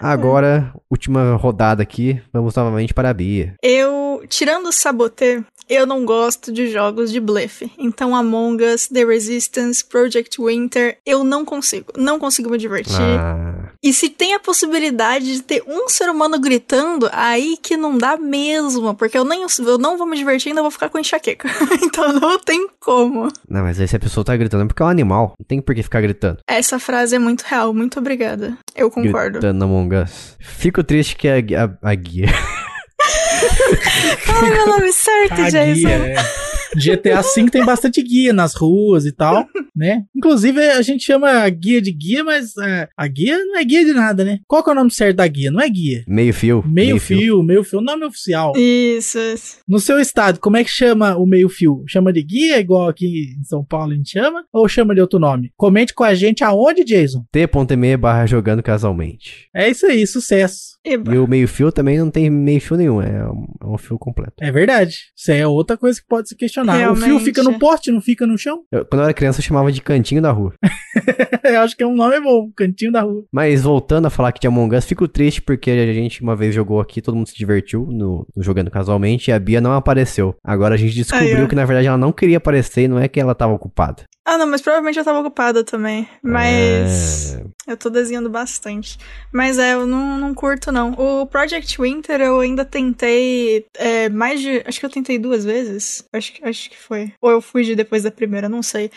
[0.00, 3.54] Agora, última rodada aqui, vamos novamente para a Bia.
[3.62, 7.72] Eu, tirando o Saboteur, eu não gosto de jogos de blefe.
[7.78, 11.92] Então, Among Us, The Resistance, Project Winter, eu não consigo.
[11.96, 12.94] Não consigo me divertir.
[13.00, 17.96] Ah, E se tem a possibilidade de ter um ser humano gritando, aí que não
[17.96, 21.48] dá mesmo, porque eu nem eu não vou me divertir, ainda vou ficar com enxaqueca.
[21.80, 23.28] então não tem como.
[23.48, 25.34] Não, mas aí se a pessoa tá gritando é porque é um animal.
[25.38, 26.38] Não tem por que ficar gritando.
[26.48, 28.58] Essa frase é muito real, muito obrigada.
[28.74, 29.38] Eu concordo.
[29.38, 30.36] Gritando Among Us.
[30.40, 32.26] Fico triste que a, a, a guia.
[34.26, 35.74] Fala meu nome certo, A Jason.
[35.74, 36.45] guia, é.
[36.74, 40.04] GTA V tem bastante guia nas ruas e tal, né?
[40.14, 43.84] Inclusive, a gente chama a guia de guia, mas é, a guia não é guia
[43.84, 44.40] de nada, né?
[44.46, 45.50] Qual que é o nome certo da guia?
[45.50, 46.04] Não é guia.
[46.06, 46.64] Meio fio.
[46.66, 48.52] Meio, fio, meio fio, nome oficial.
[48.56, 49.58] Isso, isso.
[49.68, 51.84] No seu estado, como é que chama o meio fio?
[51.86, 54.44] Chama de guia, igual aqui em São Paulo a gente chama?
[54.52, 55.52] Ou chama de outro nome?
[55.56, 57.24] Comente com a gente aonde, Jason?
[57.30, 59.48] T.me barra jogando casualmente.
[59.54, 60.75] É isso aí, sucesso.
[60.86, 61.14] Eba.
[61.14, 63.98] E o meio fio também não tem meio fio nenhum, é um, é um fio
[63.98, 64.34] completo.
[64.40, 64.94] É verdade.
[65.16, 66.74] Isso aí é outra coisa que pode se questionar.
[66.92, 67.24] O fio Realmente.
[67.24, 68.62] fica no poste, não fica no chão?
[68.70, 70.54] Eu- quando eu era criança eu chamava de cantinho da rua.
[71.44, 73.24] Eu acho que é um nome bom, cantinho da rua.
[73.32, 76.54] Mas voltando a falar aqui de Among Us, fico triste porque a gente uma vez
[76.54, 80.34] jogou aqui, todo mundo se divertiu no, no jogando casualmente e a Bia não apareceu.
[80.42, 81.46] Agora a gente descobriu Aí, ó.
[81.46, 84.02] que na verdade ela não queria aparecer e não é que ela tava ocupada.
[84.28, 86.08] Ah, não, mas provavelmente eu tava ocupada também.
[86.20, 87.34] Mas.
[87.36, 88.98] É, Eu tô desenhando bastante.
[89.32, 90.92] Mas é, eu não, não curto, não.
[90.94, 94.62] O Project Winter eu ainda tentei é, mais de.
[94.66, 96.04] Acho que eu tentei duas vezes.
[96.12, 97.12] Acho, que- acho que foi.
[97.22, 98.90] Ou eu fugi depois da primeira, não sei.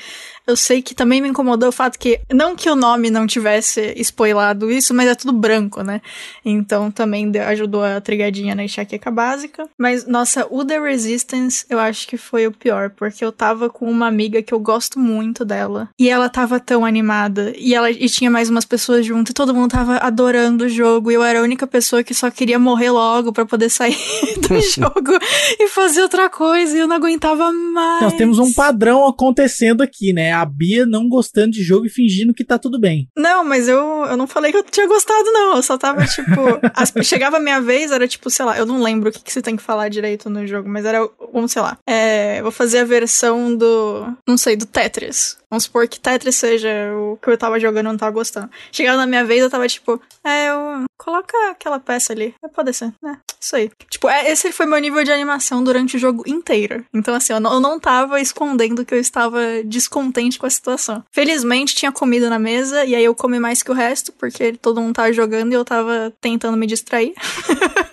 [0.47, 2.19] Eu sei que também me incomodou o fato que.
[2.33, 6.01] Não que o nome não tivesse spoilado isso, mas é tudo branco, né?
[6.43, 9.69] Então também ajudou a trigadinha na enxaqueca básica.
[9.77, 13.85] Mas, nossa, o The Resistance eu acho que foi o pior, porque eu tava com
[13.87, 15.89] uma amiga que eu gosto muito dela.
[15.99, 17.53] E ela tava tão animada.
[17.57, 19.31] E ela e tinha mais umas pessoas junto.
[19.31, 21.11] E todo mundo tava adorando o jogo.
[21.11, 23.97] E eu era a única pessoa que só queria morrer logo pra poder sair
[24.47, 25.17] do jogo
[25.59, 26.75] e fazer outra coisa.
[26.75, 28.01] E eu não aguentava mais.
[28.03, 30.31] Nós temos um padrão acontecendo aqui, né?
[30.33, 33.07] A Bia não gostando de jogo e fingindo que tá tudo bem.
[33.17, 33.77] Não, mas eu,
[34.09, 35.55] eu não falei que eu tinha gostado, não.
[35.57, 36.31] Eu só tava, tipo.
[36.73, 39.31] as- chegava a minha vez, era tipo, sei lá, eu não lembro o que, que
[39.31, 41.77] você tem que falar direito no jogo, mas era, vamos, sei lá.
[41.87, 44.05] É, vou fazer a versão do.
[44.27, 44.65] Não sei, do
[45.09, 45.37] Tetris.
[45.49, 48.49] Vamos supor que Tetris seja o que eu tava jogando e não tava gostando.
[48.71, 50.85] Chegava na minha vez, eu tava tipo, é, eu.
[50.97, 52.35] Coloca aquela peça ali.
[52.43, 53.17] É, pode ser, né?
[53.39, 53.71] Isso aí.
[53.89, 56.85] Tipo, é, esse foi meu nível de animação durante o jogo inteiro.
[56.93, 61.03] Então, assim, eu não, eu não tava escondendo que eu estava descontente com a situação.
[61.11, 64.81] Felizmente, tinha comida na mesa, e aí eu comi mais que o resto, porque todo
[64.81, 67.13] mundo tava jogando e eu tava tentando me distrair.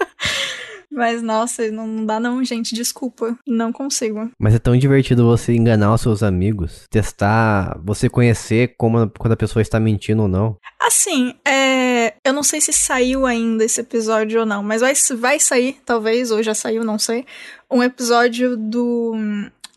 [0.97, 2.75] Mas, nossa, não dá não, gente.
[2.75, 3.39] Desculpa.
[3.47, 4.31] Não consigo.
[4.39, 9.37] Mas é tão divertido você enganar os seus amigos, testar, você conhecer como quando a
[9.37, 10.57] pessoa está mentindo ou não.
[10.81, 12.15] Assim, é.
[12.25, 16.31] Eu não sei se saiu ainda esse episódio ou não, mas vai, vai sair, talvez,
[16.31, 17.27] ou já saiu, não sei.
[17.71, 19.13] Um episódio do.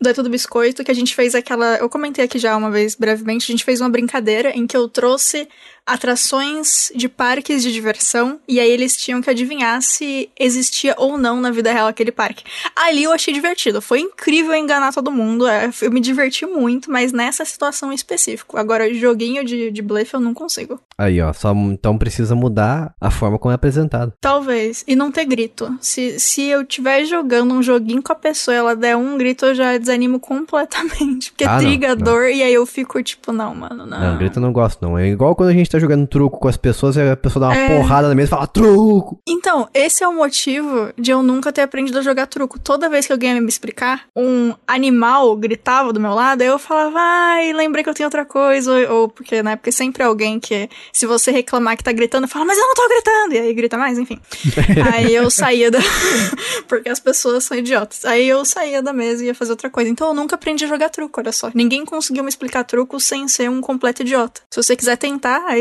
[0.02, 1.76] Do É Tudo Biscoito, que a gente fez aquela.
[1.76, 3.52] Eu comentei aqui já uma vez, brevemente.
[3.52, 5.50] A gente fez uma brincadeira em que eu trouxe
[5.85, 11.39] atrações de parques de diversão e aí eles tinham que adivinhar se existia ou não
[11.39, 12.43] na vida real aquele parque.
[12.76, 13.81] Ali eu achei divertido.
[13.81, 15.47] Foi incrível enganar todo mundo.
[15.47, 18.57] é, Eu me diverti muito, mas nessa situação em específico.
[18.57, 20.80] Agora, joguinho de, de blefe eu não consigo.
[20.97, 24.14] Aí, ó, só então precisa mudar a forma como é apresentado.
[24.19, 24.84] Talvez.
[24.88, 25.77] E não ter grito.
[25.80, 29.45] Se, se eu estiver jogando um joguinho com a pessoa e ela der um grito,
[29.45, 31.31] eu já desanimo completamente.
[31.31, 33.99] Porque Ah, é não, trigador e aí eu fico tipo, não, mano, não.
[33.99, 34.97] Não, grito eu não gosto, não.
[34.97, 37.47] É igual quando a gente tá jogando truco com as pessoas e a pessoa dá
[37.47, 37.77] uma É.
[37.77, 39.19] porrada na mesa e fala truco.
[39.27, 42.60] Então, esse é o motivo de eu nunca ter aprendido a jogar truco.
[42.60, 46.60] Toda vez que alguém ia me explicar, um animal gritava do meu lado, aí eu
[46.60, 48.72] falava, ai, lembrei que eu tenho outra coisa.
[48.89, 52.45] Ou, ou porque na época sempre alguém que, se você reclamar que tá gritando, fala,
[52.45, 53.34] mas eu não tô gritando.
[53.35, 54.19] E aí grita mais, enfim.
[54.93, 55.80] aí eu saía da.
[56.68, 58.06] porque as pessoas são idiotas.
[58.06, 59.89] Aí eu saía da mesa e ia fazer outra coisa.
[59.89, 61.49] Então eu nunca aprendi a jogar truco, olha só.
[61.53, 64.41] Ninguém conseguiu me explicar truco sem ser um completo idiota.
[64.49, 65.59] Se você quiser tentar, aí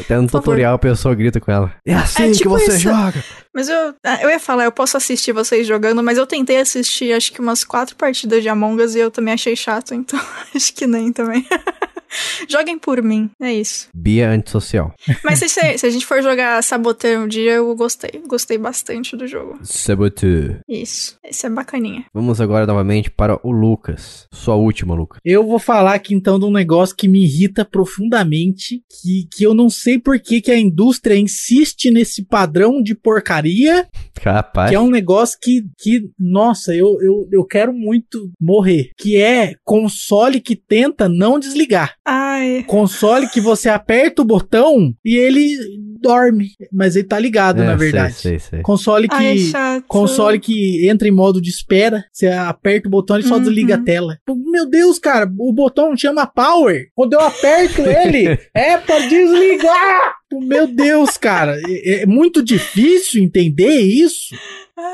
[0.00, 1.72] Até no tutorial a pessoa grita com ela.
[1.86, 2.80] É assim É que tipo você isso.
[2.80, 3.22] joga.
[3.54, 7.12] Mas eu, ah, eu ia falar, eu posso assistir vocês jogando, mas eu tentei assistir
[7.12, 10.18] acho que umas quatro partidas de Among Us e eu também achei chato, então
[10.54, 11.46] acho que nem também.
[12.48, 13.88] Joguem por mim, é isso.
[13.94, 14.94] Bia antissocial.
[15.24, 18.22] Mas se, se a gente for jogar Saboteur um dia, eu gostei.
[18.26, 19.58] Gostei bastante do jogo.
[19.62, 20.60] Saboteur.
[20.68, 21.18] Isso.
[21.24, 22.04] Esse é bacaninha.
[22.12, 24.26] Vamos agora novamente para o Lucas.
[24.32, 25.20] Sua última, Lucas.
[25.24, 29.54] Eu vou falar aqui então de um negócio que me irrita profundamente, que, que eu
[29.54, 33.88] não sei por que, que a indústria insiste nesse padrão de porcaria,
[34.20, 34.70] Capaz.
[34.70, 39.54] que é um negócio que, que nossa, eu, eu, eu quero muito morrer, que é
[39.64, 41.94] console que tenta não desligar.
[42.10, 42.64] Ai.
[42.66, 45.56] Console que você aperta o botão e ele
[46.00, 48.14] dorme, mas ele tá ligado, É, na sei, verdade.
[48.14, 48.60] sei, sei.
[48.62, 49.84] Console que Ai, chato.
[49.88, 53.42] console que entra em modo de espera, você aperta o botão e só Uhum.
[53.42, 54.16] desliga a tela.
[54.28, 56.86] Meu Deus, cara, o botão chama power.
[56.94, 60.14] Quando eu aperto ele, é pra desligar.
[60.32, 64.34] Meu Deus, cara, é, é muito difícil entender isso.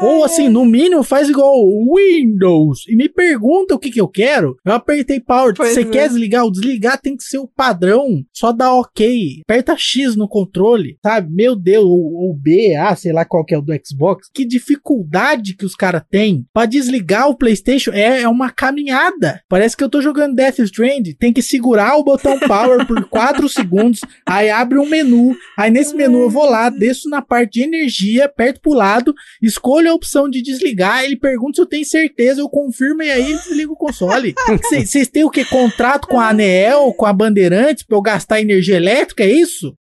[0.01, 4.09] Ou assim, no mínimo, faz igual o Windows e me pergunta o que, que eu
[4.09, 4.57] quero.
[4.65, 5.53] Eu apertei power.
[5.55, 5.85] Pois Você é.
[5.85, 6.45] quer desligar?
[6.47, 8.25] O desligar tem que ser o padrão.
[8.33, 9.43] Só dá ok.
[9.45, 11.31] Aperta X no controle, sabe?
[11.31, 14.29] Meu Deus, ou, ou B, A, sei lá qual que é o do Xbox.
[14.33, 17.93] Que dificuldade que os caras têm pra desligar o PlayStation.
[17.93, 19.43] É, é uma caminhada.
[19.49, 21.15] Parece que eu tô jogando Death Strand.
[21.19, 24.01] Tem que segurar o botão power por 4 segundos.
[24.27, 25.24] Aí abre um menu.
[25.57, 29.91] Aí nesse menu eu vou lá, desço na parte de energia, aperto pro lado, escolho
[29.91, 33.39] a opção de desligar, ele pergunta se eu tenho certeza, eu confirmo e aí ele
[33.39, 34.35] desliga o console.
[34.63, 35.45] Vocês têm o que?
[35.45, 39.77] Contrato com a Anel, com a Bandeirantes pra eu gastar energia elétrica, é isso?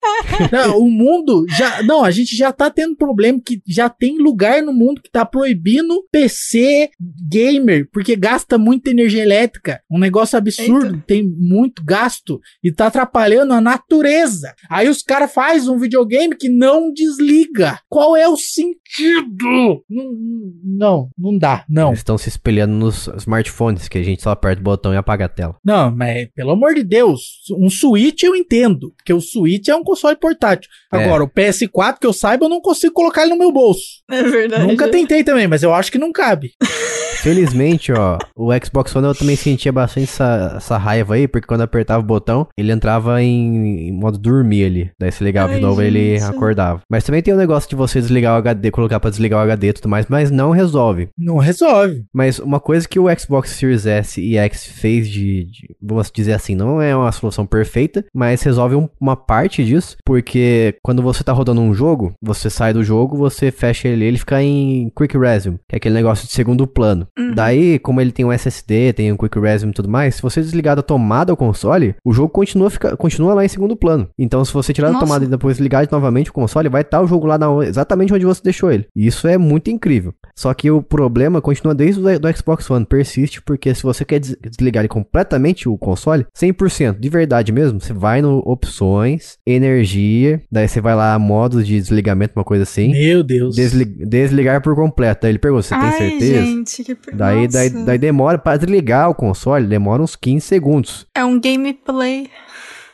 [0.52, 1.82] Não, o mundo já.
[1.82, 5.24] Não, a gente já tá tendo problema que já tem lugar no mundo que tá
[5.24, 6.90] proibindo PC
[7.28, 9.80] gamer, porque gasta muita energia elétrica.
[9.90, 14.54] Um negócio absurdo, tem muito gasto e tá atrapalhando a natureza.
[14.70, 17.80] Aí os caras fazem um videogame que não desliga.
[17.88, 19.82] Qual é o sentido?
[19.90, 21.88] Não, não, não dá, não.
[21.88, 25.24] Eles estão se espelhando nos smartphones, que a gente só aperta o botão e apaga
[25.24, 25.56] a tela.
[25.64, 27.20] Não, mas pelo amor de Deus,
[27.58, 30.70] um Switch eu entendo, porque o Switch é um console portátil.
[30.92, 31.04] É.
[31.04, 34.02] Agora, o PS4, que eu saiba, eu não consigo colocar ele no meu bolso.
[34.10, 34.66] É verdade.
[34.66, 36.52] Nunca tentei também, mas eu acho que não cabe.
[37.24, 41.62] Felizmente, ó, o Xbox One eu também sentia bastante essa, essa raiva aí, porque quando
[41.62, 44.90] apertava o botão, ele entrava em, em modo dormir ali.
[45.00, 46.28] Daí você ligava Ai, de novo ele gente.
[46.28, 46.82] acordava.
[46.90, 49.68] Mas também tem o negócio de você desligar o HD, colocar pra desligar o HD
[49.68, 51.08] e tudo mais, mas não resolve.
[51.18, 52.04] Não resolve.
[52.12, 56.34] Mas uma coisa que o Xbox Series S e X fez de, de- vamos dizer
[56.34, 61.24] assim, não é uma solução perfeita, mas resolve um- uma parte disso, porque quando você
[61.24, 65.16] tá rodando um jogo, você sai do jogo, você fecha ele, ele fica em Quick
[65.16, 67.06] Resume, que é aquele negócio de segundo plano.
[67.34, 70.40] Daí, como ele tem um SSD, tem um Quick Resume e tudo mais, se você
[70.40, 74.08] desligar da tomada do console, o jogo continua, fica, continua lá em segundo plano.
[74.18, 75.06] Então, se você tirar da Nossa.
[75.06, 78.24] tomada e depois ligar novamente o console, vai estar o jogo lá na- exatamente onde
[78.24, 78.86] você deixou ele.
[78.96, 80.12] E isso é muito incrível.
[80.36, 84.18] Só que o problema continua desde o do Xbox One, persiste, porque se você quer
[84.18, 90.42] des- desligar ele completamente o console, 100%, de verdade mesmo, você vai no opções, energia,
[90.50, 93.54] daí você vai lá modos de desligamento, uma coisa assim, Meu Deus.
[93.56, 95.20] desli- desligar por completo.
[95.22, 96.44] Daí ele pergunta, você tem certeza?
[96.46, 96.94] gente, que...
[97.12, 101.06] Daí, daí, daí demora pra desligar o console, demora uns 15 segundos.
[101.14, 102.28] É um gameplay.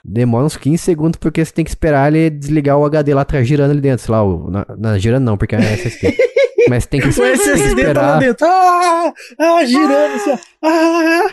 [0.05, 3.47] Demora uns 15 segundos porque você tem que esperar ele desligar o HD lá atrás,
[3.47, 6.16] girando ali dentro, sei lá, o, na, na- girando não, porque é SSD.
[6.69, 8.47] Mas tem que, O tem que tá lá esperar, dentro.
[8.47, 10.39] Ah, ah girando assim.
[10.62, 11.27] Ah.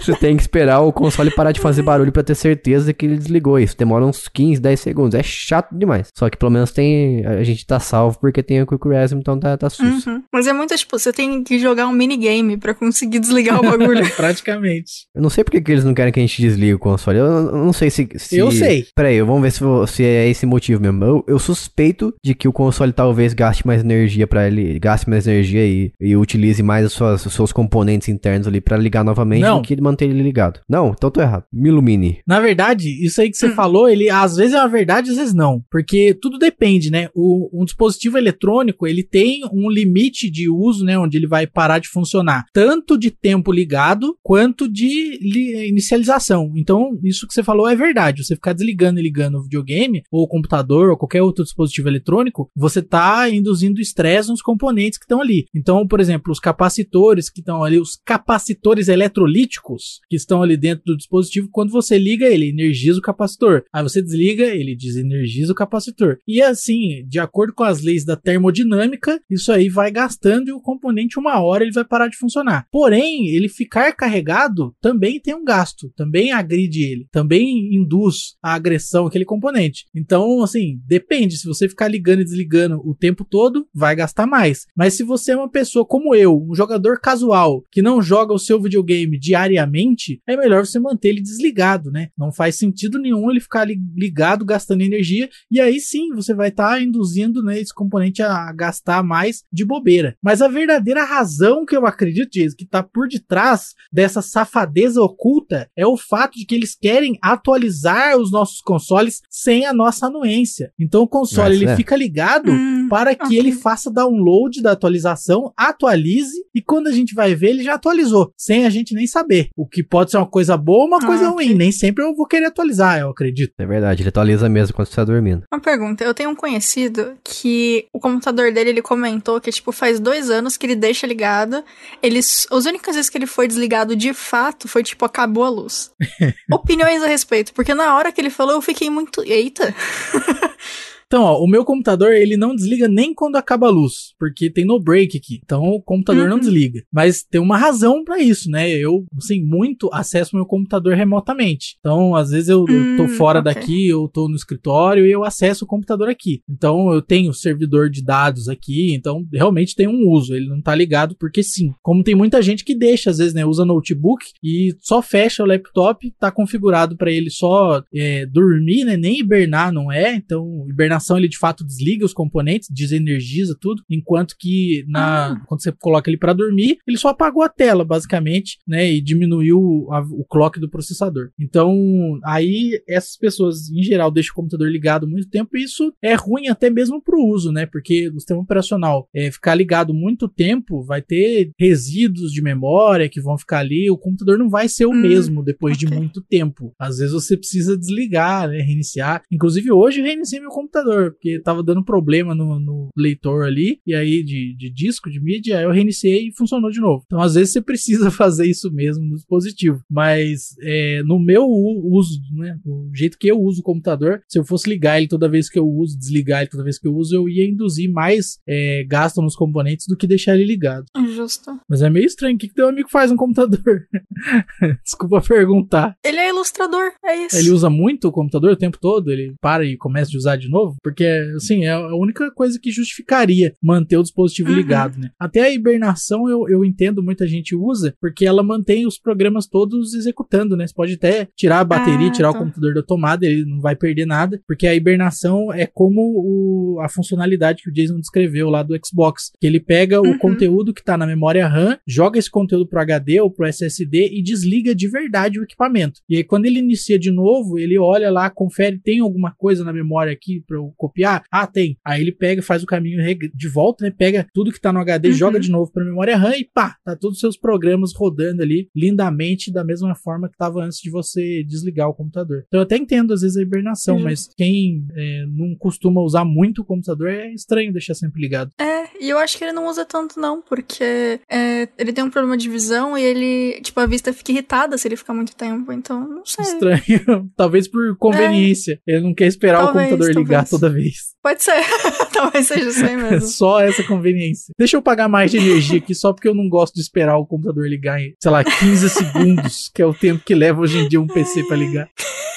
[0.00, 3.16] você tem que esperar o console parar de fazer barulho pra ter certeza que ele
[3.16, 3.76] desligou isso.
[3.76, 6.08] Demora uns 15, 10 segundos, é chato demais.
[6.14, 9.38] Só que pelo menos tem, a gente tá salvo porque tem o Quick Resume, então
[9.38, 10.06] tá, tá sus.
[10.06, 10.22] Uhum.
[10.32, 14.02] Mas é muito, tipo, você tem que jogar um minigame pra conseguir desligar o bagulho.
[14.16, 15.06] Praticamente.
[15.14, 17.18] Eu não sei porque que eles não querem que a gente desligue o console.
[17.18, 18.86] Eu, eu não sei se, se- Eu sei.
[18.94, 21.04] Peraí, vamos ver se, se é esse motivo mesmo.
[21.04, 24.78] Eu, eu suspeito de que o console talvez gaste mais energia pra ele.
[24.78, 28.76] Gaste mais energia e, e utilize mais as suas- os seus componentes internos ali pra
[28.76, 29.60] ligar novamente Não.
[29.60, 30.60] do que manter ele ligado.
[30.68, 31.44] Não, então tô errado.
[31.52, 32.18] Me ilumine.
[32.26, 33.54] Na verdade, isso aí que você Hum.
[33.54, 35.62] falou, ele às vezes é uma verdade, às vezes não.
[35.70, 37.08] Porque tudo depende, né?
[37.14, 40.98] O, um dispositivo eletrônico, ele tem um limite de uso, né?
[40.98, 42.44] Onde ele vai parar de funcionar.
[42.52, 46.52] Tanto de tempo ligado, quanto de li- inicialização.
[46.56, 48.24] Então, isso que você falou é verdade.
[48.24, 52.50] Você ficar desligando e ligando o videogame, ou o computador, ou qualquer outro dispositivo eletrônico,
[52.56, 55.46] você tá induzindo estresse nos componentes que estão ali.
[55.54, 60.84] Então, por exemplo, os capacitores que estão ali, os capacitores eletrolíticos que estão ali dentro
[60.86, 63.64] do dispositivo, quando você liga ele, energiza o capacitor.
[63.72, 66.18] Aí você desliga, ele desenergiza o capacitor.
[66.26, 70.60] E assim, de acordo com as leis da termodinâmica, isso aí vai gastando e o
[70.60, 72.66] componente, uma hora, ele vai parar de funcionar.
[72.70, 79.06] Porém, ele ficar carregado também tem um gasto, também agride ele, também induz a agressão
[79.06, 79.84] àquele componente.
[79.94, 81.36] Então, assim, depende.
[81.36, 83.41] Se você ficar ligando e desligando o tempo todo,
[83.74, 84.66] vai gastar mais.
[84.76, 88.38] Mas se você é uma pessoa como eu, um jogador casual, que não joga o
[88.38, 92.08] seu videogame diariamente, é melhor você manter ele desligado, né?
[92.16, 96.48] Não faz sentido nenhum ele ficar li- ligado, gastando energia, e aí sim você vai
[96.48, 100.16] estar induzindo né, esse componente a gastar mais de bobeira.
[100.22, 105.68] Mas a verdadeira razão que eu acredito, Jason, que tá por detrás dessa safadeza oculta
[105.76, 110.72] é o fato de que eles querem atualizar os nossos consoles sem a nossa anuência.
[110.78, 111.76] Então o console Mas, ele é.
[111.76, 116.92] fica ligado Hum, para que que ele faça download da atualização, atualize e quando a
[116.92, 119.48] gente vai ver, ele já atualizou, sem a gente nem saber.
[119.56, 121.54] O que pode ser uma coisa boa ou uma Ah, coisa ruim.
[121.54, 123.52] Nem sempre eu vou querer atualizar, eu acredito.
[123.58, 125.44] É verdade, ele atualiza mesmo quando você tá dormindo.
[125.52, 129.98] Uma pergunta, eu tenho um conhecido que o computador dele, ele comentou que, tipo, faz
[129.98, 131.64] dois anos que ele deixa ligado.
[132.02, 135.90] Eles, as únicas vezes que ele foi desligado de fato foi, tipo, acabou a luz.
[136.52, 139.22] Opiniões a respeito, porque na hora que ele falou, eu fiquei muito.
[139.24, 139.74] Eita!
[141.12, 144.64] Então, ó, o meu computador, ele não desliga nem quando acaba a luz, porque tem
[144.64, 145.40] no break aqui.
[145.44, 146.40] Então, o computador não Uhum.
[146.40, 146.82] desliga.
[146.90, 148.70] Mas tem uma razão pra isso, né?
[148.70, 151.76] Eu, assim, muito acesso meu computador remotamente.
[151.80, 153.52] Então, às vezes eu, eu tô Hum, fora ok.
[153.54, 156.40] daqui, eu tô no escritório e eu acesso o computador aqui.
[156.48, 160.34] Então, eu tenho servidor de dados aqui, então realmente tem um uso.
[160.34, 161.72] Ele não tá ligado porque sim.
[161.82, 165.46] Como tem muita gente que deixa, às vezes, né, usa notebook e só fecha o
[165.46, 168.96] laptop, tá configurado pra ele só é, dormir, né?
[168.96, 170.14] Nem hibernar não é.
[170.14, 175.40] Então, hibernação ele de fato desliga os componentes, desenergiza tudo, enquanto que na Ah.
[175.46, 178.90] quando você coloca ele pra dormir, ele só apagou a tela, basicamente, né?
[178.90, 181.30] E diminuiu a- o clock do processador.
[181.38, 186.14] Então, aí essas pessoas em geral deixam o computador ligado muito tempo e isso é
[186.14, 187.66] ruim até mesmo pro uso, né?
[187.66, 193.20] Porque o sistema operacional é, ficar ligado muito tempo vai ter resíduos de memória que
[193.20, 195.98] vão ficar ali, o computador não vai ser o Hum, mesmo depois de ok.
[195.98, 196.74] muito tempo.
[196.78, 198.58] Às vezes você precisa desligar, né?
[198.60, 199.22] Reiniciar.
[199.30, 203.94] Inclusive hoje eu reiniciei meu computador, porque tava dando problema no, no leitor ali, e
[203.94, 207.02] aí de, de disco, de mídia, aí eu reiniciei e funcionou de novo.
[207.06, 209.80] Então às vezes você precisa fazer isso mesmo no dispositivo.
[209.90, 212.58] Mas é, no meu uso, né?
[212.64, 215.58] Do jeito que eu uso o computador, se eu fosse ligar ele toda vez que
[215.58, 219.20] eu uso, desligar ele toda vez que eu uso, eu ia induzir mais é, gasto
[219.22, 220.84] nos componentes do que deixar ele ligado.
[221.14, 221.58] Justo.
[221.68, 222.36] Mas é meio estranho.
[222.36, 223.86] O que, que teu amigo faz no computador?
[224.84, 225.96] Desculpa perguntar.
[226.04, 227.36] Ele é ilustrador, é isso.
[227.36, 229.10] Ele usa muito o computador o tempo todo?
[229.10, 230.71] Ele para e começa a usar de novo?
[230.82, 231.04] Porque,
[231.36, 234.56] assim, é a única coisa que justificaria manter o dispositivo Uhum.
[234.56, 235.10] ligado, né?
[235.18, 239.94] Até a hibernação eu, eu entendo, muita gente usa, porque ela mantém os programas todos
[239.94, 240.66] executando, né?
[240.66, 242.38] Você pode até tirar a bateria, Ah, tirar tá.
[242.38, 246.80] o computador da tomada, ele não vai perder nada, porque a hibernação é como o-
[246.80, 250.18] a funcionalidade que o Jason descreveu lá do Xbox, que ele pega o Uhum.
[250.18, 254.22] conteúdo que tá na memória RAM, joga esse conteúdo pro HD ou pro SSD e
[254.22, 256.00] desliga de verdade o equipamento.
[256.08, 259.72] E aí quando ele inicia de novo, ele olha lá, confere, tem alguma coisa na
[259.72, 261.24] memória aqui pra eu copiar?
[261.30, 261.76] Ah, tem.
[261.84, 262.98] Aí ele pega, faz o caminho
[263.34, 263.90] de volta, né?
[263.96, 265.14] Pega tudo que tá no HD, Uhum.
[265.14, 268.68] joga de novo pra memória RAM e pá, tá todos os seus programas rodando ali
[268.74, 272.44] lindamente da mesma forma que tava antes de você desligar o computador.
[272.46, 274.08] Então eu até entendo às vezes a hibernação, Justo.
[274.08, 278.50] mas quem é, não costuma usar muito o computador é estranho deixar sempre ligado.
[278.60, 282.10] É, e eu acho que ele não usa tanto, não, porque é, ele tem um
[282.10, 285.72] problema de visão e ele, tipo, a vista fica irritada se ele ficar muito tempo,
[285.72, 286.44] então não sei.
[286.44, 287.30] Estranho.
[287.36, 288.80] Talvez por conveniência.
[288.86, 289.64] Ele não quer esperar É.
[289.64, 290.46] Talvez, o computador ligar.
[290.52, 290.94] Toda vez.
[291.22, 291.62] Pode ser.
[292.12, 293.28] Talvez seja isso aí É mesmo.
[293.28, 294.52] só essa conveniência.
[294.58, 297.26] Deixa eu pagar mais de energia aqui só porque eu não gosto de esperar o
[297.26, 300.88] computador ligar em, sei lá, 15 segundos, que é o tempo que leva hoje em
[300.88, 301.88] dia um PC pra ligar.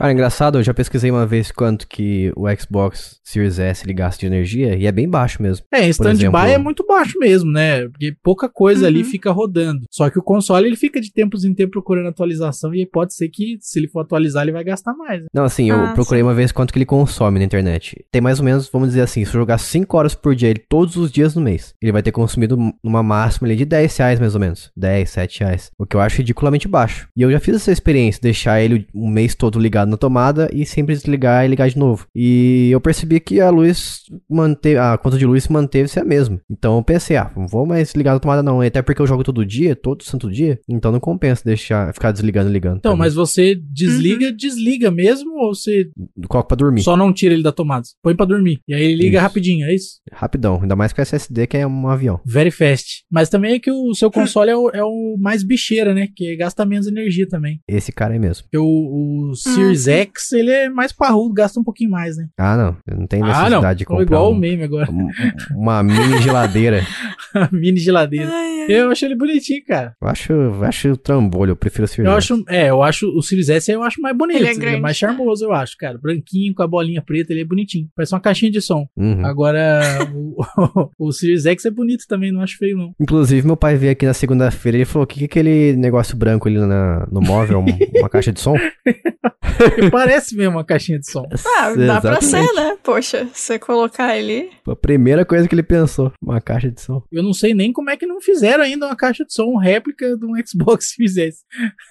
[0.00, 4.18] Cara, engraçado, eu já pesquisei uma vez quanto que o Xbox Series S ele gasta
[4.20, 5.66] de energia e é bem baixo mesmo.
[5.72, 7.86] É, em stand-by é muito baixo mesmo, né?
[7.88, 9.04] Porque pouca coisa ali Uhum.
[9.04, 9.82] fica rodando.
[9.90, 13.14] Só que o console ele fica de tempos em tempos procurando atualização e aí pode
[13.14, 15.20] ser que se ele for atualizar ele vai gastar mais.
[15.22, 15.28] né?
[15.34, 16.26] Não, assim, eu Ah, procurei sim.
[16.26, 18.02] uma vez quanto que ele consome na internet.
[18.10, 20.64] Tem mais ou menos, vamos dizer assim, se eu jogar 5 horas por dia ele
[20.66, 24.18] todos os dias no mês, ele vai ter consumido numa máxima ali de 10 reais
[24.18, 24.70] mais ou menos.
[24.74, 25.70] 10, 7 reais.
[25.78, 27.06] O que eu acho ridiculamente baixo.
[27.14, 30.64] E eu já fiz essa experiência, deixar ele um mês todo ligado na tomada e
[30.64, 32.06] sempre desligar e ligar de novo.
[32.14, 36.40] E eu percebi que a luz manteve, a conta de luz manteve-se a mesma.
[36.50, 38.60] Então eu pensei, ah, não vou mais ligar na tomada não.
[38.60, 40.58] Até porque eu jogo todo dia, todo santo dia.
[40.68, 42.78] Então não compensa deixar, ficar desligando e ligando.
[42.78, 45.90] Então, mas você desliga, desliga mesmo ou você
[46.28, 46.82] Coloco pra dormir.
[46.82, 47.84] só não tira ele da tomada?
[48.02, 48.60] Põe pra dormir.
[48.68, 49.22] E aí ele liga Isso.
[49.22, 50.00] rapidinho, é isso?
[50.12, 52.20] Rapidão, ainda mais com SSD que é um avião.
[52.24, 53.04] Very fast.
[53.10, 56.08] Mas também é que o seu console é o, é o mais bicheira, né?
[56.14, 57.60] Que gasta menos energia também.
[57.68, 58.44] Esse cara aí mesmo.
[58.44, 59.79] Porque o, o Series.
[59.88, 62.26] X, ele é mais parrudo, gasta um pouquinho mais, né?
[62.38, 62.76] Ah, não.
[62.86, 63.74] Eu não tenho Ah, necessidade não.
[63.74, 64.90] de comprar igual um- o meme agora.
[64.90, 65.08] um-
[65.56, 66.82] uma mini geladeira.
[67.52, 68.28] Mini geladeira.
[68.28, 68.66] Ai, ai.
[68.68, 69.94] Eu acho ele bonitinho, cara.
[70.02, 72.32] Eu acho, eu acho trambolho, eu prefiro o Series Eu S.
[72.32, 74.60] acho, é, eu acho o Series S eu acho mais bonito, Ele é ele é,
[74.60, 75.08] grande, mais né?
[75.08, 75.98] charmoso, eu acho, cara.
[75.98, 77.88] Branquinho com a bolinha preta, ele é bonitinho.
[77.94, 78.86] Parece uma caixinha de som.
[78.96, 79.24] Uhum.
[79.24, 79.80] Agora,
[80.14, 82.92] o, o Series X é bonito também, não acho feio, não.
[83.00, 85.76] Inclusive, meu pai veio aqui na segunda-feira e ele falou: o que, que é aquele
[85.76, 87.60] negócio branco ali na, no móvel?
[87.60, 88.56] Um- uma caixa de som?
[89.22, 91.26] Porque parece mesmo uma caixinha de som.
[91.58, 92.54] Ah, dá pra ser, Exatamente.
[92.54, 92.76] né?
[92.82, 94.48] Poxa, você colocar ali.
[94.64, 97.02] Foi a primeira coisa que ele pensou, uma caixa de som.
[97.12, 100.16] Eu não sei nem como é que não fizeram ainda uma caixa de som réplica
[100.16, 101.40] de um Xbox se fizesse.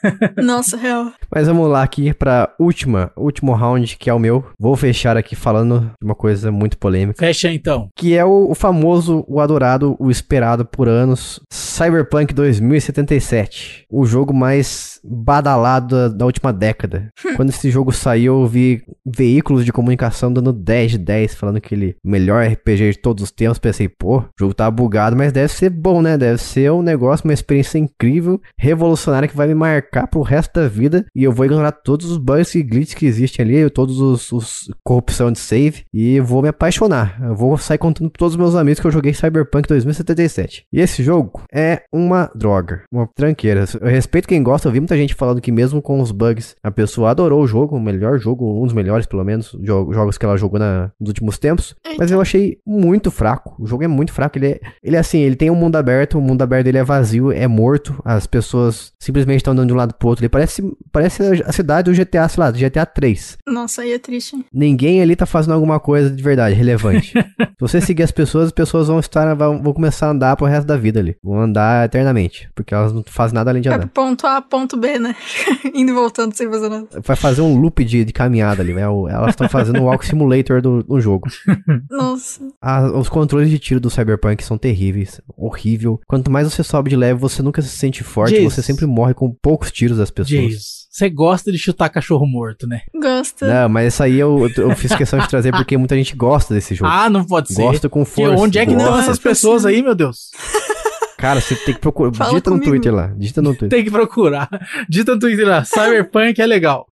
[0.41, 1.11] Nossa, real.
[1.33, 4.43] Mas vamos lá aqui pra última, último round, que é o meu.
[4.57, 7.19] Vou fechar aqui falando de uma coisa muito polêmica.
[7.19, 7.89] Fecha então.
[7.95, 13.85] Que é o, o famoso, o adorado, o esperado por anos, Cyberpunk 2077.
[13.89, 17.09] O jogo mais badalado da, da última década.
[17.35, 21.73] Quando esse jogo saiu, eu vi veículos de comunicação dando 10 de 10, falando que
[21.73, 23.59] ele melhor RPG de todos os tempos.
[23.59, 26.17] Pensei, pô, o jogo tá bugado, mas deve ser bom, né?
[26.17, 30.67] Deve ser um negócio, uma experiência incrível, revolucionária que vai me marcar pro resto da
[30.67, 31.05] vida.
[31.15, 34.71] E eu vou ignorar todos os bugs e glitches que existem ali, todos os, os
[34.83, 35.83] corrupção de save.
[35.93, 37.19] E vou me apaixonar.
[37.21, 40.63] Eu vou sair contando pra todos os meus amigos que eu joguei Cyberpunk 2077.
[40.71, 43.65] E esse jogo é uma droga, uma tranqueira.
[43.79, 46.71] Eu respeito quem gosta, eu vi muita gente falando que mesmo com os bugs, a
[46.71, 50.25] pessoa adorou o jogo, o melhor jogo, um dos melhores pelo menos, jo- jogos que
[50.25, 51.75] ela jogou na- nos últimos tempos.
[51.97, 53.55] Mas eu achei muito fraco.
[53.59, 54.37] O jogo é muito fraco.
[54.37, 56.83] Ele é, ele é assim, ele tem um mundo aberto, o mundo aberto dele é
[56.83, 57.99] vazio, é morto.
[58.05, 60.23] As pessoas simplesmente estão andando de um lado pro outro.
[60.23, 63.37] Ele parece, parece a cidade do GTA, sei lá, do GTA 3.
[63.47, 64.45] Nossa, aí é triste.
[64.53, 67.13] Ninguém ali tá fazendo alguma coisa de verdade, relevante.
[67.59, 70.45] Se você seguir as pessoas, as pessoas vão estar, vão, vão começar a andar pro
[70.45, 71.15] resto da vida ali.
[71.23, 72.49] Vão andar eternamente.
[72.55, 73.87] Porque elas não fazem nada além de É andar.
[73.87, 75.15] ponto A, ponto B, né?
[75.73, 76.87] Indo e voltando sem fazer nada.
[77.03, 78.73] Vai fazer um loop de, de caminhada ali.
[78.73, 78.83] vai.
[78.83, 81.27] Elas estão fazendo o Walk Simulator do, do jogo.
[81.89, 82.41] Nossa.
[82.61, 85.21] Ah, os controles de tiro do Cyberpunk são terríveis.
[85.37, 85.99] Horrível.
[86.07, 88.35] Quanto mais você sobe de level, você nunca se sente forte.
[88.35, 88.53] Jesus.
[88.53, 90.29] Você sempre morre com poucos tiros das pessoas.
[90.29, 92.81] Jesus, você gosta de chutar cachorro morto, né?
[93.01, 93.47] Gosta.
[93.47, 96.75] Não, mas isso aí eu, eu fiz questão de trazer porque muita gente gosta desse
[96.75, 96.89] jogo.
[96.91, 97.61] Ah, não pode ser.
[97.61, 98.41] Gosta com Que força.
[98.41, 100.31] onde é que estão Não, essas pessoas aí, meu Deus?
[101.19, 102.13] Cara, você tem que procurar.
[102.15, 102.71] Fala Digita no comigo.
[102.71, 103.07] Twitter lá.
[103.17, 103.69] Digita no Twitter.
[103.69, 104.49] Tem que procurar.
[104.87, 106.87] Dita no Twitter lá, Cyberpunk é legal.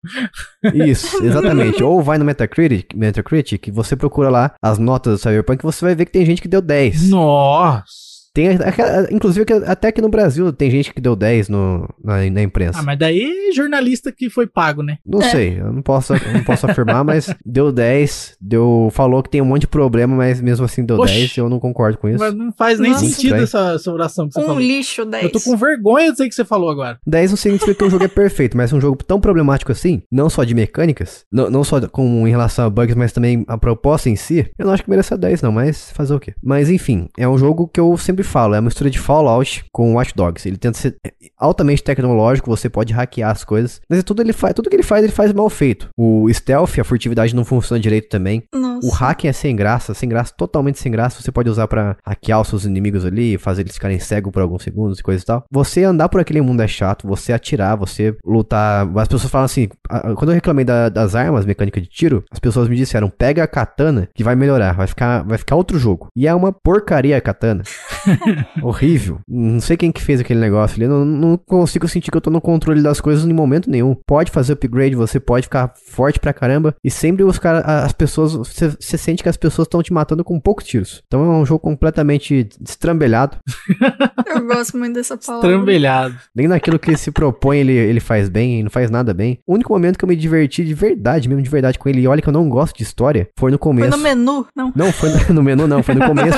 [0.73, 1.81] Isso, exatamente.
[1.81, 6.05] Ou vai no Metacritic, Metacritic, você procura lá as notas do Cyberpunk, você vai ver
[6.05, 7.09] que tem gente que deu 10.
[7.09, 8.06] Nossa.
[8.37, 12.17] Tem, aquela- inclusive, que até aqui no Brasil tem gente que deu 10 no, na,
[12.29, 12.79] na imprensa.
[12.79, 14.97] Ah, mas daí jornalista que foi pago, né?
[15.03, 15.29] Não É.
[15.29, 19.41] sei, eu não posso, eu não posso afirmar, mas deu 10, deu, falou que tem
[19.41, 21.13] um monte de problema, mas mesmo assim deu Oxi.
[21.15, 22.19] 10 e eu não concordo com isso.
[22.19, 23.05] Mas não faz nem Nossa.
[23.05, 24.59] sentido essa, essa oração que você Um falou.
[24.61, 25.23] lixo 10.
[25.23, 26.99] Eu tô com vergonha de dizer que você falou agora.
[27.07, 30.29] 10 não significa que o jogo é perfeito, mas um jogo tão problemático assim, não
[30.29, 34.09] só de mecânicas, não, não só com em relação a bugs, mas também a proposta
[34.09, 36.35] em si, eu não acho que mereça 10 não, mas fazer o quê?
[36.43, 39.95] Mas enfim, é um jogo que eu sempre falo, é uma mistura de Fallout com
[39.95, 40.47] Watch Dogs.
[40.47, 40.97] Ele tenta ser
[41.37, 44.83] altamente tecnológico, você pode hackear as coisas, mas é tudo ele faz, tudo que ele
[44.83, 45.89] faz, ele faz mal feito.
[45.97, 48.43] O stealth, a furtividade não funciona direito também.
[48.53, 48.85] Nossa.
[48.87, 51.21] O hacking é sem graça, sem graça, totalmente sem graça.
[51.21, 54.63] Você pode usar pra hackear os seus inimigos ali, fazer eles ficarem cegos por alguns
[54.63, 55.43] segundos e coisa e tal.
[55.51, 58.87] Você andar por aquele mundo é chato, você atirar, você lutar.
[58.97, 59.67] As pessoas falam assim,
[60.15, 63.47] quando eu reclamei da- das armas, mecânica de tiro, as pessoas me disseram, pega a
[63.47, 66.07] katana que vai melhorar, vai ficar, vai ficar outro jogo.
[66.15, 67.63] E é uma porcaria a katana.
[68.61, 69.19] Horrível.
[69.27, 70.87] Não sei quem que fez aquele negócio ali.
[70.87, 73.95] Não, não consigo sentir que eu tô no controle das coisas em momento nenhum.
[74.05, 76.75] Pode fazer upgrade, você pode ficar forte pra caramba.
[76.83, 80.23] E sempre os caras, as pessoas, você, você sente que as pessoas estão te matando
[80.23, 81.03] com poucos tiros.
[81.07, 83.37] Então é um jogo completamente destrambelhado.
[84.25, 85.49] Eu gosto muito dessa palavra.
[85.49, 86.15] Trambelhado.
[86.35, 89.39] Nem naquilo que ele se propõe, ele, ele faz bem, e não faz nada bem.
[89.47, 92.07] O único momento que eu me diverti de verdade, mesmo de verdade com ele, e
[92.07, 93.97] olha que eu não gosto de história, foi no Foi começo.
[93.97, 94.45] no menu?
[94.55, 94.73] Não.
[94.75, 96.37] Não, foi no, no menu, não, foi no começo.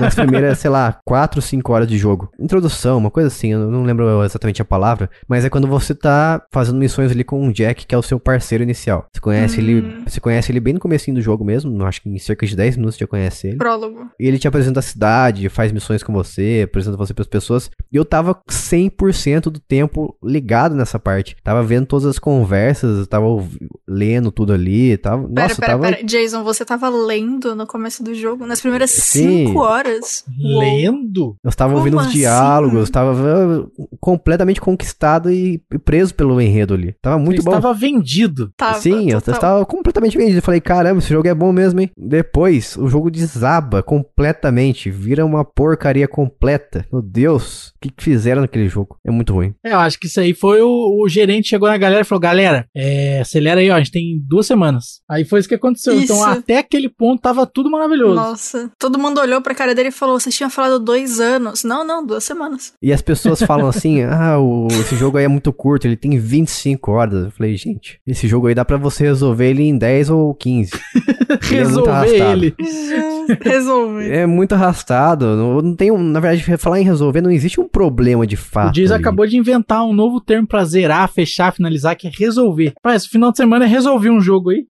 [0.00, 2.30] Nas primeiras, sei lá, 4, 5 horas de jogo.
[2.38, 6.42] Introdução, uma coisa assim, eu não lembro exatamente a palavra, mas é quando você tá
[6.52, 9.06] fazendo missões ali com o Jack, que é o seu parceiro inicial.
[9.12, 12.18] Você conhece ele, você conhece ele bem no comecinho do jogo mesmo, acho que em
[12.18, 13.56] cerca de 10 minutos você já conhece ele.
[13.56, 14.08] Prólogo.
[14.18, 17.70] E ele te apresenta a cidade, faz missões com você, apresenta você pras pessoas.
[17.92, 21.36] E eu tava 100% do tempo ligado nessa parte.
[21.42, 23.26] Tava vendo todas as conversas, tava
[23.86, 26.04] lendo tudo ali, tava, Pera, nossa, pera, tava pera.
[26.04, 28.46] Jason, você tava lendo no começo do jogo?
[28.46, 29.46] Nas primeiras Sim.
[29.46, 29.81] 5 horas?
[30.42, 30.60] Uou.
[30.60, 31.36] Lendo?
[31.42, 32.18] Eu estava ouvindo os assim?
[32.18, 36.94] diálogos, estava uh, completamente conquistado e preso pelo enredo ali.
[37.00, 37.56] Tava muito Você bom.
[37.56, 38.52] estava vendido.
[38.56, 39.34] Tava, Sim, eu total.
[39.34, 40.38] estava completamente vendido.
[40.38, 41.90] Eu falei, caramba, esse jogo é bom mesmo, hein?
[41.96, 46.86] Depois, o jogo desaba completamente, vira uma porcaria completa.
[46.92, 48.98] Meu Deus, o que, que fizeram naquele jogo?
[49.04, 49.54] É muito ruim.
[49.64, 52.20] É, eu acho que isso aí foi o, o gerente chegou na galera e falou:
[52.20, 55.00] galera, é, acelera aí, ó, a gente tem duas semanas.
[55.08, 55.94] Aí foi isso que aconteceu.
[56.00, 56.24] Então, Isso.
[56.24, 58.14] até aquele ponto tava tudo maravilhoso.
[58.14, 58.70] Nossa.
[58.78, 61.64] Todo mundo olhou pra cara cara dele falou: vocês tinham falado dois anos.
[61.64, 62.72] Não, não, duas semanas.
[62.80, 66.18] E as pessoas falam assim, ah, o, esse jogo aí é muito curto, ele tem
[66.18, 67.24] 25 horas.
[67.24, 70.70] Eu falei, gente, esse jogo aí dá pra você resolver ele em 10 ou 15.
[71.50, 72.32] Ele é muito Resolver arrastado.
[72.32, 72.54] ele.
[73.40, 74.10] Resolve.
[74.10, 75.36] É muito arrastado.
[75.36, 78.68] Não, não tem um, na verdade, falar em resolver, não existe um problema de fato.
[78.68, 82.74] O Diz acabou de inventar um novo termo pra zerar, fechar, finalizar, que é resolver.
[82.82, 84.66] Parece, final de semana é resolver um jogo aí.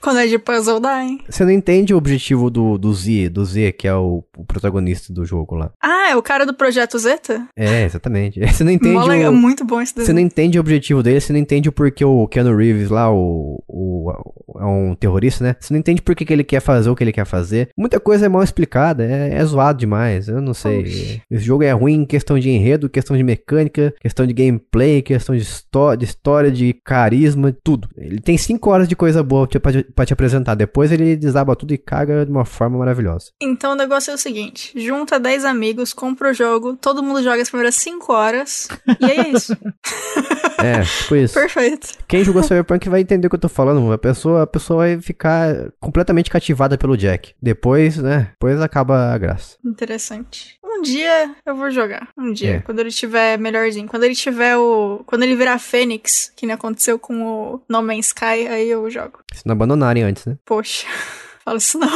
[0.00, 1.20] Quando é de puzzle, dá, hein?
[1.28, 5.12] Você não entende o objetivo do, do Z, do Z, que é o, o protagonista
[5.12, 5.70] do jogo lá.
[5.82, 7.46] Ah, é o cara do Projeto Zeta?
[7.56, 8.40] É, exatamente.
[8.52, 11.32] Você não entende legal, o, muito bom esse Você não entende o objetivo dele, você
[11.32, 14.10] não entende o porquê o Keanu Reeves lá, o, o,
[14.58, 15.56] é um terrorista, né?
[15.58, 17.68] Você não entende por que, que ele quer fazer o que ele quer fazer.
[17.76, 20.80] Muita coisa é mal explicada, é, é zoado demais, eu não sei.
[20.80, 21.22] Oxi.
[21.30, 25.34] Esse jogo é ruim em questão de enredo, questão de mecânica, questão de gameplay, questão
[25.34, 27.88] de, histó de história, de carisma, tudo.
[27.96, 31.72] Ele tem 5 horas de coisa boa pra, pra te apresentar, depois ele desaba tudo
[31.72, 33.30] e caga de uma forma maravilhosa.
[33.40, 37.42] Então o negócio é o seguinte: junta 10 amigos, compra o jogo, todo mundo joga
[37.42, 38.68] as primeiras 5 horas.
[39.00, 39.56] E é isso.
[40.62, 41.34] É, tipo isso.
[41.34, 41.88] Perfeito.
[42.06, 43.92] Quem jogou Cyberpunk vai entender o que eu tô falando.
[43.92, 47.34] A pessoa, a pessoa vai ficar completamente cativada pelo Jack.
[47.42, 48.28] Depois, né?
[48.32, 49.56] Depois acaba a graça.
[49.64, 50.60] Interessante.
[50.64, 52.08] Um dia eu vou jogar.
[52.16, 52.56] Um dia.
[52.56, 52.60] É.
[52.60, 53.88] Quando ele tiver melhorzinho.
[53.88, 55.02] Quando ele tiver o.
[55.04, 59.18] Quando ele virar Fênix, que nem aconteceu com o No Man's Sky, aí eu jogo.
[59.32, 60.36] Se não abandonarem antes, né?
[60.44, 60.86] Poxa.
[61.44, 61.88] Fala isso não.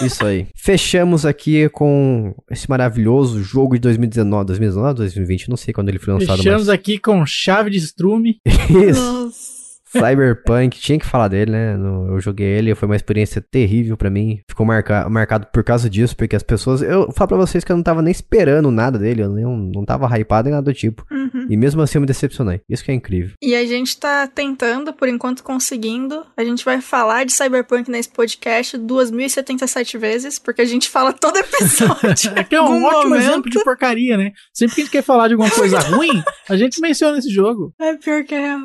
[0.00, 0.46] Isso aí.
[0.54, 4.46] Fechamos aqui com esse maravilhoso jogo de 2019.
[4.46, 6.68] 2019, 2020, não sei quando ele foi lançado, Fechamos mas.
[6.68, 8.40] aqui com chave de estrume.
[8.46, 9.00] Isso.
[9.00, 9.61] Nossa.
[9.92, 11.76] Cyberpunk, tinha que falar dele, né?
[11.76, 14.40] No- Eu joguei ele, foi uma experiência terrível pra mim.
[14.48, 16.82] Ficou marca- marcado por causa disso, porque as pessoas.
[16.82, 19.84] Eu falo pra vocês que eu não tava nem esperando nada dele, eu não, não
[19.84, 21.04] tava hypado nem nada do tipo.
[21.10, 21.46] Uhum.
[21.48, 22.60] E mesmo assim eu me decepcionei.
[22.68, 23.32] Isso que é incrível.
[23.42, 26.24] E a gente tá tentando, por enquanto conseguindo.
[26.36, 31.36] A gente vai falar de Cyberpunk nesse podcast 2077 vezes, porque a gente fala todo
[31.36, 32.32] episódio.
[32.36, 33.22] Aqui é um Algum ótimo momento.
[33.22, 34.32] exemplo de porcaria, né?
[34.52, 37.72] Sempre que a gente quer falar de alguma coisa ruim, a gente menciona esse jogo.
[37.80, 38.56] É pior que é.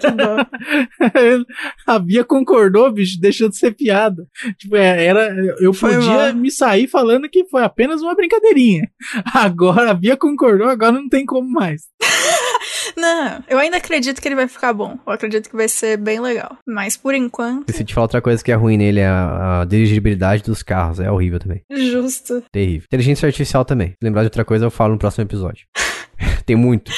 [0.00, 0.36] Que dó.
[1.86, 4.26] a Bia concordou, bicho, deixou de ser piada.
[4.58, 6.34] Tipo, é, era, eu Foi podia mal.
[6.34, 8.88] me sair falando que foi apenas uma brincadeirinha.
[9.34, 11.82] Agora a Bia concordou, agora não tem como mais.
[12.96, 14.98] Não, eu ainda acredito que ele vai ficar bom.
[15.06, 16.56] Eu acredito que vai ser bem legal.
[16.66, 19.60] Mas por enquanto, E se te falar outra coisa que é ruim nele, é a,
[19.60, 20.98] a dirigibilidade dos carros.
[21.00, 21.62] É horrível também.
[21.70, 22.42] justo.
[22.50, 22.86] Terrível.
[22.86, 23.88] Inteligência artificial também.
[23.90, 25.66] Se lembrar de outra coisa, eu falo no próximo episódio.
[26.46, 26.90] Tem muito.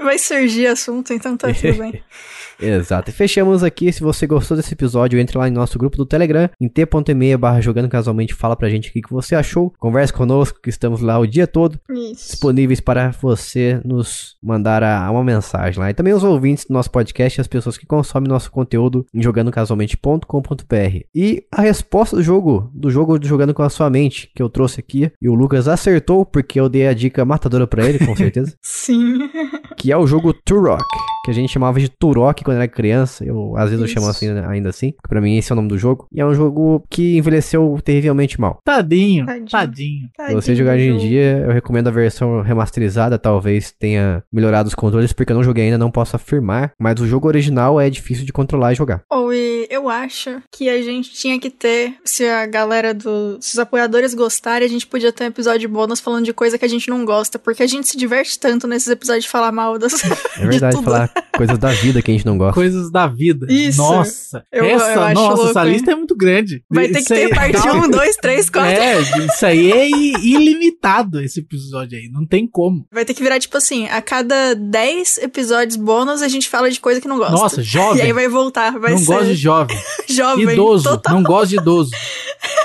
[0.00, 2.02] Vai surgir assunto, então tá tudo bem.
[2.58, 3.10] Exato.
[3.10, 3.92] E fechamos aqui.
[3.92, 7.60] Se você gostou desse episódio, entre lá em nosso grupo do Telegram, em t.me barra
[7.60, 9.74] jogando casualmente, fala pra gente o que, você achou.
[9.78, 12.30] Converse conosco, que estamos lá o dia todo, Isso.
[12.30, 15.90] disponíveis para você nos mandar a- uma mensagem lá.
[15.90, 19.22] E também os ouvintes do nosso podcast e as pessoas que consomem nosso conteúdo em
[19.22, 21.00] jogandocasualmente.com.br.
[21.14, 24.48] E a resposta do jogo, do jogo do Jogando com a Sua Mente, que eu
[24.48, 28.16] trouxe aqui, e o Lucas acertou, porque eu dei a dica matadora pra ele, com
[28.16, 28.54] certeza.
[28.62, 29.28] Sim.
[29.76, 30.84] que é o jogo Turok,
[31.26, 33.24] que a gente chamava de Turok quando era criança.
[33.24, 34.16] Eu às vezes eu chamo Isso.
[34.16, 36.06] assim né, ainda assim, porque pra mim esse é o nome do jogo.
[36.12, 38.60] E é um jogo que envelheceu terrivelmente mal.
[38.64, 39.48] Tadinho, Tadinho.
[39.50, 40.08] tadinho.
[40.28, 44.68] Se você jogar hoje em do dia, eu recomendo a versão remasterizada, talvez tenha melhorado
[44.68, 46.72] os controles, porque eu não joguei ainda, não posso afirmar.
[46.78, 49.02] Mas o jogo original é difícil de controlar e jogar.
[49.10, 53.38] Ou e eu acho que a gente tinha que ter, se a galera do.
[53.40, 56.64] Se os apoiadores gostarem, a gente podia ter um episódio bônus falando de coisa que
[56.64, 57.38] a gente não gosta.
[57.38, 60.02] Porque a gente se diverte tanto nesses episódios de falar mal das.
[60.38, 60.84] É verdade, tudo.
[60.84, 62.54] falar coisas da vida que a gente não gosta.
[62.54, 63.46] Coisas da vida.
[63.50, 63.78] Isso.
[63.78, 65.72] Nossa, Eu- essa, eu acho nossa, louco, essa hein?
[65.72, 66.62] lista é muito grande.
[66.70, 68.70] Vai ter Isso que ter aí- parte Não, 1, 2, 3, 4.
[68.70, 72.86] É, isso aí é ilimitado esse episódio aí, não tem como.
[72.92, 76.80] Vai ter que virar tipo assim: a cada 10 episódios bônus a gente fala de
[76.80, 77.32] coisa que não gosta.
[77.32, 78.02] Nossa, E jovem.
[78.02, 79.76] aí vai voltar, vai não ser gosto de jovem.
[80.08, 81.90] jovem, Idoso, total não gosto de idoso.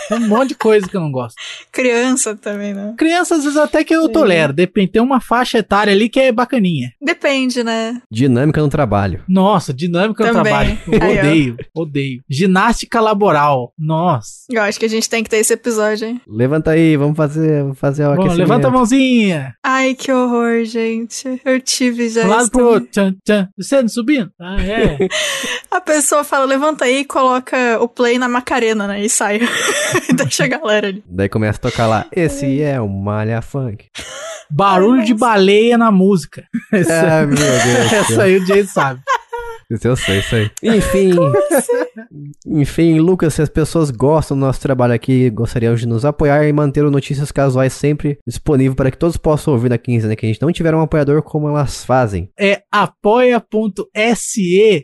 [0.10, 1.36] Tem um monte de coisa que eu não gosto.
[1.72, 2.94] criança também, né?
[2.98, 4.52] Criança, às vezes, até que eu tolero.
[4.53, 6.91] Depende, tem uma faixa etária ali que é bacaninha.
[7.02, 8.02] Depende, né?
[8.41, 9.23] Dinâmica no trabalho.
[9.27, 10.51] Nossa, dinâmica no Também.
[10.51, 10.80] trabalho.
[10.91, 12.23] Eu odeio, odeio.
[12.30, 13.72] Ginástica laboral.
[13.77, 14.45] Nossa.
[14.49, 16.22] Eu acho que a gente tem que ter esse episódio, hein?
[16.27, 18.38] Levanta aí, vamos fazer, vamos fazer o Bom, aquecimento.
[18.39, 19.53] levanta a mãozinha.
[19.63, 21.39] Ai, que horror, gente.
[21.45, 22.89] Eu tive já lado isso pro outro.
[22.89, 23.49] Tchan, tchan.
[23.57, 24.31] Descendo, subindo.
[24.39, 24.97] Ah, é.
[25.69, 29.03] A pessoa fala, levanta aí e coloca o play na Macarena, né?
[29.03, 29.39] E sai.
[30.09, 31.03] e deixa a galera ali.
[31.07, 32.05] Daí começa a tocar lá.
[32.11, 33.85] Esse é o Malha Funk.
[34.49, 36.43] Barulho de baleia na música.
[36.72, 37.93] Essa, Ah, meu Deus.
[37.93, 39.01] essa aí o Jay sabe.
[39.72, 40.52] Isso eu sei, isso aí.
[40.61, 41.11] Enfim.
[42.45, 46.53] Enfim, Lucas, se as pessoas gostam do nosso trabalho aqui, gostariam de nos apoiar e
[46.53, 50.30] manter o Notícias Casuais sempre disponível para que todos possam ouvir na quinzena que a
[50.30, 52.30] gente não tiver um apoiador, como elas fazem.
[52.38, 53.41] É apoia.se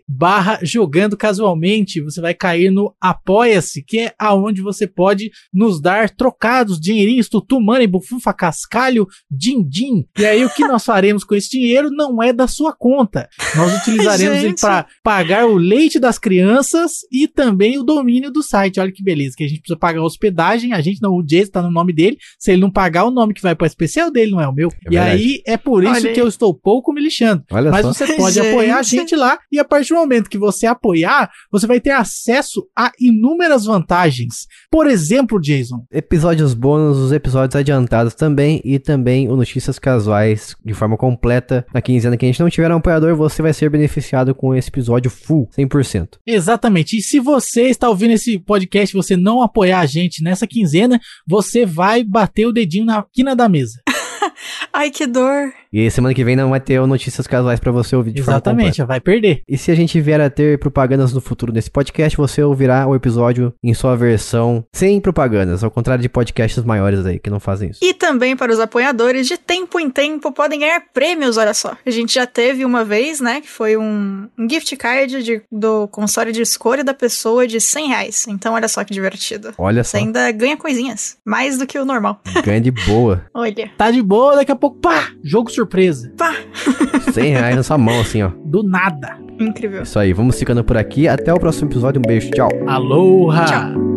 [0.07, 2.01] barra jogando casualmente.
[2.01, 7.59] Você vai cair no Apoia-se, que é aonde você pode nos dar trocados, dinheirinhos, tutu,
[7.59, 10.05] money, bufufa, cascalho, din-din.
[10.18, 13.30] E aí o que nós faremos com esse dinheiro não é da sua conta.
[13.55, 14.61] Nós utilizaremos ele Gente.
[14.84, 18.80] Para pagar o leite das crianças e também o domínio do site.
[18.80, 21.52] Olha que beleza, que a gente precisa pagar a hospedagem, a gente não, o Jason
[21.52, 22.18] tá no nome dele.
[22.38, 24.54] Se ele não pagar o nome que vai para o especial dele, não é o
[24.54, 24.70] meu.
[24.70, 25.12] É e verdade.
[25.12, 26.14] aí é por isso Olha aí.
[26.14, 27.44] que eu estou pouco me lixando.
[27.52, 27.94] Olha Mas só.
[27.94, 28.48] você pode Gente.
[28.49, 31.91] apoiar a gente lá e a partir do momento que você apoiar, você vai ter
[31.91, 34.48] acesso a inúmeras vantagens.
[34.70, 40.74] Por exemplo, Jason, Episódios bônus, os episódios adiantados também e também o Notícias Casuais de
[40.74, 41.66] forma completa.
[41.74, 44.66] Na quinzena que a gente não tiver um apoiador, você vai ser beneficiado com esse
[44.69, 46.18] episódio full, 100%.
[46.26, 46.98] exatamente.
[46.98, 50.99] E se você está ouvindo esse podcast e você não apoiar a gente nessa quinzena,
[51.26, 53.81] você vai bater o dedinho na quina da mesa.
[54.72, 55.52] Ai, que dor.
[55.72, 58.22] E semana que vem não vai ter Notícias Casuais pra você ouvir de.
[58.22, 59.41] Exatamente, vai perder.
[59.48, 62.95] E se a gente vier a ter propagandas no futuro desse podcast, você ouvirá o
[62.95, 67.69] episódio em sua versão sem propagandas, ao contrário de podcasts maiores aí que não fazem
[67.69, 67.80] isso.
[67.84, 71.76] E também para os apoiadores, de tempo em tempo podem ganhar prêmios, olha só.
[71.85, 75.88] A gente já teve uma vez, né, que foi um, um gift card de- do
[75.89, 78.26] console de escolha da pessoa de 100 reais.
[78.27, 79.53] Então olha só que divertido.
[79.57, 82.22] Olha Você só, ainda ganha coisinhas, mais do que o normal.
[82.44, 83.26] ganha de boa.
[83.34, 83.72] Olha.
[83.77, 86.11] Tá de boa, daqui a pouco, pá, jogo surpresa.
[86.17, 86.34] Pá,
[87.13, 88.31] 100 reais na sua mão, assim, ó.
[88.45, 89.17] Do nada.
[89.39, 89.84] incrível.
[89.84, 91.07] Isso aí, vamos ficando por aqui.
[91.07, 91.99] Até o próximo episódio.
[91.99, 92.49] Um beijo, tchau.
[92.67, 93.45] Aloha!
[93.45, 93.88] Tchau.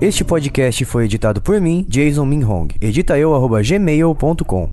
[0.00, 2.68] Este podcast foi editado por mim, Jason Minhong.
[2.80, 4.70] Edita eu, arroba gmail.com.